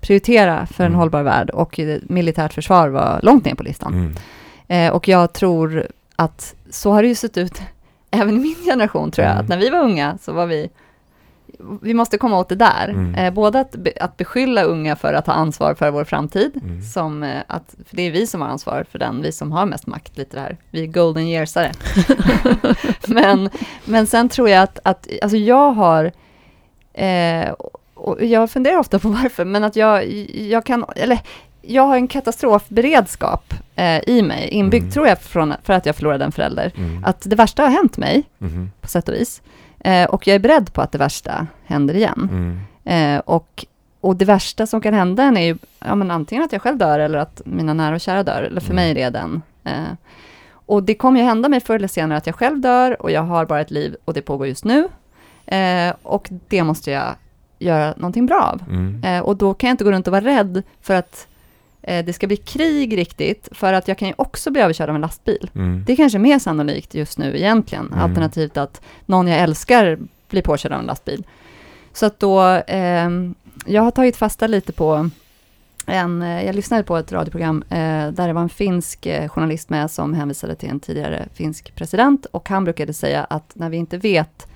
prioritera 0.00 0.66
för 0.66 0.84
en 0.84 0.88
Mm. 0.88 0.98
hållbar 0.98 1.22
värld 1.22 1.50
och 1.50 1.78
eh, 1.80 1.98
militärt 2.02 2.52
försvar 2.52 2.88
var 2.88 3.20
långt 3.22 3.44
ner 3.44 3.54
på 3.54 3.62
listan. 3.62 3.94
Mm. 3.94 4.14
Eh, 4.68 4.92
och 4.92 5.08
jag 5.08 5.32
tror 5.32 5.86
att 6.16 6.54
så 6.70 6.92
har 6.92 7.02
det 7.02 7.08
ju 7.08 7.14
sett 7.14 7.36
ut 7.38 7.62
även 8.14 8.36
i 8.36 8.38
min 8.38 8.56
generation 8.64 9.10
tror 9.10 9.24
jag, 9.26 9.32
Mm. 9.32 9.44
att 9.44 9.48
när 9.48 9.58
vi 9.58 9.70
var 9.70 9.78
unga 9.82 10.18
så 10.18 10.32
var 10.32 10.46
vi 10.46 10.70
vi 11.82 11.94
måste 11.94 12.18
komma 12.18 12.38
åt 12.38 12.48
det 12.48 12.54
där. 12.54 12.88
Mm. 12.88 13.14
Eh, 13.14 13.32
både 13.32 13.60
att, 13.60 13.72
be, 13.76 13.92
att 14.00 14.16
beskylla 14.16 14.62
unga 14.62 14.96
för 14.96 15.14
att 15.14 15.26
ha 15.26 15.34
ansvar 15.34 15.74
för 15.74 15.90
vår 15.90 16.04
framtid, 16.04 16.60
Mm. 16.64 16.82
som 16.82 17.22
eh, 17.22 17.42
att, 17.46 17.74
för 17.88 17.96
det 17.96 18.02
är 18.02 18.10
vi 18.10 18.26
som 18.26 18.40
har 18.40 18.48
ansvar 18.48 18.84
för 18.90 18.98
den, 18.98 19.22
vi 19.22 19.32
som 19.32 19.52
har 19.52 19.66
mest 19.66 19.86
makt, 19.86 20.16
lite 20.18 20.36
det 20.36 20.40
här, 20.40 20.56
vi 20.70 20.82
är 20.82 20.86
golden 20.86 21.26
yearsare. 21.28 21.72
men, 23.08 23.50
men 23.84 24.06
sen 24.06 24.28
tror 24.28 24.48
jag 24.48 24.62
att, 24.62 24.78
att 24.82 25.08
alltså 25.22 25.36
jag 25.36 25.70
har, 25.70 26.12
eh, 26.92 27.50
och 27.94 28.24
jag 28.24 28.50
funderar 28.50 28.76
ofta 28.78 28.98
på 28.98 29.08
varför, 29.08 29.44
men 29.44 29.64
att 29.64 29.76
jag, 29.76 30.06
jag 30.34 30.64
kan, 30.66 30.84
eller 30.96 31.18
jag 31.66 31.82
har 31.82 31.96
en 31.96 32.08
katastrofberedskap 32.08 33.54
eh, 33.76 34.00
i 34.08 34.22
mig, 34.22 34.48
inbyggd 34.48 34.82
Mm. 34.82 34.92
tror 34.92 35.06
jag, 35.08 35.20
från, 35.20 35.54
för 35.62 35.72
att 35.72 35.86
jag 35.86 35.96
förlorade 35.96 36.24
en 36.24 36.32
förälder. 36.32 36.72
Mm. 36.76 37.04
Att 37.04 37.20
det 37.30 37.36
värsta 37.36 37.62
har 37.62 37.70
hänt 37.70 37.96
mig, 37.96 38.22
Mhm. 38.38 38.70
på 38.80 38.88
sätt 38.88 39.08
och 39.08 39.14
vis. 39.14 39.42
Eh, 39.80 40.04
och 40.04 40.26
jag 40.26 40.34
är 40.34 40.38
beredd 40.38 40.72
på 40.72 40.80
att 40.80 40.92
det 40.92 40.98
värsta 40.98 41.46
händer 41.66 41.94
igen. 41.94 42.28
Mm. 42.84 43.14
Eh, 43.16 43.20
och, 43.20 43.64
och 44.00 44.16
det 44.16 44.24
värsta 44.24 44.66
som 44.66 44.80
kan 44.80 44.94
hända 44.94 45.22
är 45.22 45.40
ju 45.40 45.56
ja, 45.78 45.94
men 45.94 46.10
antingen 46.10 46.44
att 46.44 46.52
jag 46.52 46.62
själv 46.62 46.78
dör 46.78 46.98
eller 46.98 47.18
att 47.18 47.42
mina 47.44 47.74
nära 47.74 47.94
och 47.94 48.00
kära 48.00 48.22
dör. 48.22 48.42
Eller 48.42 48.60
för 48.60 48.72
Mm. 48.72 48.76
mig 48.76 48.90
är 48.90 48.94
det 48.94 49.10
den. 49.18 49.42
Eh, 49.64 49.92
och 50.66 50.82
det 50.82 50.94
kommer 50.94 51.20
ju 51.20 51.26
hända 51.26 51.48
mig 51.48 51.60
förr 51.60 51.74
eller 51.76 51.88
senare 51.88 52.18
att 52.18 52.26
jag 52.26 52.34
själv 52.36 52.60
dör 52.60 53.02
och 53.02 53.10
jag 53.10 53.22
har 53.22 53.44
bara 53.46 53.60
ett 53.60 53.70
liv 53.70 53.96
och 54.04 54.14
det 54.14 54.22
pågår 54.22 54.46
just 54.46 54.64
nu. 54.64 54.88
Eh, 55.46 55.94
och 56.02 56.28
det 56.48 56.62
måste 56.64 56.90
jag 56.90 57.14
göra 57.58 57.94
någonting 57.96 58.26
bra 58.26 58.42
av. 58.42 58.62
Mm. 58.68 59.04
Eh, 59.04 59.20
och 59.20 59.36
då 59.36 59.54
kan 59.54 59.68
jag 59.68 59.72
inte 59.74 59.84
gå 59.84 59.90
runt 59.92 60.06
och 60.06 60.12
vara 60.12 60.24
rädd 60.24 60.62
för 60.80 60.94
att 60.94 61.26
eh, 61.84 62.04
det 62.04 62.12
ska 62.12 62.26
bli 62.26 62.36
krig 62.36 62.96
riktigt, 62.96 63.48
för 63.52 63.72
att 63.72 63.88
jag 63.88 63.98
kan 63.98 64.08
ju 64.08 64.14
också 64.16 64.50
bli 64.50 64.60
överkörd 64.60 64.88
av 64.88 64.94
en 64.94 65.00
lastbil. 65.00 65.50
Mm. 65.54 65.84
Det 65.86 65.92
är 65.92 65.96
kanske 65.96 66.18
mer 66.18 66.38
sannolikt 66.38 66.94
just 66.94 67.18
nu 67.18 67.36
egentligen, 67.36 67.86
Mm. 67.86 67.98
alternativt 67.98 68.56
att 68.56 68.80
någon 69.06 69.26
jag 69.28 69.38
älskar 69.38 69.98
blir 70.28 70.42
påkörd 70.42 70.72
av 70.72 70.80
en 70.80 70.86
lastbil. 70.86 71.24
Så 71.92 72.06
att 72.06 72.20
då, 72.20 72.40
ehm, 72.66 73.34
jag 73.66 73.82
har 73.82 73.90
tagit 73.90 74.16
fasta 74.16 74.46
lite 74.46 74.72
på 74.72 75.10
en, 75.86 76.22
eh, 76.22 76.44
jag 76.46 76.54
lyssnade 76.54 76.82
på 76.82 76.96
ett 76.96 77.12
radioprogram 77.12 77.64
eh, 77.70 77.76
där 78.12 78.26
det 78.26 78.32
var 78.32 78.42
en 78.42 78.48
finsk 78.48 79.06
eh, 79.06 79.28
journalist 79.28 79.70
med 79.70 79.90
som 79.90 80.14
hänvisade 80.14 80.54
till 80.54 80.68
en 80.68 80.80
tidigare 80.80 81.28
finsk 81.34 81.74
president 81.74 82.26
och 82.26 82.48
han 82.48 82.64
brukade 82.64 82.92
säga 82.92 83.24
att 83.24 83.52
när 83.54 83.70
vi 83.70 83.76
inte 83.76 83.98
vet 83.98 84.46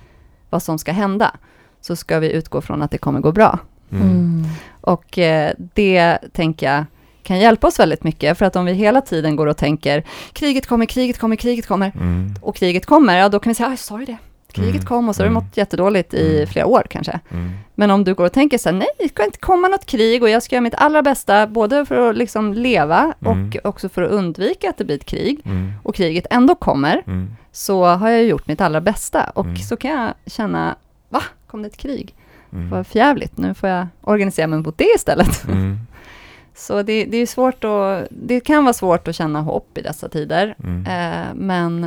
vad 0.50 0.62
som 0.62 0.78
ska 0.78 0.92
hända 0.92 1.36
så 1.80 1.96
ska 1.96 2.18
vi 2.18 2.32
utgå 2.32 2.60
från 2.60 2.82
att 2.82 2.90
det 2.90 2.98
kommer 2.98 3.20
gå 3.20 3.32
bra. 3.32 3.58
Mm. 3.90 4.44
Och 4.80 5.18
eh, 5.18 5.52
det 5.74 6.18
tänker 6.32 6.72
jag 6.74 6.84
kan 7.28 7.38
hjälpa 7.38 7.66
oss 7.66 7.78
väldigt 7.80 8.04
mycket, 8.04 8.38
för 8.38 8.44
att 8.44 8.56
om 8.56 8.64
vi 8.64 8.72
hela 8.72 9.00
tiden 9.00 9.36
går 9.36 9.46
och 9.46 9.56
tänker 9.56 10.04
kriget 10.32 10.66
kommer, 10.66 10.86
kriget 10.86 11.18
kommer, 11.18 11.36
kriget 11.36 11.66
kommer, 11.66 11.92
Mm. 11.94 12.34
och 12.42 12.56
kriget 12.56 12.86
kommer, 12.86 13.18
ja 13.18 13.28
då 13.28 13.38
kan 13.38 13.50
vi 13.50 13.54
säga, 13.54 13.66
"Ah, 13.66 13.72
jag 13.72 13.78
sa 13.78 13.98
ju 14.00 14.04
det. 14.04 14.16
Kriget 14.52 14.74
Mm. 14.74 14.86
kom 14.86 15.08
och 15.08 15.16
så 15.16 15.22
har 15.22 15.24
du 15.24 15.30
Mm. 15.30 15.44
mått 15.44 15.56
jättedåligt 15.56 16.14
i 16.14 16.34
Mm. 16.36 16.46
flera 16.46 16.66
år 16.66 16.86
kanske. 16.90 17.20
Mm. 17.30 17.50
Men 17.74 17.90
om 17.90 18.04
du 18.04 18.14
går 18.14 18.24
och 18.26 18.32
tänker 18.32 18.58
så 18.58 18.68
här, 18.68 18.76
nej, 18.76 18.88
det 18.98 19.08
ska 19.08 19.24
inte 19.24 19.38
komma 19.38 19.68
något 19.68 19.86
krig 19.86 20.22
och 20.22 20.28
jag 20.30 20.42
ska 20.42 20.54
göra 20.56 20.62
mitt 20.62 20.74
allra 20.74 21.02
bästa, 21.02 21.46
både 21.46 21.86
för 21.86 22.10
att 22.10 22.16
liksom 22.16 22.52
leva 22.54 23.14
Mm. 23.26 23.50
och 23.54 23.68
också 23.68 23.88
för 23.88 24.02
att 24.02 24.10
undvika 24.10 24.70
att 24.70 24.76
det 24.78 24.84
blir 24.84 24.96
ett 24.96 25.04
krig, 25.04 25.40
Mm. 25.44 25.72
och 25.82 25.94
kriget 25.94 26.26
ändå 26.30 26.54
kommer, 26.54 27.02
Mm. 27.06 27.30
så 27.52 27.84
har 27.84 28.08
jag 28.10 28.24
gjort 28.24 28.46
mitt 28.48 28.60
allra 28.60 28.80
bästa. 28.80 29.30
Och 29.34 29.46
så 29.68 29.76
kan 29.76 29.90
jag 29.90 30.12
känna, 30.26 30.76
va, 31.08 31.22
kom 31.46 31.62
det 31.62 31.68
ett 31.68 31.76
krig? 31.76 32.14
Mm. 32.52 32.70
Vad 32.70 32.86
förjävligt, 32.86 33.38
nu 33.38 33.54
får 33.54 33.68
jag 33.68 33.86
organisera 34.02 34.46
mig 34.46 34.58
mot 34.58 34.78
det 34.78 34.94
istället. 34.96 35.44
Mm. 35.48 35.78
Så 36.58 36.82
det, 36.82 37.04
det 37.04 37.16
är 37.16 37.26
svårt 37.26 37.64
att, 37.64 38.06
det 38.10 38.40
kan 38.40 38.64
vara 38.64 38.72
svårt 38.74 39.08
att 39.08 39.14
känna 39.14 39.40
hopp 39.40 39.78
i 39.78 39.82
dessa 39.82 40.08
tider, 40.08 40.54
Mm. 40.64 40.86
eh, 40.86 41.34
men 41.34 41.86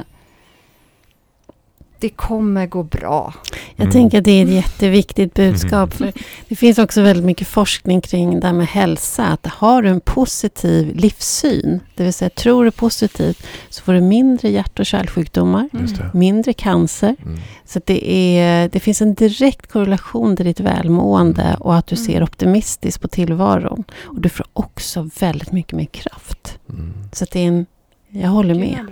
det 2.02 2.10
kommer 2.10 2.66
gå 2.68 2.84
bra. 2.84 3.34
Jag 3.76 3.84
Mm. 3.86 3.92
tänker 3.92 4.18
att 4.18 4.24
det 4.24 4.32
är 4.32 4.44
ett 4.46 4.52
jätteviktigt 4.52 5.34
budskap. 5.34 6.00
Mm. 6.00 6.12
För 6.14 6.22
det 6.48 6.56
finns 6.56 6.78
också 6.80 7.02
väldigt 7.02 7.26
mycket 7.26 7.48
forskning 7.48 8.02
kring 8.02 8.40
det 8.40 8.48
här 8.48 8.54
med 8.54 8.68
hälsa. 8.68 9.26
Att 9.28 9.46
har 9.46 9.82
du 9.82 9.90
en 9.90 10.00
positiv 10.02 10.96
livssyn, 10.96 11.80
det 11.96 12.04
vill 12.04 12.14
säga 12.14 12.30
tror 12.30 12.66
du 12.66 12.72
positivt, 12.72 13.44
så 13.70 13.84
får 13.84 13.94
du 13.94 14.02
mindre 14.02 14.50
hjärt 14.50 14.80
och 14.80 14.86
kärlsjukdomar, 14.86 15.70
det. 15.72 16.12
mindre 16.14 16.54
cancer. 16.54 17.16
Mm. 17.26 17.40
Så 17.66 17.78
att 17.78 17.86
det, 17.86 18.12
är, 18.38 18.70
det 18.70 18.80
finns 18.80 19.02
en 19.02 19.14
direkt 19.14 19.72
korrelation 19.72 20.36
till 20.36 20.46
ditt 20.46 20.60
välmående 20.60 21.56
och 21.60 21.76
att 21.76 21.88
du 21.88 21.96
Mm. 21.96 22.06
ser 22.06 22.24
optimistiskt 22.24 23.02
på 23.02 23.08
tillvaron. 23.08 23.84
Och 24.04 24.22
du 24.22 24.30
får 24.30 24.46
också 24.54 25.10
väldigt 25.20 25.52
mycket 25.52 25.74
mer 25.74 25.86
kraft. 25.86 26.58
Mm. 26.70 26.94
Så 27.14 27.24
att 27.24 27.32
det 27.32 27.40
är 27.40 27.48
en, 27.48 27.66
jag 28.10 28.30
håller 28.30 28.56
med. 28.56 28.86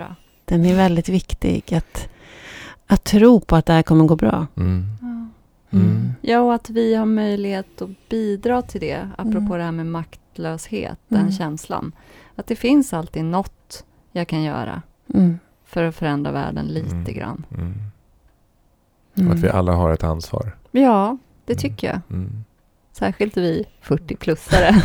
Den 0.46 0.66
är 0.66 0.76
väldigt 0.76 1.10
viktig 1.10 1.74
att, 1.74 2.08
att 2.92 3.04
tro 3.04 3.40
på 3.40 3.56
att 3.56 3.66
det 3.66 3.74
här 3.74 3.84
kommer 3.84 4.06
gå 4.06 4.16
bra. 4.16 4.48
Mm. 4.58 4.86
Ja. 5.02 5.08
Mm. 5.78 6.12
Ja, 6.22 6.40
och 6.40 6.54
att 6.54 6.70
vi 6.70 6.96
har 6.96 7.06
möjlighet 7.06 7.82
att 7.82 8.10
bidra 8.10 8.62
till 8.62 8.82
det, 8.82 9.10
apropå 9.18 9.38
Mm. 9.40 9.58
det 9.58 9.64
här 9.64 9.72
med 9.72 9.86
maktlöshet, 9.86 11.00
den 11.08 11.20
Mm. 11.20 11.32
känslan. 11.32 11.92
Att 12.36 12.48
det 12.48 12.56
finns 12.56 12.94
alltid 12.94 13.24
något 13.26 13.84
jag 14.12 14.28
kan 14.28 14.44
göra 14.44 14.82
Mm. 15.14 15.40
för 15.66 15.84
att 15.84 15.96
förändra 15.96 16.32
världen 16.32 16.66
lite 16.66 16.92
Mm. 16.96 17.14
grann. 17.14 17.46
Mm. 17.52 17.74
Mm. 19.18 19.28
Och 19.30 19.34
att 19.36 19.44
vi 19.44 19.50
alla 19.50 19.72
har 19.72 19.92
ett 19.92 20.04
ansvar. 20.04 20.56
Ja, 20.72 21.18
det 21.46 21.54
Mm. 21.54 21.62
tycker 21.62 21.88
jag. 21.88 22.00
Mm. 22.10 22.44
Särskilt 22.92 23.38
vi 23.38 23.66
40-plussare. 23.84 24.74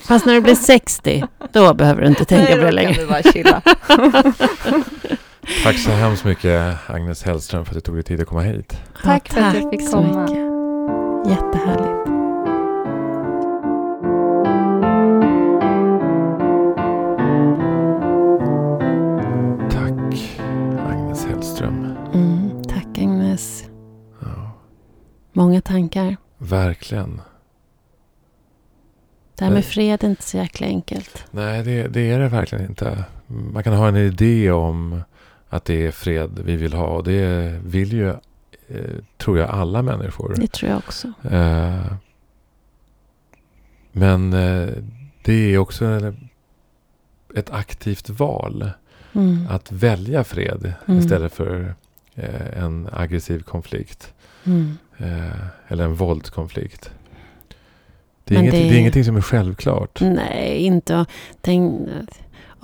Fast 0.00 0.26
när 0.26 0.34
du 0.34 0.40
blir 0.40 0.54
60, 0.54 1.24
då 1.52 1.74
behöver 1.74 2.02
du 2.02 2.08
inte 2.08 2.24
tänka 2.24 2.52
på 2.52 2.58
det 2.58 2.64
då 2.64 2.70
längre. 2.70 2.94
kan 2.94 3.04
vi 3.04 3.10
bara 3.10 3.22
chilla. 3.32 3.62
Tack 5.64 5.78
så 5.78 5.90
hemskt 5.90 6.24
mycket 6.24 6.76
Agnes 6.86 7.22
Hellström 7.22 7.64
för 7.64 7.70
att 7.70 7.74
du 7.74 7.80
tog 7.80 7.94
dig 7.96 8.02
tid 8.04 8.20
att 8.20 8.26
komma 8.26 8.40
hit. 8.42 8.76
Tack 9.04 9.28
för 9.32 9.40
att 9.40 9.54
jag 9.54 9.70
fick 9.70 9.88
så 9.88 9.96
komma. 9.96 10.20
mycket. 10.22 10.36
Jättehärligt. 11.30 12.06
Tack 19.70 20.38
Agnes 20.88 21.24
Hellström. 21.26 21.96
Mm, 22.14 22.62
tack 22.68 22.98
Agnes. 22.98 23.64
Ja, 24.20 24.50
Många 25.32 25.60
tankar. 25.60 26.16
verkligen. 26.38 27.20
Det 29.34 29.44
här 29.44 29.50
med 29.50 29.56
Nej. 29.56 29.62
fred 29.62 30.04
är 30.04 30.08
inte 30.08 30.22
så 30.22 30.36
jäkla 30.36 30.66
enkelt. 30.66 31.24
Nej, 31.30 31.62
det, 31.62 31.88
det 31.88 32.10
är 32.10 32.18
det 32.18 32.28
verkligen 32.28 32.64
inte. 32.66 33.04
Man 33.26 33.62
kan 33.62 33.72
ha 33.72 33.88
en 33.88 33.96
idé 33.96 34.50
om 34.50 35.00
att 35.56 35.64
det 35.64 35.86
är 35.86 35.90
fred 35.90 36.30
vi 36.44 36.56
vill 36.56 36.72
ha. 36.72 36.86
Och 36.86 37.04
det 37.04 37.60
vill 37.64 37.92
ju, 37.92 38.08
eh, 38.68 38.94
tror 39.18 39.38
jag, 39.38 39.50
alla 39.50 39.82
människor. 39.82 40.34
Det 40.36 40.46
tror 40.52 40.70
jag 40.70 40.78
också. 40.78 41.12
Eh, 41.30 41.92
men 43.92 44.32
eh, 44.32 44.68
det 45.24 45.54
är 45.54 45.58
också 45.58 46.12
ett 47.36 47.50
aktivt 47.50 48.10
val. 48.10 48.70
Mm. 49.12 49.46
Att 49.50 49.72
välja 49.72 50.24
fred 50.24 50.72
Mm. 50.86 51.00
istället 51.00 51.32
för 51.32 51.74
en 52.56 52.88
aggressiv 52.92 53.42
konflikt. 53.42 54.14
Mm. 54.44 54.78
Eller 55.68 55.84
en 55.84 55.94
våldskonflikt. 55.94 56.90
Det 58.24 58.34
är, 58.34 58.38
inget, 58.38 58.52
det... 58.52 58.58
det- 58.58 58.74
är 58.74 58.78
ingenting 58.78 59.04
som 59.04 59.16
är 59.16 59.20
självklart. 59.20 60.00
Nej, 60.00 60.56
inte 60.58 61.06
tänk, 61.40 61.88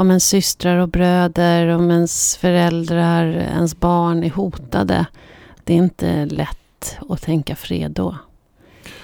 om 0.03 0.11
ens 0.11 0.29
systrar 0.29 0.77
och 0.77 0.89
bröder, 0.89 1.67
om 1.69 1.91
ens 1.91 2.37
föräldrar, 2.37 3.25
ens 3.27 3.81
barn 3.81 4.25
är 4.25 4.31
hotade. 4.31 5.07
Det 5.65 5.73
är 5.73 5.77
inte 5.77 6.25
lätt 6.25 6.99
att 7.09 7.23
tänka 7.23 7.57
fred 7.57 7.91
då. 7.91 8.17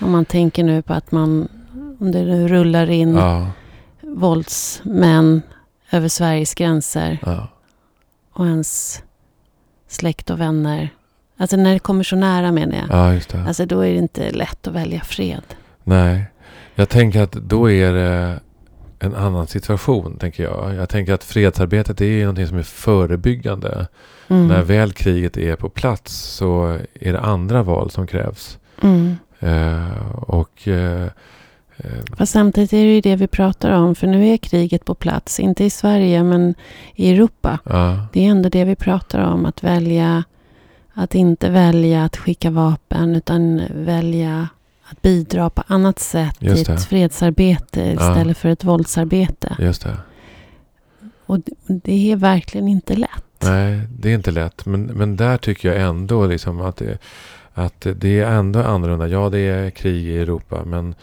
Om 0.01 0.11
man 0.11 0.25
tänker 0.25 0.65
nu 0.65 0.83
på 0.83 0.95
att 0.95 1.13
man, 1.13 1.49
om 2.01 2.13
det 2.13 2.25
nu 2.25 2.49
rullar 2.49 2.91
in 2.91 3.15
Ja, 3.15 3.51
våldsmän 4.01 5.43
över 5.91 6.09
Sveriges 6.09 6.55
gränser 6.55 7.19
ja, 7.23 7.49
och 8.33 8.47
ens 8.47 9.03
släkt 9.89 10.31
och 10.31 10.41
vänner. 10.41 10.89
Alltså 11.37 11.57
när 11.57 11.73
det 11.73 11.79
kommer 11.79 12.05
så 12.05 12.17
nära 12.17 12.53
menar 12.53 12.77
jag. 12.77 12.87
ja, 12.91 13.15
just 13.15 13.29
det. 13.29 13.45
Alltså 13.47 13.67
då 13.67 13.81
är 13.81 13.93
det 13.93 13.99
inte 13.99 14.31
lätt 14.31 14.67
att 14.67 14.75
välja 14.75 15.01
fred. 15.01 15.43
Nej, 15.85 16.25
jag 16.75 16.89
tänker 16.89 17.23
att 17.23 17.33
då 17.33 17.71
är 17.71 17.93
det 17.93 18.41
en 18.99 19.15
annan 19.15 19.47
situation, 19.47 20.17
tänker 20.19 20.43
jag. 20.43 20.75
Jag 20.75 20.89
tänker 20.89 21.13
att 21.13 21.25
fredsarbetet 21.25 22.01
är 22.01 22.21
någonting 22.21 22.47
som 22.47 22.59
är 22.59 22.63
förebyggande. 22.63 23.87
Mm. 24.29 24.49
När 24.49 24.63
väl 24.63 24.93
kriget 24.93 25.37
är 25.37 25.57
på 25.57 25.69
plats 25.69 26.13
så 26.15 26.79
är 26.95 27.13
det 27.13 27.21
andra 27.21 27.63
val 27.63 27.91
som 27.91 28.07
krävs. 28.07 28.59
Mm. 28.83 29.17
Eh, 29.41 30.13
och 30.13 30.69
eh, 30.69 31.07
Fast 32.17 32.33
samtidigt 32.33 32.73
är 32.73 32.85
det 32.85 32.95
ju 32.95 33.01
det 33.01 33.17
vi 33.17 33.27
pratar 33.27 33.71
om. 33.71 33.95
För 33.95 34.07
nu 34.07 34.29
är 34.29 34.37
kriget 34.37 34.85
på 34.85 34.95
plats. 34.95 35.41
Inte 35.41 35.65
i 35.65 35.71
Sverige 35.71 36.23
men 36.23 36.55
i 36.95 37.13
Europa. 37.13 37.59
ja, 37.65 38.07
Det 38.13 38.27
är 38.27 38.31
ändå 38.31 38.49
det 38.49 38.65
vi 38.65 38.77
pratar 38.77 39.21
om. 39.21 39.47
Att 39.47 39.65
välja. 39.65 40.25
Att 40.93 41.15
inte 41.15 41.51
välja 41.51 42.05
att 42.05 42.17
skicka 42.17 42.51
vapen. 42.51 43.17
Utan 43.17 43.63
välja 43.75 44.49
att 44.91 45.03
bidra 45.03 45.51
på 45.51 45.63
annat 45.67 45.99
sätt. 45.99 46.37
I 46.41 46.49
ett 46.63 46.85
fredsarbete 46.85 47.81
Ja. 47.99 48.11
istället 48.11 48.39
för 48.39 48.49
ett 48.49 48.65
våldsarbete. 48.65 49.57
just 49.59 49.83
det. 49.83 49.97
Och 51.27 51.39
det- 51.67 52.13
är 52.13 52.17
verkligen 52.17 52.69
inte 52.69 52.97
lätt. 52.97 53.11
Nej, 53.43 53.81
det 53.99 54.11
är 54.11 54.15
inte 54.15 54.31
lätt. 54.31 54.67
Men, 54.67 54.83
men 54.83 55.17
där 55.17 55.37
tycker 55.37 55.73
jag 55.73 55.89
ändå 55.89 56.27
liksom 56.27 56.61
att, 56.61 56.77
det, 56.77 56.99
att 57.55 57.87
det 57.97 58.21
är 58.21 58.27
ändå 58.31 58.63
annorlunda. 58.63 59.09
Ja, 59.09 59.29
det 59.31 59.39
är 59.39 59.71
krig 59.71 60.05
i 60.05 60.19
Europa. 60.19 60.63
Men 60.65 60.95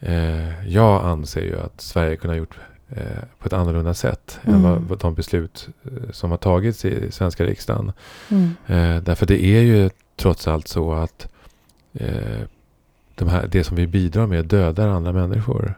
eh, 0.00 0.68
jag 0.68 1.04
anser 1.04 1.40
ju 1.40 1.60
att 1.60 1.80
Sverige 1.80 2.16
kunde 2.16 2.34
ha 2.34 2.38
gjort 2.38 2.58
eh, 2.88 3.02
på 3.38 3.46
ett 3.46 3.52
annorlunda 3.52 3.94
sätt. 3.94 4.38
Än 4.44 4.54
Mm. 4.54 4.62
vad, 4.70 4.82
vad 4.82 4.98
de 4.98 5.14
beslut 5.14 5.68
eh, 5.84 6.10
som 6.12 6.30
har 6.30 6.38
tagits 6.38 6.84
i 6.84 7.12
svenska 7.12 7.44
riksdagen. 7.44 7.92
Mm. 8.28 8.54
Eh, 8.66 9.02
därför 9.02 9.26
det 9.26 9.44
är 9.44 9.60
ju 9.62 9.90
trots 10.16 10.48
allt 10.48 10.68
så 10.68 10.92
att 10.92 11.28
eh, 11.94 12.40
de 13.20 13.28
här, 13.28 13.48
det 13.52 13.64
som 13.64 13.76
vi 13.76 13.86
bidrar 13.86 14.26
med 14.26 14.44
dödar 14.44 14.88
andra 14.88 15.12
människor. 15.12 15.74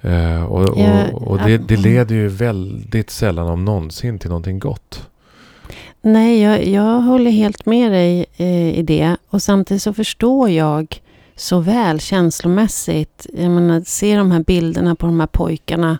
Eh, 0.00 0.44
och 0.44 0.68
och, 0.68 1.22
och 1.22 1.38
det, 1.38 1.58
det 1.58 1.76
leder 1.76 2.14
ju 2.14 2.28
väldigt 2.28 3.10
sällan 3.10 3.48
om 3.48 3.64
någonsin 3.64 4.18
till 4.18 4.28
någonting 4.28 4.58
gott. 4.58 5.08
Nej, 6.02 6.42
jag, 6.42 6.66
jag 6.66 7.00
håller 7.00 7.30
helt 7.30 7.66
med 7.66 7.92
dig 7.92 8.26
eh, 8.36 8.78
i 8.78 8.82
det. 8.82 9.16
Och 9.28 9.42
samtidigt 9.42 9.82
så 9.82 9.92
förstår 9.92 10.50
jag 10.50 11.00
så 11.36 11.60
väl 11.60 12.00
känslomässigt. 12.00 13.26
Jag 13.34 13.50
menar, 13.50 13.82
se 13.86 14.16
de 14.16 14.30
här 14.30 14.44
bilderna 14.44 14.94
på 14.94 15.06
de 15.06 15.20
här 15.20 15.26
pojkarna. 15.26 15.98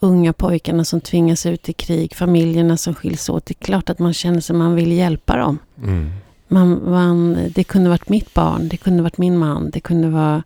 Unga 0.00 0.32
pojkarna 0.32 0.84
som 0.84 1.00
tvingas 1.00 1.46
ut 1.46 1.68
i 1.68 1.72
krig. 1.72 2.14
Familjerna 2.14 2.76
som 2.76 2.94
skiljs 2.94 3.28
åt. 3.28 3.46
Det 3.46 3.52
är 3.52 3.64
klart 3.64 3.90
att 3.90 3.98
man 3.98 4.14
känner 4.14 4.40
sig 4.40 4.56
man 4.56 4.74
vill 4.74 4.92
hjälpa 4.92 5.36
dem. 5.36 5.58
Mm. 5.82 6.10
Man, 6.48 6.90
man, 6.90 7.38
det 7.54 7.64
kunde 7.64 7.90
varit 7.90 8.08
mitt 8.08 8.34
barn. 8.34 8.68
Det 8.68 8.76
kunde 8.76 9.02
varit 9.02 9.18
min 9.18 9.38
man. 9.38 9.70
Det 9.70 9.80
kunde 9.80 10.08
vara... 10.08 10.42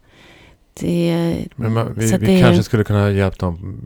Det, 0.81 1.47
Men 1.57 1.73
man, 1.73 1.95
vi, 1.97 2.07
vi 2.19 2.27
det- 2.27 2.41
kanske 2.41 2.63
skulle 2.63 2.85
kunna 2.85 3.11
hjälpa 3.11 3.47
dem 3.47 3.81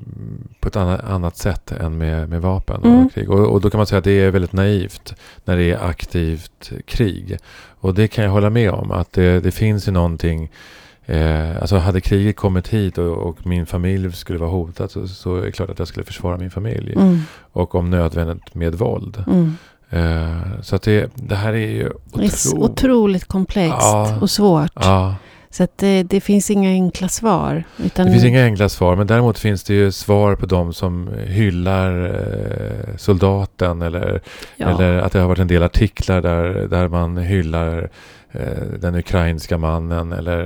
på 0.60 0.68
ett 0.68 0.76
annat, 0.76 1.04
annat 1.04 1.36
sätt 1.36 1.72
än 1.72 1.98
med, 1.98 2.28
med 2.28 2.42
vapen 2.42 2.80
Mm. 2.84 3.06
och 3.06 3.12
krig. 3.12 3.30
Och, 3.30 3.46
och 3.52 3.60
då 3.60 3.70
kan 3.70 3.78
man 3.78 3.86
säga 3.86 3.98
att 3.98 4.04
det 4.04 4.12
är 4.20 4.30
väldigt 4.30 4.52
naivt 4.52 5.14
när 5.44 5.56
det 5.56 5.70
är 5.70 5.88
aktivt 5.88 6.72
krig. 6.86 7.36
Och 7.80 7.94
det 7.94 8.08
kan 8.08 8.24
jag 8.24 8.30
hålla 8.30 8.50
med 8.50 8.70
om. 8.70 8.90
Att 8.90 9.12
det, 9.12 9.40
det 9.40 9.50
finns 9.50 9.88
ju 9.88 9.92
någonting. 9.92 10.50
Eh, 11.06 11.56
alltså 11.60 11.76
hade 11.76 12.00
kriget 12.00 12.36
kommit 12.36 12.68
hit 12.68 12.98
och, 12.98 13.12
och 13.16 13.46
min 13.46 13.66
familj 13.66 14.12
skulle 14.12 14.38
vara 14.38 14.50
hotad 14.50 14.90
så, 14.90 15.08
så 15.08 15.36
är 15.36 15.42
det 15.42 15.52
klart 15.52 15.70
att 15.70 15.78
jag 15.78 15.88
skulle 15.88 16.04
försvara 16.06 16.36
min 16.36 16.50
familj. 16.50 16.92
mm, 16.96 17.18
Och 17.52 17.74
om 17.74 17.90
nödvändigt 17.90 18.54
med 18.54 18.74
våld. 18.74 19.24
mm. 19.26 19.56
Eh, 19.90 20.60
så 20.62 20.76
att 20.76 20.82
det, 20.82 21.10
det 21.14 21.34
här 21.34 21.52
är 21.52 21.56
ju 21.70 21.90
Det 22.14 22.24
är 22.24 22.58
otroligt 22.58 23.24
komplext 23.24 23.76
Ja. 23.80 24.18
och 24.20 24.30
svårt. 24.30 24.72
Ja. 24.74 25.14
Så 25.50 25.62
att 25.64 25.78
det, 25.78 26.02
det 26.02 26.20
finns 26.20 26.50
inga 26.50 26.70
enkla 26.70 27.08
svar. 27.08 27.64
Utan 27.84 28.06
Det 28.06 28.12
finns 28.12 28.24
inga 28.24 28.44
enkla 28.44 28.68
svar, 28.68 28.96
men 28.96 29.06
däremot 29.06 29.38
finns 29.38 29.62
det 29.64 29.74
ju 29.74 29.92
svar 29.92 30.34
på 30.36 30.46
de 30.46 30.72
som 30.72 31.10
hyllar 31.26 32.04
eh, 32.04 32.96
soldaten 32.96 33.82
eller, 33.82 34.20
ja. 34.56 34.68
eller 34.68 34.98
att 34.98 35.12
det 35.12 35.18
har 35.18 35.28
varit 35.28 35.38
en 35.38 35.46
del 35.48 35.62
artiklar 35.62 36.20
där, 36.20 36.44
där 36.68 36.88
man 36.88 37.16
hyllar 37.16 37.90
eh, 38.32 38.40
den 38.80 38.94
ukrainska 38.94 39.58
mannen 39.58 40.12
eller 40.12 40.40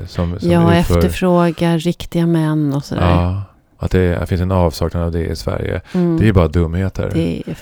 eh, 0.00 0.06
som, 0.06 0.40
som 0.40 0.50
Ja, 0.50 0.78
utför... 0.78 0.96
efterfråga 0.98 1.76
riktiga 1.78 2.26
män 2.26 2.74
och 2.74 2.84
sådär. 2.84 3.10
Ja, 3.10 3.42
att 3.82 3.90
det, 3.90 4.18
det 4.20 4.26
finns 4.26 4.40
en 4.40 4.52
avsaknad 4.52 5.02
av 5.02 5.12
det 5.12 5.26
i 5.26 5.36
Sverige. 5.36 5.80
Mm. 5.94 6.16
Det 6.16 6.24
är 6.24 6.26
ju 6.26 6.32
bara 6.32 6.48
dumheter. 6.48 7.10
det, 7.14 7.42
är, 7.46 7.56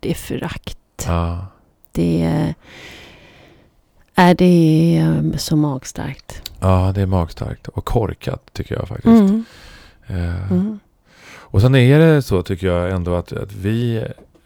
det 0.00 0.10
är 0.10 0.14
förakt. 0.14 0.78
Ja, 1.06 1.46
Det 1.92 2.22
är, 2.22 2.54
är 4.14 4.34
det 4.34 4.44
är 4.98 5.38
så 5.38 5.56
magstarkt. 5.56 6.52
ja, 6.60 6.92
det 6.94 7.00
är 7.02 7.06
magstarkt 7.06 7.68
och 7.68 7.84
korkat 7.84 8.50
tycker 8.52 8.74
jag 8.74 8.88
faktiskt. 8.88 9.06
Mm. 9.30 9.44
Eh, 10.06 10.52
Mm. 10.52 10.78
Och 11.52 11.60
sen 11.60 11.74
är 11.74 11.98
det 11.98 12.22
så 12.22 12.42
tycker 12.42 12.66
jag 12.66 12.90
ändå 12.90 13.14
att, 13.14 13.32
att 13.32 13.52
vi, 13.52 13.96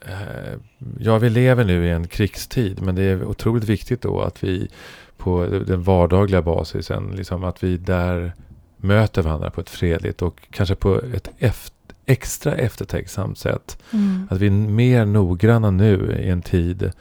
eh, 0.07 0.55
ja 0.99 1.19
vi 1.19 1.31
lever 1.31 1.65
nu 1.65 1.87
i 1.87 1.91
en 1.91 2.09
krigstid 2.09 2.83
men 2.83 2.95
det 2.95 3.03
är 3.03 3.25
otroligt 3.25 3.65
viktigt 3.65 4.03
då 4.03 4.21
att 4.21 4.45
vi 4.45 4.69
på 5.17 5.47
den 5.67 5.83
vardagliga 5.83 6.43
basisen, 6.43 7.13
liksom 7.17 7.45
att 7.45 7.63
vi 7.65 7.77
där 7.77 8.33
möter 8.87 9.23
varandra 9.23 9.51
på 9.51 9.61
ett 9.61 9.71
fredligt 9.71 10.23
och 10.23 10.47
kanske 10.51 10.75
på 10.75 11.01
ett 11.15 11.31
eft- 11.39 11.73
extra 12.07 12.55
eftertänksamt 12.55 13.39
sätt. 13.39 13.79
Mm. 13.93 14.29
Att 14.31 14.39
vi 14.39 14.47
är 14.47 14.51
mer 14.51 15.05
noggranna 15.05 15.71
nu 15.71 16.17
i 16.21 16.29
en 16.31 16.43
tid 16.43 16.93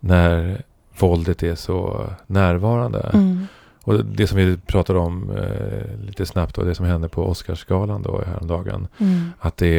när 0.00 0.62
våldet 0.98 1.42
är 1.42 1.54
så 1.54 2.06
närvarande. 2.26 3.10
Mm. 3.12 3.46
Och 3.84 4.04
det 4.04 4.26
som 4.26 4.38
vi 4.38 4.56
pratade 4.56 4.98
om 4.98 5.30
eh, 5.30 6.00
lite 6.06 6.26
snabbt 6.26 6.54
då, 6.54 6.62
det 6.62 6.74
som 6.74 6.86
hände 6.86 7.08
på 7.08 7.26
Oscarsgalan 7.28 8.02
då 8.02 8.22
häromdagen. 8.26 8.88
Mm. 8.98 9.30
Att 9.38 9.56
det 9.56 9.78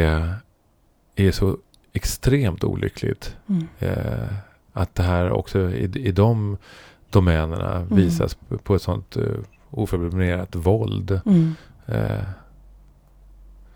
är 1.16 1.32
så 1.32 1.58
extremt 1.94 2.64
olyckligt. 2.64 3.36
Mm. 3.50 3.68
Eh, 3.80 4.28
att 4.74 4.96
det 4.96 5.04
här 5.04 5.32
också 5.32 5.60
i, 5.72 5.84
i 5.84 6.12
de 6.12 6.58
domänerna 7.10 7.76
Mm. 7.76 7.96
visas 7.96 8.34
på, 8.36 8.58
på 8.58 8.76
ett 8.76 8.82
sånt 8.82 9.18
eh, 9.18 9.24
oförblommerat 9.72 10.56
våld. 10.56 11.22
Mm. 11.26 11.56
Eh, 11.88 12.20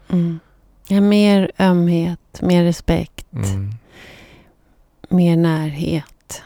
Mm. 0.10 0.40
Ja, 0.88 1.02
mer 1.02 1.52
ömhet, 1.60 2.42
mer 2.42 2.64
respekt, 2.64 3.34
mm. 3.34 3.72
mer 5.10 5.38
närhet. 5.38 6.42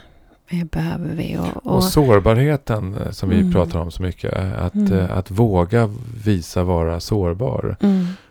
Det 0.50 0.72
behöver 0.72 1.16
vi. 1.16 1.38
Och, 1.38 1.66
Och 1.68 1.76
och, 1.76 1.84
sårbarheten 1.84 2.96
eh, 2.98 3.12
som 3.12 3.30
vi 3.30 3.40
Mm. 3.40 3.52
pratar 3.54 3.80
om 3.80 3.92
så 3.92 4.02
mycket. 4.04 4.34
eh, 4.34 4.64
Att, 4.66 4.76
Mm. 4.76 4.94
eh, 4.94 5.18
att 5.18 5.32
våga 5.32 5.90
visa 6.24 6.64
vara 6.64 7.00
sårbar. 7.00 7.76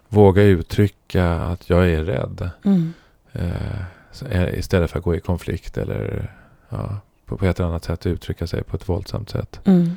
Våga 0.09 0.43
uttrycka 0.43 1.33
att 1.33 1.71
jag 1.71 1.91
är 1.91 2.05
rädd. 2.05 2.51
Eh, 3.33 3.81
eh, 4.31 4.59
istället 4.59 4.91
för 4.91 4.99
att 4.99 5.05
gå 5.05 5.15
i 5.15 5.21
konflikt 5.21 5.79
eller 5.79 6.33
ja, 6.69 6.97
på, 7.27 7.37
på 7.37 7.47
ett 7.47 7.61
eller 7.61 7.69
annat 7.69 7.85
sätt 7.85 8.07
uttrycka 8.07 8.47
sig 8.47 8.63
på 8.63 8.77
ett 8.77 8.89
våldsamt 8.89 9.31
sätt. 9.31 9.61
Mm. 9.65 9.91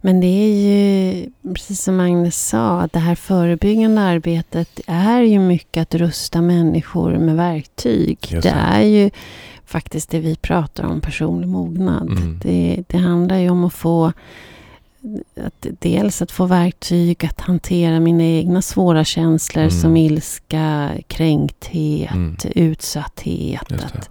Men 0.00 0.20
det 0.20 0.26
är 0.26 0.54
ju, 0.56 1.26
precis 1.54 1.82
som 1.82 2.00
Agnes 2.00 2.48
sa, 2.48 2.80
att 2.80 2.92
det 2.92 2.98
här 2.98 3.14
förebyggande 3.14 4.00
arbetet 4.00 4.80
är 4.86 5.22
ju 5.22 5.38
mycket 5.38 5.82
att 5.82 5.94
rusta 5.94 6.40
människor 6.42 7.18
med 7.18 7.36
verktyg. 7.36 8.18
Just 8.28 8.42
Det 8.42 8.50
är 8.50 8.82
ju 8.82 9.10
faktiskt 9.66 10.10
det 10.10 10.20
vi 10.20 10.36
pratar 10.36 10.84
om, 10.84 11.00
personlig 11.00 11.48
mognad. 11.48 12.10
Mm. 12.10 12.40
Det, 12.42 12.82
det 12.88 12.98
handlar 12.98 13.36
ju 13.38 13.50
om 13.50 13.64
att 13.64 13.72
få 13.72 14.12
att 15.46 15.66
dels 15.80 16.22
att 16.22 16.30
få 16.30 16.46
verktyg 16.46 17.24
att 17.24 17.40
hantera 17.40 18.00
mina 18.00 18.24
egna 18.24 18.62
svåra 18.62 19.04
känslor 19.04 19.62
Mm. 19.62 19.70
som 19.80 19.96
ilska, 19.96 20.90
kränkthet, 21.06 22.10
Mm. 22.14 22.36
utsatthet. 22.54 23.72
Att, 23.72 24.10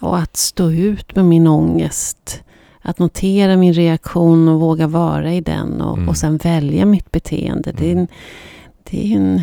och 0.00 0.18
att 0.18 0.36
stå 0.36 0.70
ut 0.70 1.16
med 1.16 1.24
min 1.24 1.46
ångest. 1.46 2.42
Att 2.88 2.98
notera 2.98 3.56
min 3.56 3.72
reaktion 3.72 4.48
och 4.48 4.60
våga 4.60 4.86
vara 4.86 5.32
i 5.32 5.40
den 5.40 5.80
och, 5.80 5.96
Mm. 5.96 6.08
och 6.08 6.16
sen 6.16 6.36
välja 6.36 6.84
mitt 6.84 7.12
beteende. 7.12 7.72
Det 7.72 7.86
är 7.88 7.92
Mm. 7.92 7.98
en, 8.02 8.08
det 8.84 9.12
är 9.12 9.16
en, 9.16 9.42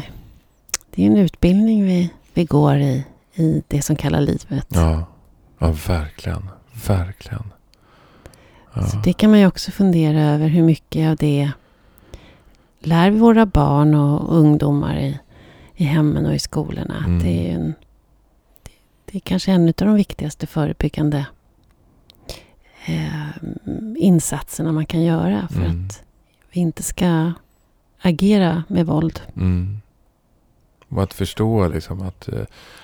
det 0.96 1.04
är 1.04 1.08
en 1.08 1.18
utbildning 1.18 1.86
vi, 1.86 2.10
vi 2.34 2.46
går 2.46 2.76
i, 2.78 3.06
i 3.36 3.64
det 3.68 3.82
som 3.82 3.96
kallar 3.96 4.22
livet. 4.22 4.68
Ja, 4.70 5.06
ja 5.60 5.76
verkligen. 5.88 6.50
Verkligen. 6.88 7.44
Ja. 8.74 8.84
Så 8.88 8.98
det 8.98 9.14
kan 9.14 9.30
man 9.32 9.40
ju 9.40 9.48
också 9.48 9.72
fundera 9.72 10.22
över 10.22 10.48
hur 10.48 10.64
mycket 10.64 11.10
av 11.10 11.16
det 11.16 11.52
lär 12.80 13.10
vi 13.12 13.20
våra 13.20 13.46
barn 13.46 13.96
och 13.96 14.38
ungdomar 14.38 14.98
i, 14.98 15.20
i 15.76 15.84
hemmen 15.84 16.26
och 16.26 16.36
i 16.36 16.40
skolorna. 16.40 17.04
Mm. 17.08 17.24
Det 17.24 17.50
är 17.50 17.56
en, 17.56 17.74
det, 18.64 18.72
det 19.12 19.18
är 19.18 19.20
kanske 19.20 19.52
en 19.52 19.68
av 19.68 19.74
de 19.76 19.94
viktigaste 19.96 20.48
förebyggande 20.48 21.26
eh, 22.86 23.30
insatserna 23.98 24.72
man 24.72 24.86
kan 24.86 25.02
göra 25.04 25.48
för 25.48 25.62
Mm. 25.66 25.86
att 25.88 26.04
vi 26.52 26.60
inte 26.60 26.84
ska 26.84 27.32
agera 28.02 28.64
med 28.68 28.86
våld. 28.86 29.22
Mm. 29.36 29.78
Och 30.90 31.04
att 31.04 31.14
förstå 31.14 31.68
liksom 31.68 32.02
att, 32.02 32.28
eh, 32.28 32.42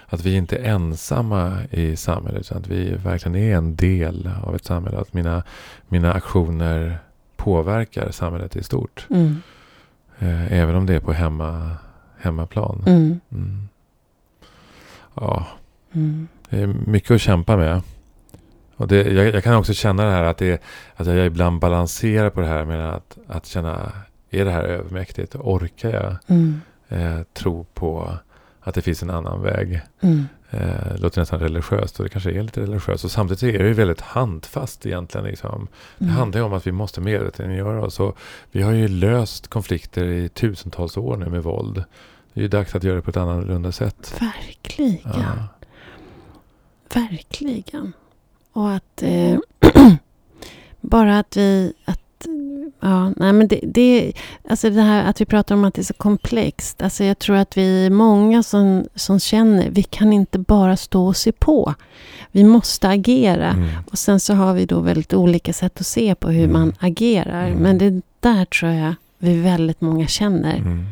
att 0.08 0.26
vi 0.26 0.36
inte 0.36 0.58
är 0.58 0.64
ensamma 0.74 1.58
i 1.72 1.96
samhället. 1.96 2.42
Utan 2.42 2.58
att 2.58 2.68
vi 2.68 2.96
verkligen 2.96 3.36
är 3.36 3.56
en 3.58 3.76
del 3.76 4.30
av 4.44 4.56
ett 4.56 4.66
samhälle. 4.66 4.98
Att 5.00 5.14
mina, 5.14 5.44
mina 5.88 6.14
aktioner 6.14 7.00
påverkar 7.38 8.12
samhället 8.12 8.56
i 8.56 8.64
stort. 8.64 9.08
Mm. 9.10 9.42
Eh, 10.20 10.54
även 10.54 10.76
om 10.76 10.86
det 10.86 10.96
är 10.96 11.00
på 11.00 11.14
hemma, 11.14 11.72
hemmaplan. 12.20 12.84
Mm. 12.88 13.20
Mm. 13.32 13.68
Ja, 15.16 15.48
Mm. 15.94 16.28
det 16.50 16.62
är 16.62 16.68
mycket 16.68 17.12
att 17.12 17.22
kämpa 17.22 17.58
med. 17.58 17.82
Och 18.80 18.88
det, 18.88 19.04
jag, 19.12 19.28
jag 19.36 19.44
kan 19.44 19.56
också 19.56 19.74
känna 19.74 20.04
det 20.06 20.12
här 20.12 20.24
att, 20.24 20.38
det, 20.38 20.62
att 20.96 21.08
jag 21.08 21.26
ibland 21.26 21.60
balanserar 21.60 22.30
på 22.30 22.42
det 22.42 22.48
här 22.48 22.66
med 22.66 22.90
att, 22.94 23.18
att 23.28 23.46
känna, 23.46 23.92
är 24.30 24.46
det 24.46 24.52
här 24.52 24.64
övermäktigt? 24.64 25.36
Orkar 25.36 25.90
jag 25.90 26.16
Mm. 26.28 26.62
eh, 26.90 27.20
tro 27.34 27.64
på 27.74 28.14
att 28.62 28.76
det 28.76 28.82
finns 28.82 29.04
en 29.04 29.10
annan 29.10 29.42
väg? 29.42 29.82
Mm. 30.02 30.28
Eh, 30.50 30.60
det 30.94 30.98
låter 30.98 31.22
nästan 31.22 31.40
religiöst 31.40 32.00
och 32.00 32.04
det 32.06 32.10
kanske 32.10 32.32
är 32.32 32.44
lite 32.44 32.62
religiöst. 32.62 33.04
Och 33.06 33.12
samtidigt 33.12 33.44
är 33.56 33.60
det 33.64 33.68
ju 33.68 33.74
väldigt 33.74 34.02
handfast 34.02 34.86
egentligen. 34.86 35.28
Liksom. 35.28 35.68
Det 35.98 36.06
Mm. 36.06 36.16
handlar 36.18 36.40
ju 36.40 36.46
om 36.46 36.54
att 36.54 36.68
vi 36.68 36.72
måste 36.72 37.02
medvetandegöra 37.02 37.86
oss. 37.86 38.00
Och 38.00 38.18
vi 38.52 38.62
har 38.62 38.72
ju 38.72 38.88
löst 38.88 39.48
konflikter 39.48 40.06
i 40.06 40.30
tusentals 40.30 40.98
år 40.98 41.18
nu 41.18 41.30
med 41.30 41.44
våld. 41.44 41.84
Det 42.34 42.40
är 42.40 42.42
ju 42.42 42.48
dags 42.48 42.76
att 42.76 42.84
göra 42.84 42.96
det 42.96 43.02
på 43.02 43.10
ett 43.10 43.18
annorlunda 43.18 43.72
sätt. 43.72 44.22
Verkligen. 44.22 44.98
Ja. 45.04 45.48
Verkligen. 46.94 47.94
Och 48.54 48.72
att 48.72 49.04
eh, 49.04 49.38
bara 50.82 51.20
att 51.20 51.38
vi... 51.38 51.74
Att, 51.86 52.00
ja, 52.80 53.10
nej 53.18 53.34
men 53.34 53.48
det, 53.48 53.60
det, 53.64 54.14
alltså 54.50 54.70
det 54.70 54.82
här 54.82 55.04
att 55.10 55.22
vi 55.22 55.26
pratar 55.26 55.56
om 55.56 55.64
att 55.66 55.74
det 55.74 55.82
är 55.82 55.84
så 55.84 55.94
komplext. 55.94 56.82
Alltså 56.82 57.04
jag 57.04 57.20
tror 57.20 57.36
att 57.36 57.58
vi 57.58 57.86
är 57.86 57.90
många 57.90 58.44
som, 58.44 58.86
som 58.96 59.20
känner 59.20 59.70
vi 59.70 59.84
kan 59.84 60.14
inte 60.14 60.40
bara 60.40 60.78
stå 60.78 61.08
och 61.08 61.18
se 61.18 61.32
på. 61.32 61.74
Vi 62.32 62.44
måste 62.44 62.90
agera. 62.90 63.50
Mm. 63.50 63.70
Och 63.92 63.98
sen 63.98 64.20
så 64.20 64.34
har 64.34 64.54
vi 64.54 64.66
då 64.66 64.80
väldigt 64.80 65.14
olika 65.14 65.54
sätt 65.54 65.80
att 65.80 65.88
se 65.88 66.16
på 66.16 66.30
hur 66.30 66.44
Mm. 66.44 66.54
man 66.60 66.74
agerar. 66.80 67.48
Mm. 67.48 67.60
Men 67.60 67.78
det 67.78 68.02
där 68.20 68.46
tror 68.46 68.72
jag 68.72 68.94
vi 69.18 69.42
väldigt 69.42 69.82
många 69.82 70.08
känner. 70.08 70.58
Mm. 70.58 70.86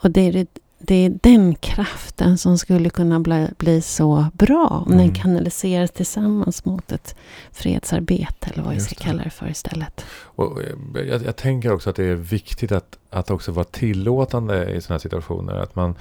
Och 0.00 0.10
det 0.10 0.20
är, 0.20 0.32
det, 0.32 0.46
det 0.78 0.94
är 0.94 1.18
den 1.22 1.54
kraften 1.54 2.38
som 2.38 2.58
skulle 2.58 2.90
kunna 2.90 3.20
bli, 3.20 3.48
bli 3.58 3.80
så 3.80 4.26
bra 4.32 4.68
om 4.86 4.92
Mm. 4.92 4.98
den 5.06 5.14
kanaliseras 5.14 5.90
tillsammans 5.90 6.64
mot 6.64 6.92
ett 6.92 7.14
fredsarbete 7.52 8.50
eller 8.52 8.62
vad 8.62 8.74
vi 8.74 8.80
ska 8.80 8.94
kalla 8.94 9.22
det 9.22 9.30
för 9.30 9.48
istället. 9.50 10.04
Och 10.22 10.62
jag, 10.94 11.06
jag, 11.06 11.22
jag 11.22 11.36
tänker 11.36 11.72
också 11.72 11.90
att 11.90 11.96
det 11.96 12.04
är 12.04 12.14
viktigt 12.14 12.72
att, 12.72 12.98
att 13.10 13.30
också 13.30 13.52
vara 13.52 13.64
tillåtande 13.64 14.70
i 14.70 14.80
sådana 14.80 14.94
här 14.94 14.98
situationer. 14.98 15.54
Att 15.54 15.76
man 15.76 15.94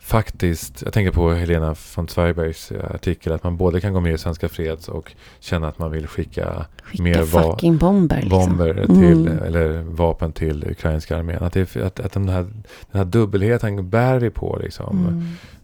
faktiskt, 0.00 0.82
jag 0.82 0.92
tänker 0.92 1.12
på 1.12 1.30
Helena 1.32 1.74
von 1.96 2.08
Zweibergs 2.08 2.72
eh, 2.72 2.94
artikel, 2.94 3.32
att 3.32 3.44
man 3.44 3.56
både 3.56 3.80
kan 3.80 3.92
gå 3.92 4.00
med 4.00 4.14
i 4.14 4.18
Svenska 4.18 4.48
Freds 4.48 4.88
och 4.88 5.12
känna 5.40 5.68
att 5.68 5.78
man 5.78 5.90
vill 5.90 6.06
skicka 6.06 6.66
Skicka 6.82 7.02
Mer 7.02 7.22
va- 7.22 7.56
bomber. 7.80 8.16
Liksom. 8.22 8.30
bomber 8.56 8.86
till, 8.86 9.26
Mm. 9.28 9.38
eller 9.42 9.82
vapen 9.82 10.32
till 10.32 10.64
ukrainska 10.70 11.16
armén. 11.18 11.42
Att, 11.42 11.52
det, 11.52 11.76
att, 11.76 12.00
att 12.00 12.12
den, 12.12 12.28
här, 12.28 12.42
den 12.90 12.98
här 12.98 13.04
dubbelheten 13.04 13.88
bär 13.90 14.18
vi 14.18 14.30
på. 14.30 14.58
Liksom. 14.62 14.98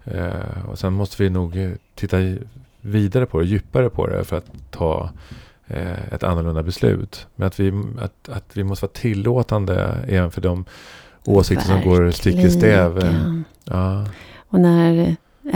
Mm. 0.05 0.25
Eh, 0.25 0.69
och 0.71 0.79
sen 0.79 0.93
måste 0.93 1.23
vi 1.23 1.31
nog 1.31 1.57
eh, 1.57 1.71
titta 1.95 2.17
vidare 2.81 3.27
på 3.27 3.41
det, 3.41 3.47
djupare 3.47 3.91
på 3.91 4.07
det 4.07 4.25
för 4.25 4.37
att 4.37 4.47
ta 4.71 5.11
eh, 5.67 6.13
ett 6.13 6.23
annorlunda 6.23 6.63
beslut. 6.63 7.27
Men 7.37 7.47
att 7.47 7.61
vi, 7.61 7.73
att, 8.01 8.29
att 8.29 8.57
vi 8.57 8.65
måste 8.65 8.87
vara 8.87 8.93
tillåtande 8.93 9.99
även 10.09 10.31
för 10.31 10.41
de 10.41 10.65
åsikter 11.27 11.67
som 11.67 11.81
går 11.83 12.11
stick 12.11 12.37
i 12.37 12.51
stäv. 12.51 12.99
Eh. 12.99 13.41
Ja, 13.65 14.07
Och 14.49 14.61
när 14.61 14.99
eh, 14.99 15.15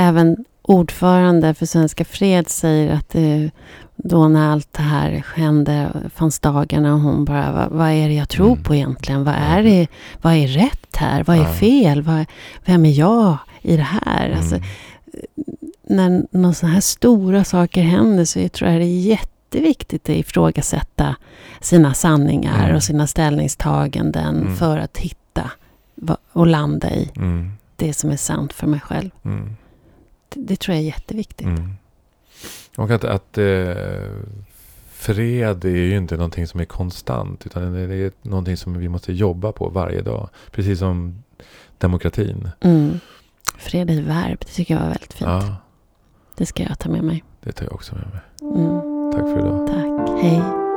även 0.08 0.36
ordförande 0.62 1.54
för 1.54 1.66
Svenska 1.66 2.04
Fred 2.04 2.48
säger 2.48 2.92
att 2.94 3.08
det, 3.08 3.50
då 3.96 4.28
när 4.28 4.52
allt 4.52 4.72
det 4.72 4.82
här 4.82 5.24
hände 5.36 5.88
fanns 6.14 6.38
dagarna 6.40 6.94
och 6.94 7.00
hon 7.00 7.24
bara, 7.24 7.52
vad, 7.52 7.70
vad 7.78 7.90
är 7.90 8.08
det 8.08 8.14
jag 8.14 8.28
tror 8.28 8.52
Mm. 8.52 8.62
på 8.62 8.74
egentligen? 8.74 9.24
Vad 9.24 9.34
är, 9.34 9.62
det, 9.62 9.86
vad 10.22 10.32
är 10.34 10.46
rätt 10.46 10.96
här? 10.96 11.24
Vad 11.24 11.36
är 11.36 11.42
Ja. 11.42 11.52
fel? 11.52 12.02
Vad, 12.02 12.24
vem 12.64 12.84
är 12.86 12.98
jag 12.98 13.36
i 13.62 13.76
det 13.76 13.86
här? 14.04 14.30
Alltså, 14.36 14.54
mm, 14.54 14.66
när 15.90 16.26
några 16.30 16.54
sådana 16.54 16.74
här 16.74 16.80
stora 16.80 17.44
saker 17.44 17.82
händer 17.82 18.24
så 18.24 18.40
jag 18.40 18.52
tror 18.52 18.70
jag 18.70 18.80
det 18.80 18.86
är 18.86 19.00
jätteviktigt 19.00 20.02
att 20.10 20.16
ifrågasätta 20.16 21.16
sina 21.60 21.94
sanningar 21.94 22.64
Mm. 22.64 22.76
och 22.76 22.82
sina 22.82 23.06
ställningstaganden 23.06 24.36
Mm. 24.40 24.56
för 24.56 24.78
att 24.78 24.96
hitta 24.98 25.18
och 26.32 26.46
landa 26.46 26.90
i 26.90 27.10
mm, 27.16 27.52
det 27.76 27.92
som 27.94 28.10
är 28.10 28.16
sant 28.16 28.52
för 28.52 28.66
mig 28.66 28.80
själv. 28.80 29.10
mm, 29.24 29.56
Det, 30.28 30.40
det 30.40 30.56
tror 30.60 30.74
jag 30.74 30.82
är 30.82 30.86
jätteviktigt. 30.86 31.46
mm. 31.46 31.72
Och 32.76 32.90
att, 32.90 33.04
att 33.04 33.38
eh, 33.38 33.74
fred 34.92 35.64
är 35.64 35.68
ju 35.68 35.96
inte 35.96 36.16
någonting 36.16 36.46
som 36.46 36.60
är 36.60 36.64
konstant. 36.64 37.46
Utan 37.46 37.72
det 37.72 37.80
är 37.94 38.12
någonting 38.22 38.56
som 38.56 38.78
vi 38.78 38.88
måste 38.88 39.12
jobba 39.12 39.52
på 39.52 39.68
varje 39.68 40.02
dag. 40.02 40.28
Precis 40.50 40.78
som 40.78 41.22
demokratin. 41.78 42.48
Mm. 42.60 43.00
Fred 43.58 43.90
i 43.90 44.00
verb, 44.00 44.38
det 44.40 44.46
tycker 44.52 44.74
jag 44.74 44.80
var 44.80 44.88
väldigt 44.88 45.12
fint. 45.12 45.30
Ja, 45.30 45.56
Det 46.36 46.46
ska 46.46 46.62
jag 46.62 46.78
ta 46.78 46.88
med 46.88 47.04
mig. 47.04 47.24
det 47.40 47.52
tar 47.52 47.64
jag 47.64 47.74
också 47.74 47.94
med 47.94 48.04
mig. 48.08 48.20
Mm. 48.60 48.80
Tack 49.12 49.22
för 49.22 49.38
idag. 49.38 49.66
Tack, 49.66 50.22
hej. 50.22 50.67